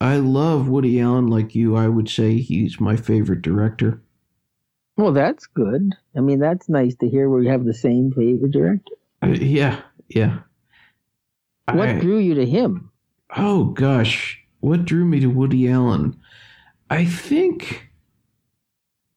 [0.00, 1.76] I love Woody Allen like you.
[1.76, 4.02] I would say he's my favorite director.
[4.96, 5.92] Well, that's good.
[6.16, 8.92] I mean, that's nice to hear where you have the same favorite director.
[9.22, 10.40] Uh, yeah, yeah.
[11.72, 12.90] What I- drew you to him?
[13.36, 16.16] Oh gosh, what drew me to Woody Allen?
[16.90, 17.90] I think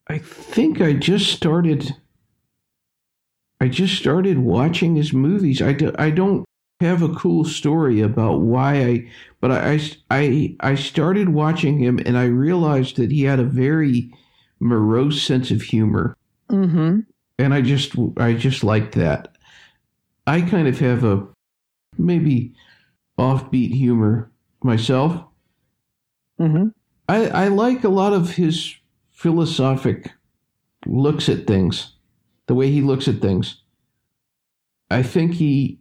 [0.08, 1.94] I think I just started
[3.60, 5.60] I just started watching his movies.
[5.60, 6.44] I, do, I don't
[6.80, 9.10] have a cool story about why I
[9.40, 9.80] but I,
[10.10, 14.12] I I started watching him and I realized that he had a very
[14.60, 16.16] morose sense of humor
[16.50, 17.00] Mm-hmm.
[17.38, 19.36] and I just I just liked that.
[20.26, 21.26] I kind of have a
[21.98, 22.54] maybe
[23.18, 24.30] offbeat humor
[24.62, 25.24] myself.
[26.40, 26.68] Mm-hmm.
[27.08, 28.74] I, I like a lot of his
[29.10, 30.12] philosophic
[30.86, 31.94] looks at things,
[32.48, 33.62] the way he looks at things.
[34.90, 35.78] I think he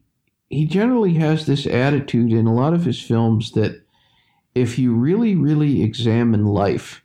[0.50, 3.82] he generally has this attitude in a lot of his films that
[4.56, 7.04] if you really, really examine life,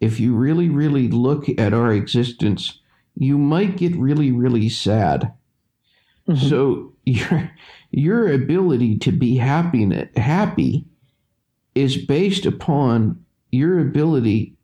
[0.00, 2.80] if you really, really look at our existence,
[3.14, 5.32] you might get really, really sad.
[6.28, 6.48] Mhm.
[6.48, 7.50] So your
[7.90, 10.84] your ability to be happy happy
[11.74, 14.54] is based upon your ability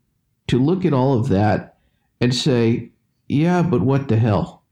[0.47, 1.77] to look at all of that
[2.21, 2.91] and say,
[3.27, 4.63] "Yeah, but what the hell?"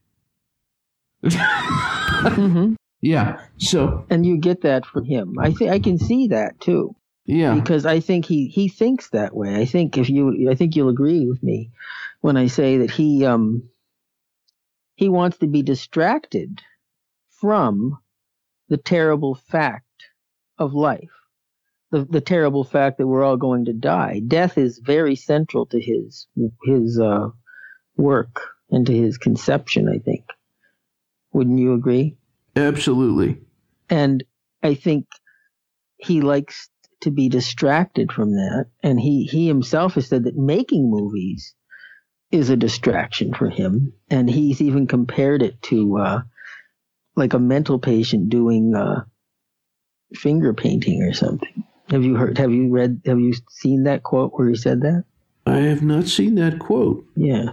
[1.24, 2.76] Mhm.
[3.00, 3.40] yeah.
[3.58, 5.38] So And you get that from him.
[5.38, 6.94] I think I can see that too.
[7.26, 9.54] yeah, because I think he he thinks that way.
[9.54, 11.70] I think if you I think you'll agree with me
[12.20, 13.68] when I say that he um
[14.96, 16.60] he wants to be distracted
[17.40, 17.98] from
[18.68, 19.86] the terrible fact
[20.58, 21.10] of life.
[21.90, 24.20] The the terrible fact that we're all going to die.
[24.26, 26.26] Death is very central to his
[26.64, 27.30] his uh
[27.96, 28.40] work
[28.70, 30.24] and to his conception, I think.
[31.32, 32.16] Wouldn't you agree?
[32.56, 33.38] absolutely.
[33.90, 34.22] and
[34.62, 35.06] I think
[35.96, 36.68] he likes
[37.00, 38.66] to be distracted from that.
[38.82, 41.54] And he he himself has said that making movies
[42.30, 46.22] is a distraction for him, and he's even compared it to uh,
[47.16, 49.04] like a mental patient doing uh,
[50.14, 51.64] finger painting or something.
[51.90, 52.38] Have you heard?
[52.38, 53.02] Have you read?
[53.06, 55.04] Have you seen that quote where he said that?
[55.46, 57.04] I have not seen that quote.
[57.16, 57.50] Yeah.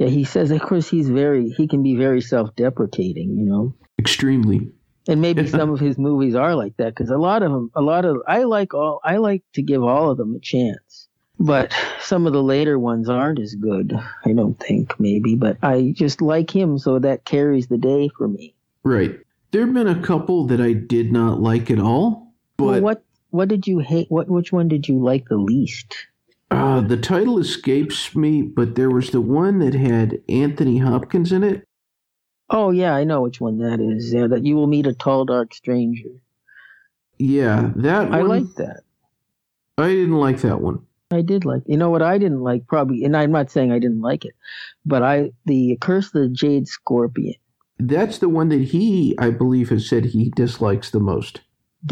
[0.00, 3.74] Yeah, he says, of course, he's very, he can be very self deprecating, you know.
[3.98, 4.72] Extremely.
[5.06, 7.82] and maybe some of his movies are like that because a lot of them a
[7.82, 11.08] lot of i like all i like to give all of them a chance
[11.38, 13.92] But some of the later ones aren't as good.
[14.26, 18.28] I don't think maybe, but I just like him, so that carries the day for
[18.28, 18.54] me.
[18.84, 19.18] Right.
[19.50, 23.04] There have been a couple that I did not like at all, but well, what
[23.30, 24.08] what did you hate?
[24.10, 25.96] What which one did you like the least?
[26.50, 31.44] Uh, the title escapes me, but there was the one that had Anthony Hopkins in
[31.44, 31.64] it.
[32.50, 34.12] Oh yeah, I know which one that is.
[34.12, 36.10] Yeah, that you will meet a tall, dark stranger.
[37.18, 38.82] Yeah, that I like that.
[39.78, 40.84] I didn't like that one.
[41.12, 41.62] I did like.
[41.66, 42.66] You know what I didn't like?
[42.66, 44.34] Probably, and I'm not saying I didn't like it,
[44.84, 47.34] but I the Curse of the Jade Scorpion.
[47.78, 51.40] That's the one that he, I believe, has said he dislikes the most.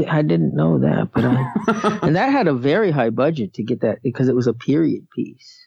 [0.09, 3.81] I didn't know that, but I, and that had a very high budget to get
[3.81, 5.67] that because it was a period piece.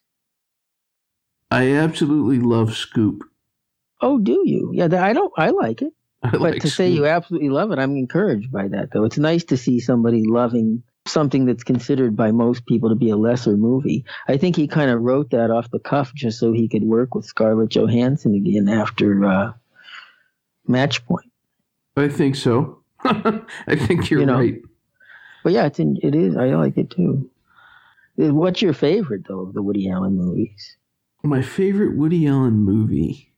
[1.50, 3.24] I absolutely love Scoop.
[4.00, 4.72] Oh, do you?
[4.74, 5.34] Yeah, I don't.
[5.38, 5.94] I like it.
[6.24, 9.06] I But like to say you absolutely love it, I'm encouraged by that, though.
[9.06, 13.18] It's nice to see somebody loving something that's considered by most people to be a
[13.18, 14.06] lesser movie.
[14.28, 17.16] I think he kind of wrote that off the cuff just so he could work
[17.16, 19.54] with Scarlett Johansson again after uh,
[20.68, 21.32] Match Point.
[21.98, 22.81] I think so.
[23.68, 24.38] I think you're You know.
[24.40, 24.62] right.
[25.44, 26.38] But yeah, it's in, it is.
[26.38, 27.30] I like it too.
[28.22, 30.78] Uh, What's your favorite though of the Woody Allen movies?
[31.24, 33.32] My favorite Woody Allen movie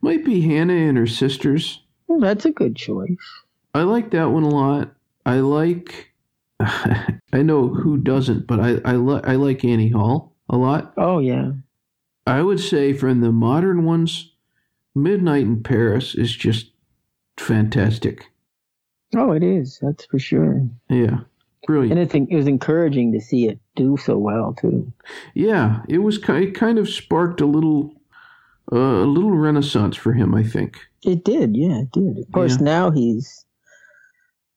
[0.00, 1.82] might be Hannah and her sisters.
[2.06, 3.16] Well, that's a good choice.
[3.74, 4.94] I like that one a lot.
[5.26, 6.12] I like.
[6.60, 10.94] I know who doesn't, but I I, li- I like Annie Hall a lot.
[10.96, 11.50] Oh yeah,
[12.26, 14.32] I would say from the modern ones,
[14.94, 16.70] Midnight in Paris is just
[17.36, 18.30] fantastic.
[19.16, 19.78] Oh it is.
[19.82, 20.62] That's for sure.
[20.88, 21.20] Yeah,
[21.66, 21.92] Brilliant.
[21.92, 24.92] And it's it was encouraging to see it do so well too.
[25.34, 27.94] Yeah, it was it kind of sparked a little
[28.72, 30.34] uh, a little renaissance for him.
[30.34, 30.78] I think.
[31.02, 32.18] It did, yeah, it did.
[32.18, 32.64] Of course, Yeah.
[32.64, 33.44] now he's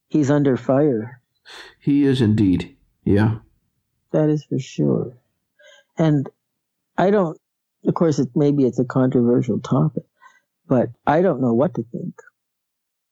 [0.10, 1.22] he's under fire.
[1.80, 2.76] He is indeed.
[3.04, 3.38] Yeah.
[4.12, 5.14] That is for sure.
[5.98, 6.30] And
[6.98, 7.40] I don't.
[7.86, 10.04] Of course, it maybe it's a controversial topic,
[10.68, 12.20] but I don't know what to think.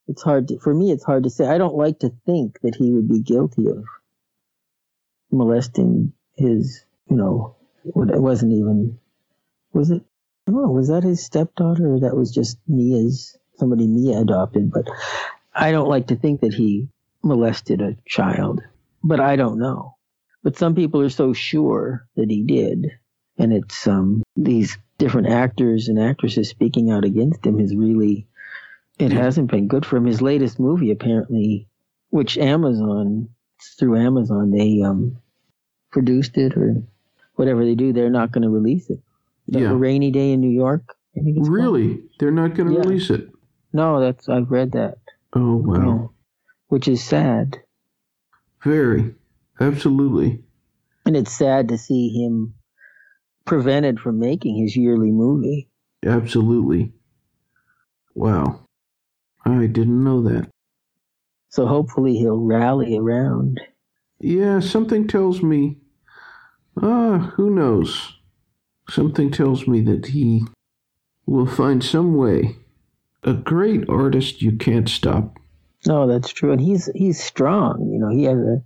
[0.08, 0.90] It's hard to, for me.
[0.92, 1.46] It's hard to say.
[1.46, 3.84] I don't like to think that he would be guilty of
[5.30, 6.84] molesting his.
[7.10, 8.98] You know, what it wasn't even.
[9.72, 10.02] Was it?
[10.48, 10.52] I.
[10.52, 14.70] Was that his stepdaughter, or that was just Mia's somebody Mia adopted?
[14.72, 14.88] But
[15.54, 16.88] I don't like to think that he
[17.22, 18.62] molested a child.
[19.02, 19.98] But I don't know
[20.42, 22.92] but some people are so sure that he did
[23.38, 28.27] and it's um these different actors and actresses speaking out against him has really
[28.98, 29.18] it Yeah.
[29.18, 31.68] hasn't been good for him his latest movie apparently
[32.10, 33.28] which amazon
[33.78, 35.16] through amazon they um
[35.90, 36.82] produced it or
[37.34, 39.00] whatever they do they're not going to release it
[39.48, 39.72] The Yeah.
[39.78, 40.82] rainy day in new york
[41.14, 41.48] it's called.
[41.48, 42.80] Really, they're not going to Yeah.
[42.80, 43.30] release it.
[43.72, 44.98] no that's i've read that
[45.32, 45.74] Oh wow.
[45.84, 46.06] Yeah.
[46.68, 47.58] which is sad
[48.62, 49.14] Very.
[49.60, 50.42] Absolutely.
[51.06, 52.54] and it's sad to see him
[53.44, 55.68] prevented from making his yearly movie
[56.06, 56.92] Absolutely.
[58.14, 58.60] Wow.
[59.48, 60.48] I didn't know that.
[61.50, 63.60] So hopefully he'll rally around.
[64.20, 65.78] Yeah, something tells me.
[66.80, 68.14] Ah, who knows?
[68.90, 70.42] Something tells me that he
[71.26, 72.56] will find some way.
[73.24, 75.38] A great artist you can't stop.
[75.86, 77.90] No, that's true, and he's he's strong.
[77.92, 78.62] You know, he has a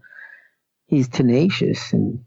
[0.87, 2.25] he's tenacious and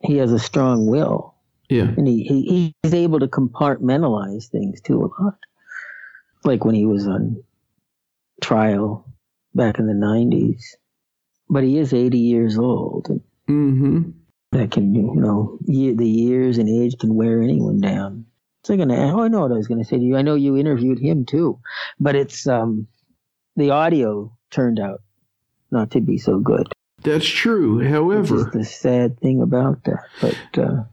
[0.00, 1.34] he has a strong will,
[1.68, 1.92] Yeah.
[1.96, 5.38] and he, he he's able to compartmentalize things too a lot.
[6.44, 7.42] Like when he was on
[8.44, 9.06] trial
[9.54, 10.76] back in the nineties,
[11.48, 13.08] but he is eighty years old,
[13.48, 14.10] Mm-hmm.
[14.52, 18.26] that can you know the years and age can wear anyone down.
[18.64, 18.96] So gonna.
[19.14, 20.16] Oh, I know what I was gonna say to you.
[20.16, 21.58] I know you interviewed him too,
[22.00, 22.86] but it's um,
[23.56, 25.02] the audio turned out
[25.70, 26.66] not to be so good.
[27.02, 27.86] That's true.
[27.86, 30.04] However, the sad thing about that.
[30.22, 30.84] But uh,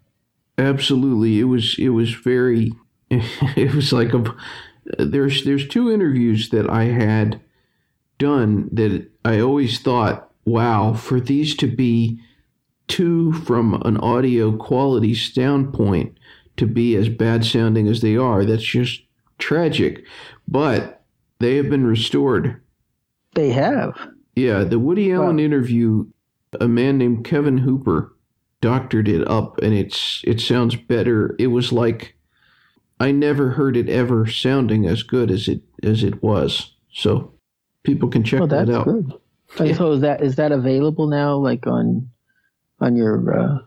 [0.58, 2.72] absolutely, it was it was very.
[3.58, 4.24] It was like a.
[4.98, 7.42] There's there's two interviews that I had
[8.18, 12.20] done that I always thought, wow, for these to be
[12.88, 16.18] two from an audio quality standpoint
[16.58, 19.02] to be as bad sounding as they are, that's just
[19.38, 20.06] tragic.
[20.48, 21.04] But
[21.40, 22.62] they have been restored.
[23.36, 23.94] they have.
[24.36, 25.44] Yeah, the Woody Allen Wow.
[25.44, 26.06] interview,
[26.60, 28.14] a man named Kevin Hooper
[28.62, 31.36] doctored it up and it's it sounds better.
[31.40, 32.16] It was like
[33.02, 36.76] I never heard it ever sounding as good as it as it was.
[36.94, 37.34] So
[37.84, 38.86] people can check that out.
[38.86, 39.14] good.
[39.60, 39.74] Yeah.
[39.74, 42.10] so is that is that available now, like on
[42.80, 43.58] on your uh,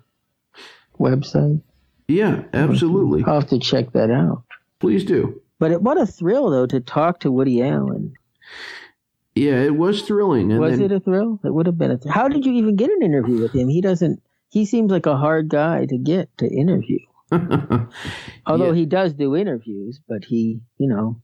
[1.00, 1.60] website?
[2.06, 3.24] Yeah, absolutely.
[3.24, 4.44] I'll have to check that out.
[4.78, 5.40] Please do.
[5.58, 8.14] But it, what a thrill, though, to talk to Woody Allen.
[9.34, 10.52] Yeah, it was thrilling.
[10.52, 11.40] And was then, it a thrill?
[11.42, 11.98] It would have been a.
[11.98, 13.68] Th- How did you even get an interview with him?
[13.68, 14.22] He doesn't.
[14.50, 16.98] he seems like a hard guy to get to interview.
[18.46, 18.74] Although Yeah.
[18.74, 21.20] he does do interviews, but he, you know,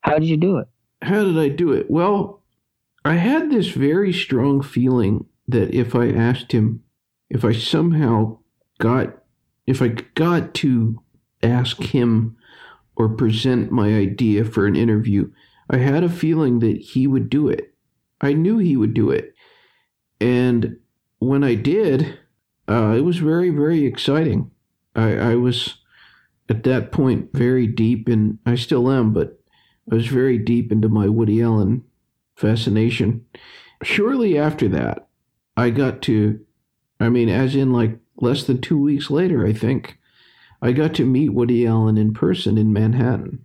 [0.00, 0.68] how did you do it?
[1.02, 1.90] How did I do it?
[1.90, 2.42] Well,
[3.04, 6.82] I had this very strong feeling that if I asked him,
[7.30, 8.38] if I somehow
[8.78, 9.22] got,
[9.66, 11.00] if I got to
[11.42, 12.36] ask him
[12.96, 15.30] or present my idea for an interview,
[15.70, 17.74] I had a feeling that he would do it.
[18.20, 19.34] I knew he would do it.
[20.20, 20.78] And
[21.18, 22.18] when I did,
[22.68, 24.50] uh, it was very, very exciting.
[24.94, 25.76] I, I was
[26.48, 29.40] at that point very deep in, I still am, but
[29.90, 31.84] I was very deep into my Woody Allen
[32.36, 33.24] fascination.
[33.82, 35.08] Shortly after that,
[35.56, 36.40] I got to,
[37.00, 39.98] I mean, as in like less than two weeks later, I think,
[40.62, 43.44] I got to meet Woody Allen in person in Manhattan.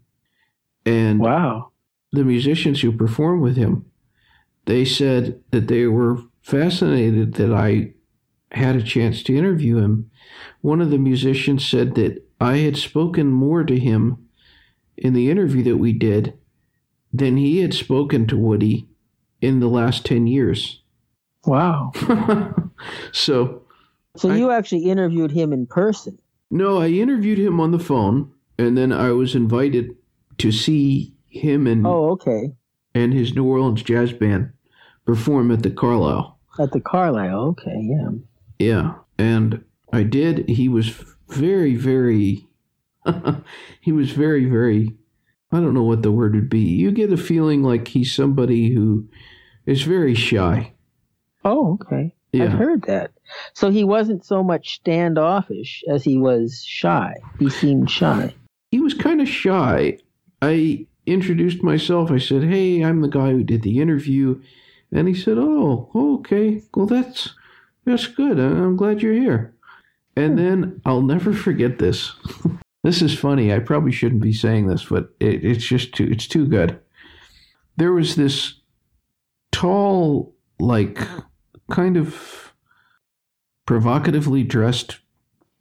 [0.86, 1.72] And Wow.
[2.12, 3.86] the musicians who performed with him,
[4.66, 7.94] they said that they were fascinated that I
[8.52, 10.10] had a chance to interview him.
[10.62, 14.28] One of the musicians said that I had spoken more to him
[14.98, 16.34] in the interview that we did
[17.14, 18.88] than he had spoken to Woody
[19.42, 20.82] in the last 10 years.
[21.46, 21.92] Wow.
[23.12, 23.64] so,
[24.18, 26.18] So I- you actually interviewed him in person.
[26.52, 29.96] no, I interviewed him on the phone and then I was invited
[30.40, 32.52] to see him and, Oh, okay.
[32.96, 34.52] and his New Orleans jazz band
[35.06, 36.38] perform at the Carlyle.
[36.60, 37.40] At the Carlyle.
[37.50, 38.10] Okay, yeah.
[38.60, 40.50] Yeah, and I did.
[40.50, 40.90] He was
[41.30, 42.46] very, very.
[43.82, 44.96] he was very, very.
[45.52, 46.60] I don't know what the word would be.
[46.60, 49.08] You get a feeling like he's somebody who
[49.66, 50.74] is very shy.
[51.44, 52.14] Oh, okay.
[52.32, 52.44] Yeah.
[52.44, 53.12] I've heard that.
[53.54, 57.16] So he wasn't so much standoffish as he was shy.
[57.40, 58.36] He seemed shy.
[58.70, 59.98] He was kind of shy.
[60.42, 62.12] I introduced myself.
[62.12, 64.42] I said, "Hey, I'm the guy who did the interview,"
[64.92, 66.62] and he said, "Oh, okay.
[66.76, 67.34] Well, that's
[67.90, 68.40] that's good.
[68.40, 69.54] I'm glad you're here."
[70.16, 70.46] And hmm.
[70.46, 72.14] then I'll never forget this.
[72.84, 73.54] this is funny.
[73.54, 76.80] I probably shouldn't be saying this, but it, it's just too it's too good.
[77.78, 78.56] There was this
[79.52, 81.00] tall, like,
[81.72, 82.54] kind of
[83.66, 85.00] provocatively dressed,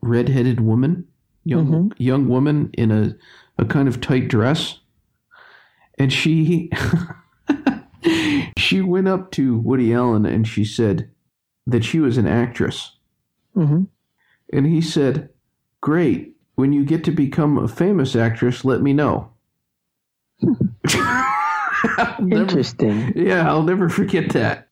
[0.03, 1.07] redheaded woman,
[1.45, 2.03] young mm-hmm.
[2.03, 3.17] young woman in a
[3.59, 4.81] a kind of tight dress,
[5.99, 6.71] and she
[8.59, 11.11] she went up to Woody Allen and she said
[11.69, 12.97] that she was an actress.
[13.55, 13.85] hmm
[14.53, 15.29] And he said,
[15.81, 16.35] Great.
[16.57, 19.31] When you get to become a famous actress, let me know.
[22.21, 23.13] Never- Interesting.
[23.15, 24.69] yeah, I'll never forget that.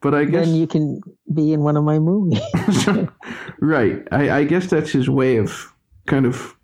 [0.00, 1.00] But I guess Then you can
[1.32, 2.40] be in one of my movies.
[3.60, 4.02] right.
[4.10, 5.72] I, I guess that's his way of
[6.06, 6.56] kind of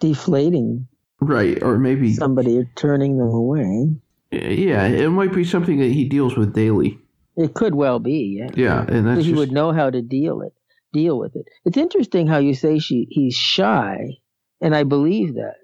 [0.00, 0.86] Deflating
[1.20, 3.90] right, or maybe somebody turning them away.
[4.32, 6.98] yeah, it might be something that he deals with daily.
[7.40, 8.50] It could well be, yeah.
[8.54, 10.52] Yeah, and So he just, would know how to deal it,
[10.92, 11.46] deal with it.
[11.64, 14.18] It's interesting how you say she he's shy,
[14.60, 15.56] and I believe that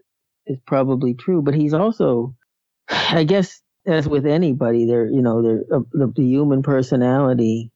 [0.46, 1.42] is probably true.
[1.42, 2.34] But he's also,
[2.88, 7.70] I guess, as with anybody, there you know, there uh, the, the human personality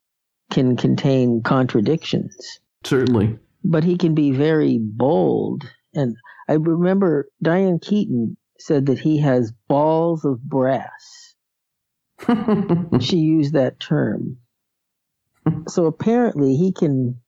[0.51, 3.39] can contain contradictions, certainly.
[3.63, 5.65] but he can be very bold.
[5.95, 6.17] And
[6.49, 11.20] I remember Diane Keaton said that he has balls of brass.
[13.01, 14.39] she used that term.
[15.69, 17.21] So apparently he can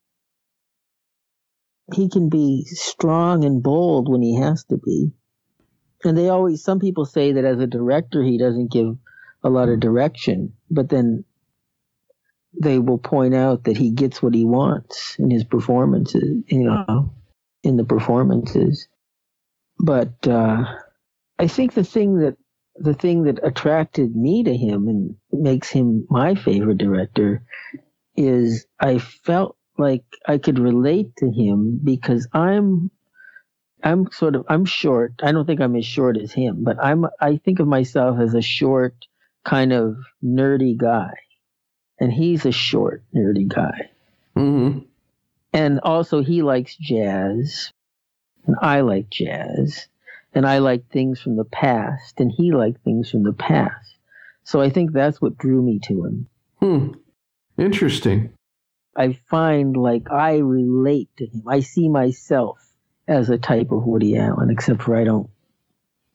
[1.94, 5.12] he can be strong and bold when he has to be.
[6.04, 8.96] And they always some people say that as a director he doesn't give
[9.42, 11.24] a lot of direction, but then
[12.60, 17.12] they will point out that he gets what he wants in his performances, you know,
[17.62, 18.88] in the performances.
[19.78, 20.64] But uh,
[21.38, 22.36] I think the thing that
[22.82, 27.44] the thing that attracted me to him and makes him my favorite director
[28.16, 32.90] is I felt like I could relate to him because I'm
[33.84, 35.14] I'm sort of I'm short.
[35.22, 38.34] I don't think I'm as short as him, but I'm I think of myself as
[38.34, 38.96] a short
[39.44, 41.12] kind of nerdy guy.
[42.00, 43.90] And he's a short nerdy guy.
[44.34, 44.80] hmm
[45.52, 47.70] And also he likes jazz
[48.44, 49.86] and I like jazz
[50.34, 53.94] and I like things from the past and he liked things from the past.
[54.44, 56.26] So I think that's what drew me to him.
[56.58, 56.92] Hmm.
[57.58, 58.32] Interesting.
[58.96, 61.44] I find like I relate to him.
[61.46, 62.58] I see myself
[63.08, 65.30] as a type of Woody Allen, except for I don't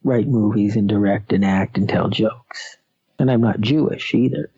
[0.04, 2.76] write movies and direct and act and tell jokes.
[3.18, 4.50] And I'm not Jewish either.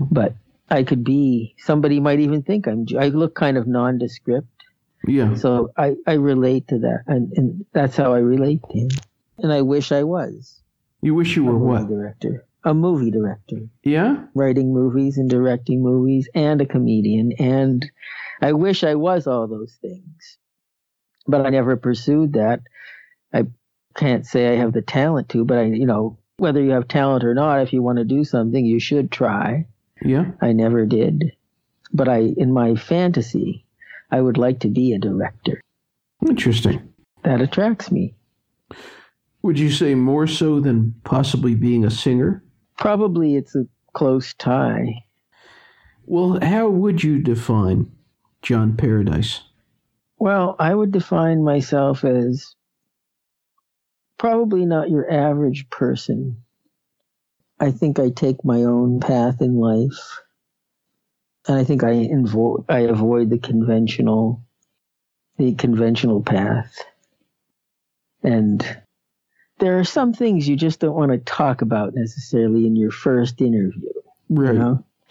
[0.00, 0.34] But
[0.70, 4.57] I could be, somebody might even think I'm, I look kind of nondescript.
[5.08, 5.34] Yeah.
[5.34, 7.04] So I, I relate to that.
[7.06, 8.88] And, and that's how I relate to him.
[9.38, 10.60] And I wish I was
[11.02, 11.88] You wish you were what?
[11.88, 12.44] director.
[12.64, 13.68] A movie director.
[13.84, 14.24] Yeah.
[14.34, 17.88] writing movies and directing movies and a comedian and
[18.40, 20.38] I wish I was all those things,
[21.26, 22.60] but I never pursued that.
[23.32, 23.46] I
[23.96, 27.24] can't say I have the talent to, but I, you know, whether you have talent
[27.24, 29.66] or not, if you want to do something, you should try.
[30.04, 30.30] Yeah.
[30.40, 31.32] I never did.
[31.92, 33.64] But I, in my fantasy,
[34.10, 35.60] I would like to be a director.
[36.26, 36.92] Interesting.
[37.24, 38.14] That attracts me.
[39.42, 42.42] Would you say more so than possibly being a singer?
[42.76, 45.04] Probably it's a close tie.
[46.06, 47.92] Well, how would you define
[48.42, 49.42] John Paradise?
[50.18, 52.54] Well, I would define myself as
[54.18, 56.38] probably not your average person.
[57.60, 60.20] I think I take my own path in life.
[61.46, 64.42] And I think I, invo- I avoid the conventional
[65.38, 66.84] the conventional path.
[68.22, 68.64] And
[69.58, 73.40] there are some things you just don't want to talk about necessarily in your first
[73.40, 73.92] interview.
[74.28, 74.52] Right.
[74.52, 74.84] You know?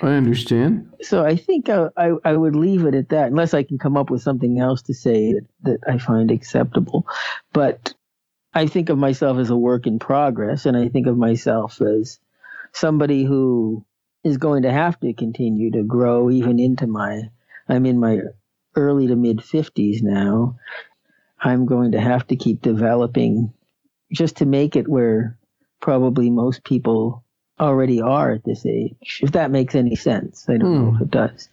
[0.00, 0.94] I understand.
[1.02, 3.96] So I think I, I, I, would leave it at that, unless I can come
[3.96, 7.06] up with something else to say that, that I find acceptable.
[7.52, 7.92] But
[8.54, 12.18] I think of myself as a work in progress, and I think of myself as
[12.72, 13.84] somebody who
[14.24, 17.22] is going to have to continue to grow even into my.
[17.68, 18.20] I'm in my
[18.74, 20.56] early to mid 50s now.
[21.40, 23.52] I'm going to have to keep developing
[24.12, 25.38] just to make it where
[25.80, 27.24] probably most people
[27.60, 30.48] already are at this age, if that makes any sense.
[30.48, 31.48] I don't know if it does.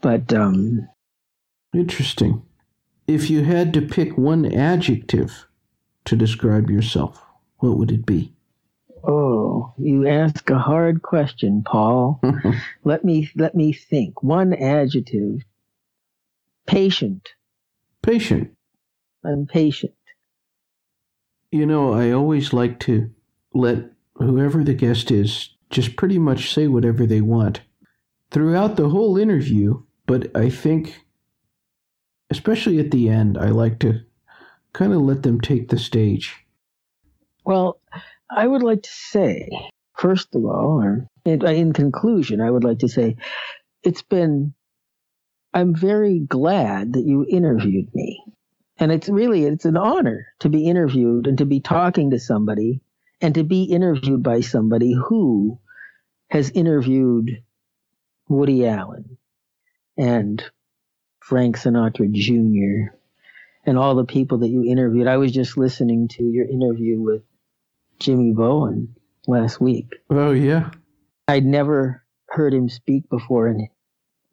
[0.00, 0.88] But um
[1.74, 2.42] interesting.
[3.06, 5.46] If you had to pick one adjective
[6.04, 7.24] to describe yourself,
[7.58, 8.32] what would it be?
[9.02, 12.20] Oh, you ask a hard question, Paul.
[12.84, 14.22] let me let me think.
[14.22, 15.42] One adjective.
[16.66, 17.30] Patient.
[18.02, 18.50] Patient.
[19.24, 19.94] I'm patient.
[21.50, 23.10] You know, I always like to
[23.54, 27.62] let whoever the guest is just pretty much say whatever they want
[28.30, 31.04] throughout the whole interview, but I think,
[32.30, 34.00] especially at the end, I like to
[34.72, 36.36] kind of let them take the stage.
[37.44, 37.80] Well,
[38.34, 39.48] I would like to say,
[39.96, 43.16] first of all, or in, in conclusion, I would like to say
[43.82, 44.54] it's been,
[45.52, 48.22] I'm very glad that you interviewed me.
[48.78, 52.80] And it's really, it's an honor to be interviewed and to be talking to somebody
[53.20, 55.58] and to be interviewed by somebody who
[56.30, 57.42] has interviewed
[58.28, 59.18] Woody Allen
[59.98, 60.42] and
[61.20, 62.94] Frank Sinatra Jr.
[63.66, 65.08] and all the people that you interviewed.
[65.08, 67.22] I was just listening to your interview with
[68.00, 68.96] Jimmy Bowen
[69.26, 69.94] last week.
[70.10, 70.70] Oh, yeah.
[71.28, 73.68] I'd never heard him speak before, and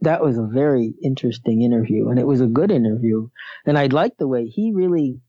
[0.02, 3.30] that was a very interesting interview, and it was a good interview.
[3.66, 5.22] And I liked the way he really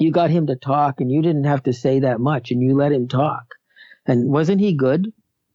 [0.00, 2.74] you got him to talk and you didn't have to say that much and you
[2.74, 3.44] let him talk.
[4.06, 5.12] And wasn't he good?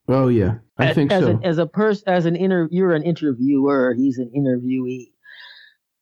[0.07, 1.31] Oh yeah, I as, think as so.
[1.31, 3.95] An, as a person, as an inter, you're an interviewer.
[3.97, 5.07] He's an interviewee.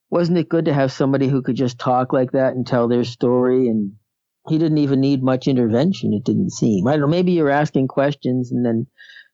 [0.09, 3.05] Wasn't it good to have somebody who could just talk like that and tell their
[3.05, 3.69] story?
[3.69, 3.93] And
[4.49, 6.13] he didn't even need much intervention.
[6.13, 6.87] It didn't seem.
[6.87, 7.07] I don't know.
[7.07, 8.87] Maybe you're asking questions and then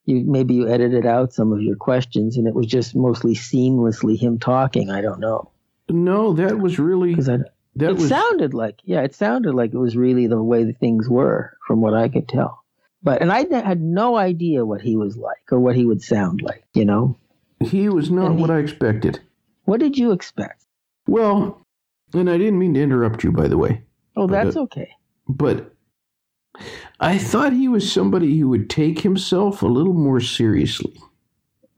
[0.06, 4.18] you maybe you edited out some of your questions and it was just mostly seamlessly
[4.18, 4.90] him talking.
[4.90, 5.50] I don't know.
[5.88, 7.38] No, that was really I
[7.76, 10.72] that it was sounded like yeah, it sounded like it was really the way the
[10.72, 12.64] things were from what I could tell.
[13.02, 16.42] But and I had no idea what he was like or what he would sound
[16.42, 16.64] like.
[16.74, 17.18] You know,
[17.60, 19.20] he was not And what he- I expected.
[19.64, 20.64] what did you expect?
[21.06, 21.66] Well,
[22.14, 23.82] and I didn't mean to interrupt you, by the way,
[24.16, 24.90] Oh, that's uh, okay.
[25.30, 25.74] But
[27.00, 30.94] I thought he was somebody who would take himself a little more seriously.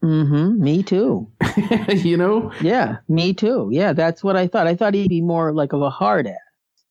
[0.03, 0.61] Mm-hmm.
[0.61, 1.31] Me too.
[1.89, 3.69] you know, Yeah, me too.
[3.71, 4.67] Yeah, that's what I thought.
[4.67, 6.35] I thought he'd be more like of a hard ass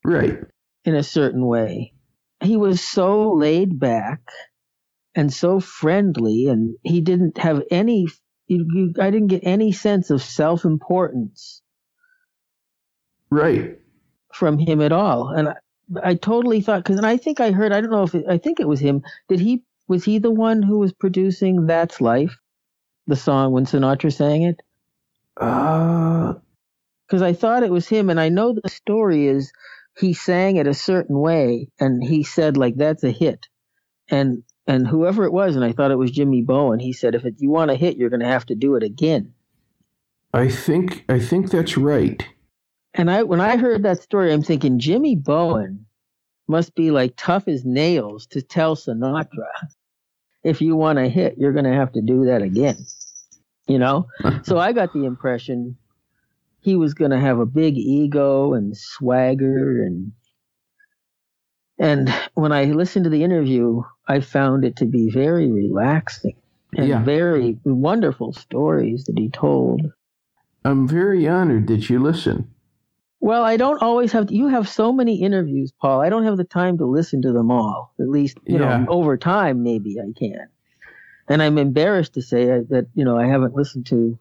[0.04, 0.38] right?
[0.84, 1.92] in a certain way.
[2.42, 4.20] He was so laid back
[5.14, 8.08] and so friendly, and he didn't have any.
[8.48, 11.62] You, you, I didn't get any sense of self importance
[13.30, 13.78] Right.
[14.34, 15.28] from him at all.
[15.28, 15.50] And
[16.02, 17.72] I, totally thought because, and I think I heard.
[17.72, 19.02] I don't know if it, I think it was him.
[19.28, 19.62] Did he?
[19.88, 22.38] Was he the one who was producing "That's Life,"
[23.06, 24.60] the song when Sinatra sang it?
[25.36, 26.34] Uh,
[27.06, 29.52] because I thought it was him, and I know the story is
[29.98, 33.48] he sang it a certain way, and he said like that's a hit,
[34.08, 36.78] and and whoever it was, and I thought it was Jimmy Bowen.
[36.78, 38.82] He said if it, you want a hit, you're going to have to do it
[38.82, 39.34] again.
[40.32, 42.26] I think I think that's right.
[42.94, 45.86] And I when I heard that story, I'm thinking Jimmy Bowen
[46.46, 49.48] must be like tough as nails to tell Sinatra
[50.42, 52.84] if you want a hit, you're going to have to do that again.
[53.66, 54.08] You know,
[54.42, 55.76] so I got the impression
[56.60, 60.12] he was going to have a big ego and swagger and
[61.78, 66.36] and when I listened to the interview, I found it to be very relaxing.
[66.76, 67.02] and Yeah.
[67.02, 69.92] very wonderful stories that he told.
[70.64, 72.48] I'm very honored that you listen.
[73.22, 74.32] Well, I don't always have.
[74.32, 76.00] You have so many interviews, Paul.
[76.00, 77.94] I don't have the time to listen to them all.
[78.00, 78.78] At least, you Yeah.
[78.80, 80.48] know, over time, maybe I can.
[81.28, 84.18] And I'm embarrassed to say uh, that you know I haven't listened to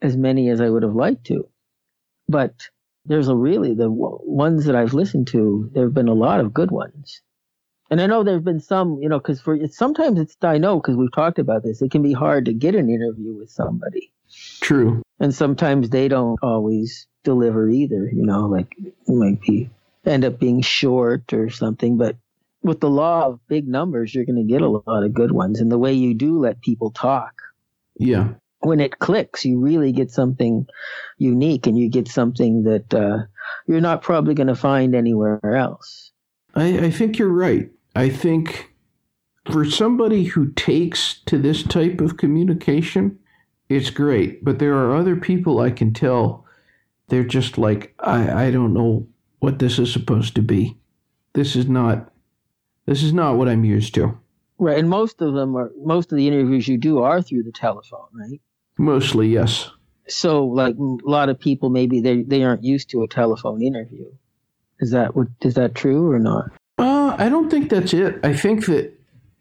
[0.00, 1.48] as many as I would have liked to.
[2.26, 2.70] But
[3.04, 5.70] there's a really the ones that I've listened to.
[5.74, 7.20] There have been a lot of good ones.
[7.90, 10.56] And I know there have been some, you know, because for it's sometimes it's I
[10.56, 11.82] know because we've talked about this.
[11.82, 14.10] It can be hard to get an interview with somebody
[14.62, 15.02] True.
[15.20, 19.68] and sometimes they don't always deliver either you know like it might be
[20.06, 22.16] end up being short or something but
[22.62, 25.60] with the law of big numbers you're going to get a lot of good ones
[25.60, 27.32] and the way you do let people talk
[27.96, 28.28] Yeah.
[28.60, 30.66] when it clicks you really get something
[31.18, 33.24] unique and you get something that uh,
[33.66, 36.12] you're not probably going to find anywhere else
[36.54, 37.68] I, I think you're right.
[37.96, 38.70] I think
[39.50, 43.18] for somebody who takes to this type of communication,
[43.68, 44.44] it's great.
[44.44, 46.43] But there are other people I can tell
[47.14, 49.06] they're just like, I, I don't know
[49.38, 50.76] what this is supposed to be.
[51.34, 52.10] This is not
[52.86, 54.18] this is not what I'm used to.
[54.58, 57.52] right and most of them are most of the interviews you do are through the
[57.52, 58.40] telephone right
[58.78, 59.70] Mostly, yes.
[60.08, 64.06] so like a lot of people maybe they they aren't used to a telephone interview
[64.80, 68.18] is that what is that true or not Uh, I don't think that's it.
[68.24, 68.92] I think that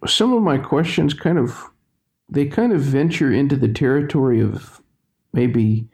[0.06, 1.50] some of my questions kind of
[2.30, 4.82] they kind of venture into the territory of
[5.34, 5.88] maybe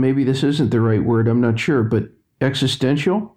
[0.00, 1.28] maybe this isn't the right word.
[1.28, 2.04] I'm not sure, but
[2.40, 3.36] existential.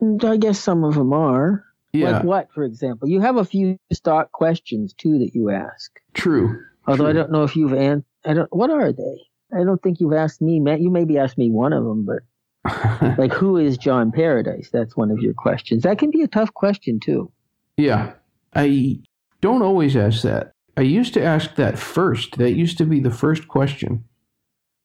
[0.00, 3.44] Mm, i guess some of them are Yeah, like what for example you have a
[3.44, 6.60] few stock questions too that you ask true.
[6.86, 9.18] although i don't know if you've an i don't what are they
[9.52, 10.80] i don't think you've asked me Matt.
[10.80, 15.10] you maybe asked me one of them but like who is john paradise that's one
[15.10, 17.30] of your questions that can be a tough question too
[17.76, 18.12] yeah,
[18.54, 19.00] I
[19.40, 20.52] don't always ask that.
[20.76, 22.38] I used to ask that first.
[22.38, 24.04] That used to be the first question.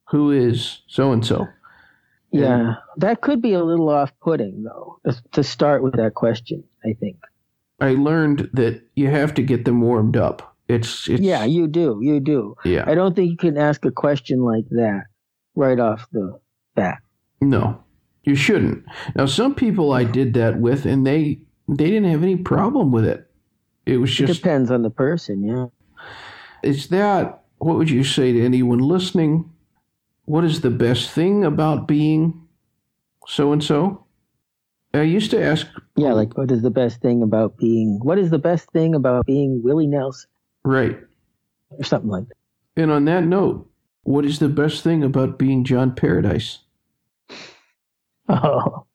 [0.10, 1.48] Who is so and so?
[2.32, 5.00] yeah, that could be a little off-putting though
[5.32, 7.16] to- start with that question i think
[7.80, 10.56] I learned that you have to get them warmed up.
[10.68, 12.84] It's, it's yeah you do you do yeah.
[12.88, 15.04] I don't think you can ask a question like that
[15.56, 16.40] right off the
[16.76, 17.00] bat.
[17.40, 17.82] No,
[18.24, 18.84] you shouldn't.
[19.16, 23.06] Now, some people I did that with, and they they didn't have any problem with
[23.06, 23.30] it.
[23.86, 25.68] It was It just depends on the person, yeah.
[26.64, 29.50] is that what would you say to anyone listening?
[30.28, 32.46] What is the best thing about being
[33.28, 34.04] so and so?
[34.94, 38.30] I used to ask, Yeah, like what is the best thing about being what is
[38.30, 40.30] the best thing about being Willie Nelson
[40.66, 41.00] right.
[41.70, 42.82] or something like that.
[42.82, 43.70] And on that note,
[44.04, 46.60] what is the best thing about being John Paradise?
[48.30, 48.86] Oh.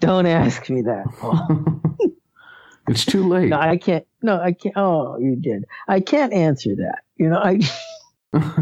[0.00, 1.04] Don't ask me that.
[2.88, 3.50] It's too late.
[3.50, 5.64] No, I can't no, I can't oh, you did.
[5.86, 7.02] I can't answer that.
[7.16, 7.60] You know, I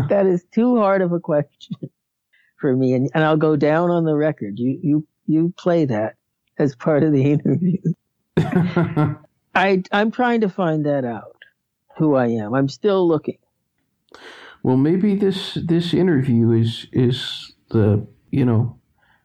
[0.08, 1.76] that is too hard of a question
[2.62, 4.58] for me and, and I'll go down on the record.
[4.58, 6.16] You you you play that
[6.58, 7.78] as part of the interview.
[9.54, 11.36] I I'm trying to find that out.
[11.98, 12.54] Who I am.
[12.54, 13.38] I'm still looking.
[14.62, 18.78] well, maybe this this interview is is the you know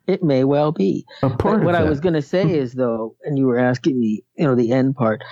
[0.08, 1.06] It may well be.
[1.24, 4.00] a But part what I was going to say is though, and you were asking
[4.00, 5.24] me, you know, the end part,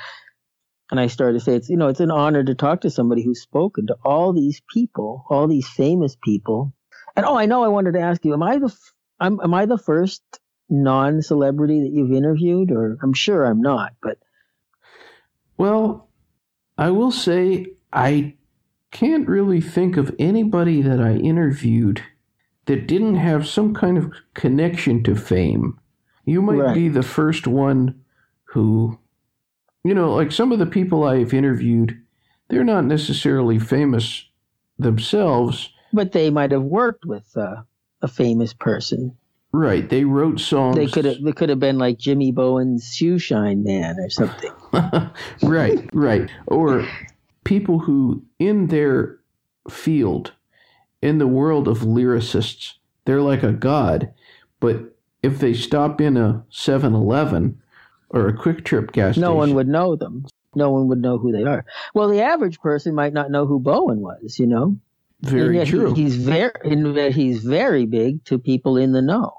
[0.91, 3.23] and I started to say it's you know it's an honor to talk to somebody
[3.23, 6.73] who's spoken to all these people, all these famous people,
[7.15, 9.53] and oh, I know I wanted to ask you, am I the f- I'm, am
[9.53, 10.21] I the first
[10.69, 14.17] non-celebrity that you've interviewed, or I'm sure I'm not, but
[15.57, 16.09] Well,
[16.77, 18.35] I will say I
[18.91, 22.01] can't really think of anybody that I interviewed
[22.65, 25.79] that didn't have some kind of connection to fame.
[26.25, 26.73] You might Right.
[26.73, 28.01] be the first one
[28.45, 28.97] who,
[29.83, 32.01] you know, like some of the people I've interviewed,
[32.49, 34.27] they're not necessarily famous
[34.79, 35.69] themselves.
[35.95, 37.63] But they might have worked with uh,
[38.01, 39.17] a famous person.
[39.51, 39.87] Right.
[39.87, 40.75] They wrote songs.
[40.75, 44.51] They could have they could have been like Jimmy Bowen's shoe shine man or something.
[45.43, 46.29] right, right.
[46.47, 46.85] Or
[47.45, 49.17] people who, in their
[49.69, 50.33] field,
[51.01, 52.73] in the world of lyricists,
[53.05, 54.13] they're like a god.
[54.59, 57.61] But if they stop in a 7 Eleven
[58.09, 60.25] or a quick trip gas station, no one would know them.
[60.53, 61.65] No one would know who they are.
[61.93, 64.77] Well, the average person might not know who Bowen was, you know.
[65.21, 65.93] Very yet he- true.
[65.93, 69.33] he's very, in that he's very big to people in the know.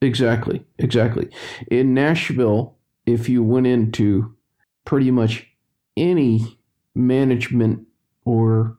[0.00, 1.28] Exactly, exactly.
[1.70, 2.76] In Nashville,
[3.06, 4.34] if you went into
[4.84, 5.46] pretty much
[5.96, 6.58] any
[6.94, 7.86] management
[8.24, 8.76] or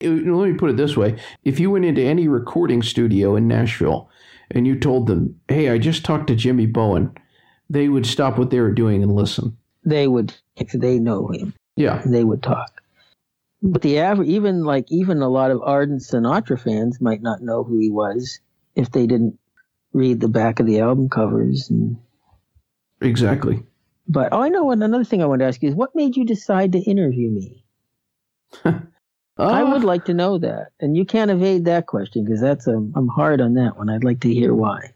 [0.00, 4.10] let me put it this way if you went into any recording studio in Nashville
[4.50, 7.12] and you told them, hey, I just talked to Jimmy Bowen,
[7.70, 9.56] they would stop what they were doing and listen.
[9.84, 12.81] They would, if they know him, Yeah, they would talk.
[13.62, 17.64] But the average, even like even a lot of ardent Sinatra fans might not know
[17.64, 18.40] who he was
[18.76, 19.38] if they didn't
[19.92, 21.70] read the back of the album covers.
[21.70, 21.98] And,
[23.00, 23.62] Exactly.
[24.08, 24.70] but oh, I know.
[24.72, 27.30] And another thing I want to ask you is, what made you decide to interview
[27.30, 27.64] me?
[29.38, 32.66] I Uh, would like to know that, and you can't evade that question because that's
[32.68, 33.90] a, I'm hard on that one.
[33.90, 34.94] I'd like to hear why.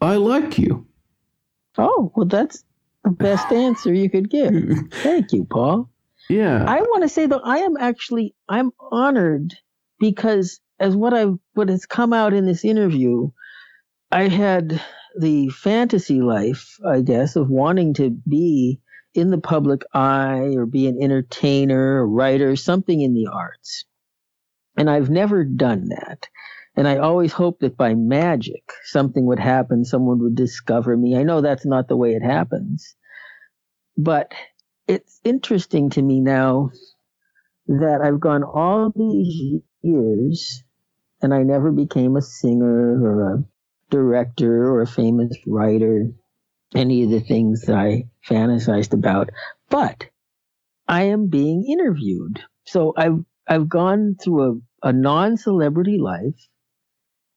[0.00, 0.86] I like you.
[1.78, 2.64] Oh, well, that's
[3.04, 4.54] the best answer you could give.
[5.02, 5.90] Thank you, Paul.
[6.28, 6.64] Yeah.
[6.66, 9.54] I want to say though, I am actually I'm honored
[9.98, 13.30] because as what I what has come out in this interview,
[14.10, 14.80] I had
[15.18, 18.80] the fantasy life, I guess, of wanting to be
[19.14, 23.84] in the public eye or be an entertainer, a writer, something in the arts.
[24.76, 26.28] And I've never done that.
[26.76, 31.16] And I always hoped that by magic something would happen, someone would discover me.
[31.16, 32.94] I know that's not the way it happens.
[33.96, 34.32] But
[34.88, 36.70] it's interesting to me now
[37.66, 40.64] that I've gone all these years
[41.20, 43.44] and I never became a singer or a
[43.90, 46.08] director or a famous writer,
[46.74, 49.30] any of the things that I fantasized about.
[49.68, 50.06] But
[50.88, 52.42] I am being interviewed.
[52.64, 56.48] So I've I've gone through a, a non-celebrity life.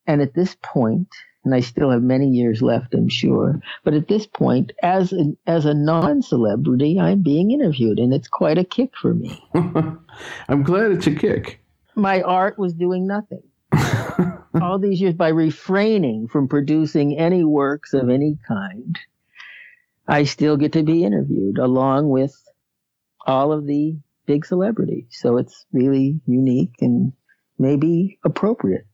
[0.07, 1.10] And at this point,
[1.43, 3.59] and I still have many years left, I'm sure.
[3.84, 8.57] But at this point, as an, as a non-celebrity, I'm being interviewed, and it's quite
[8.57, 9.43] a kick for me.
[9.53, 11.63] I'm glad it's a kick.
[11.95, 13.43] My art was doing nothing
[14.61, 18.97] all these years by refraining from producing any works of any kind.
[20.07, 22.35] I still get to be interviewed along with
[23.26, 25.07] all of the big celebrities.
[25.11, 27.13] So it's really unique and
[27.57, 28.85] maybe appropriate.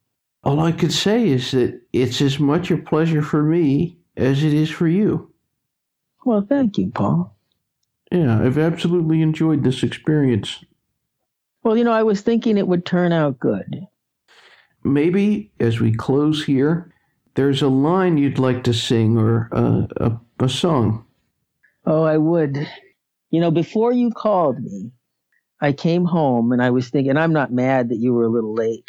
[0.47, 4.53] All I could say is that it's as much a pleasure for me as it
[4.53, 5.29] is for you.
[6.23, 7.35] Well, thank you, Paul.
[8.13, 10.63] Yeah, I've absolutely enjoyed this experience.
[11.63, 13.87] Well, you know, I was thinking it would turn out good.
[14.85, 16.93] Maybe as we close here,
[17.35, 21.05] there's a line you'd like to sing or a, a, a song.
[21.85, 22.55] Oh, I would.
[23.31, 24.93] You know, before you called me,
[25.59, 28.53] I came home and I was thinking, I'm not mad that you were a little
[28.53, 28.85] late.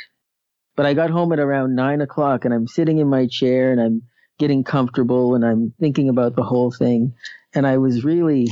[0.78, 3.80] But I got home at around nine o'clock and I'm sitting in my chair and
[3.80, 4.02] I'm
[4.38, 7.14] getting comfortable and I'm thinking about the whole thing.
[7.52, 8.46] And I was really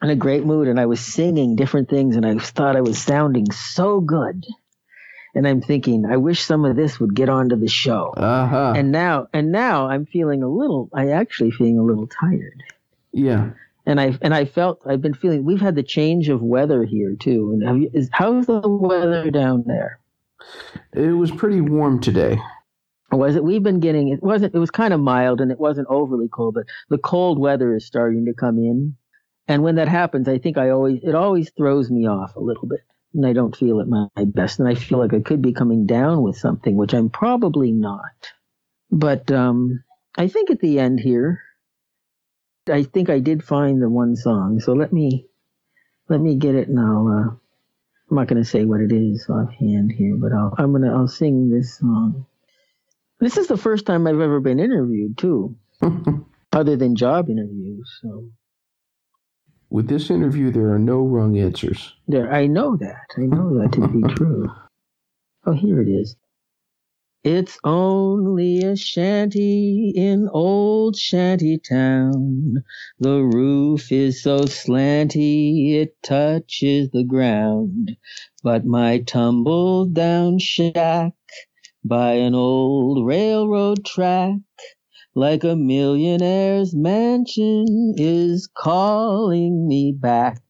[0.00, 3.02] in a great mood and I was singing different things and I thought I was
[3.02, 4.46] sounding so good.
[5.34, 8.14] And I'm thinking, I wish some of this would get onto the show.
[8.16, 8.74] Uh-huh.
[8.76, 12.62] And now, and now I'm feeling a little, I actually feeling a little tired
[13.10, 13.50] yeah.
[13.86, 17.14] and I and I felt I've been feeling we've had the change of weather here
[17.14, 17.50] too.
[17.54, 19.98] And have you, is, how's the weather down there?
[20.92, 22.38] It was pretty warm today.
[23.10, 23.44] Was it?
[23.44, 26.54] We've been getting it wasn't it was kind of mild and it wasn't overly cold,
[26.54, 28.96] but the cold weather is starting to come in.
[29.46, 32.66] And when that happens, I think I always it always throws me off a little
[32.66, 32.80] bit,
[33.12, 35.86] and I don't feel at my best, and I feel like I could be coming
[35.86, 38.32] down with something, which I'm probably not.
[38.90, 39.84] But um,
[40.16, 41.42] I think at the end here,
[42.70, 44.60] I think I did find the one song.
[44.60, 45.26] So let me
[46.08, 47.08] let me get it now.
[47.08, 47.34] Uh,
[48.14, 51.08] I'm not going to say what it is offhand here, but I'll, I'm gonna I'll
[51.08, 52.26] sing this song.
[53.18, 55.56] This is the first time I've ever been interviewed too,
[56.52, 57.90] other than job interviews.
[58.00, 58.30] So
[59.68, 61.94] With this interview, there are no wrong answers.
[62.06, 63.02] there, I know that.
[63.18, 64.46] I know that to be true.
[65.44, 66.14] Oh, here it is.
[67.24, 72.64] It's only a shanty in old shanty town.
[73.00, 77.96] The roof is so slanty it touches the ground.
[78.42, 81.14] But my tumble down shack
[81.84, 84.36] by an old railroad track,
[85.14, 90.42] like a millionaire's mansion, is calling me back.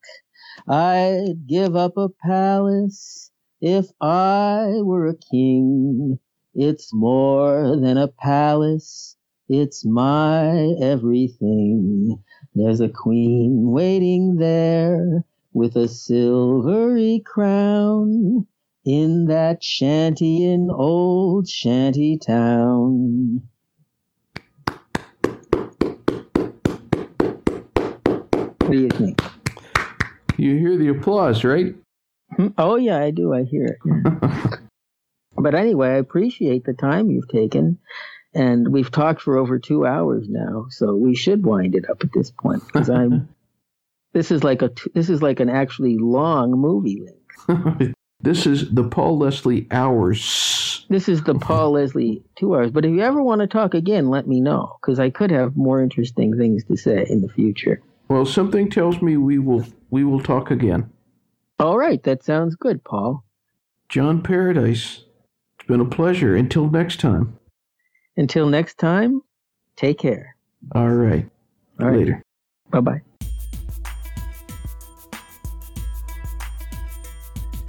[0.69, 3.31] I'd give up a palace
[3.61, 6.19] if I were a king.
[6.57, 9.17] It's more than a palace.
[9.49, 12.23] It's my everything.
[12.55, 18.47] There's a queen waiting there with a silvery crown
[18.85, 23.43] in that shanty in old shanty town.
[28.61, 29.21] What do you think?
[30.37, 31.75] You hear the applause, right?
[32.37, 32.49] Hmm?
[32.59, 33.35] Oh yeah, I do.
[33.35, 34.61] I hear it.
[35.37, 37.79] but anyway, I appreciate the time you've taken,
[38.35, 42.13] and we've talked for over two hours now, so we should wind it up at
[42.13, 43.29] this point because I'm.
[44.13, 47.03] This is like a this is like an actually long movie
[47.49, 47.95] link.
[48.21, 50.87] this is the Paul Leslie Hours.
[50.89, 52.71] This is the Paul Leslie two hours.
[52.71, 55.57] But if you ever want to talk again, let me know because I could have
[55.57, 57.83] more interesting things to say in the future.
[58.09, 60.91] Well, something tells me we will we will talk again.
[61.59, 63.25] All right, that sounds good, Paul.
[63.89, 65.04] John Paradise,
[65.65, 66.37] it's been a pleasure.
[66.37, 67.39] Until next time.
[68.19, 69.23] Until next time,
[69.77, 70.37] take care.
[70.75, 71.27] All right.
[71.81, 72.01] All right.
[72.01, 72.23] Later.
[72.69, 73.01] Bye bye.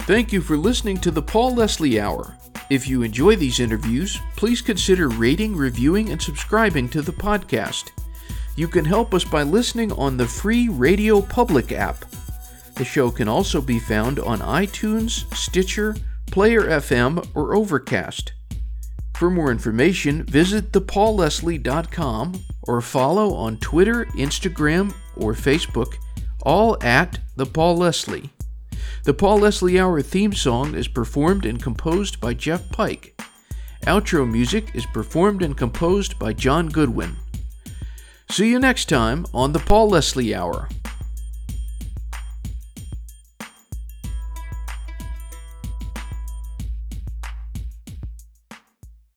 [0.00, 2.36] Thank you for listening to the Paul Leslie Hour.
[2.68, 7.92] If you enjoy these interviews, please consider rating, reviewing, and subscribing to the podcast.
[8.56, 12.04] You can help us by listening on the free Radio Public app.
[12.74, 15.96] The show can also be found on iTunes, Stitcher,
[16.30, 18.32] Player FM, or Overcast.
[19.16, 25.94] For more information, visit thepaulleslie.com or follow on Twitter, Instagram, or Facebook,
[26.42, 28.30] all at The Paul Leslie.
[29.04, 33.18] The Paul Leslie Hour theme song is performed and composed by Jeff Pike.
[33.82, 37.16] Outro music is performed and composed by John Goodwin.
[38.28, 40.68] See you next time on the Paul Leslie Hour.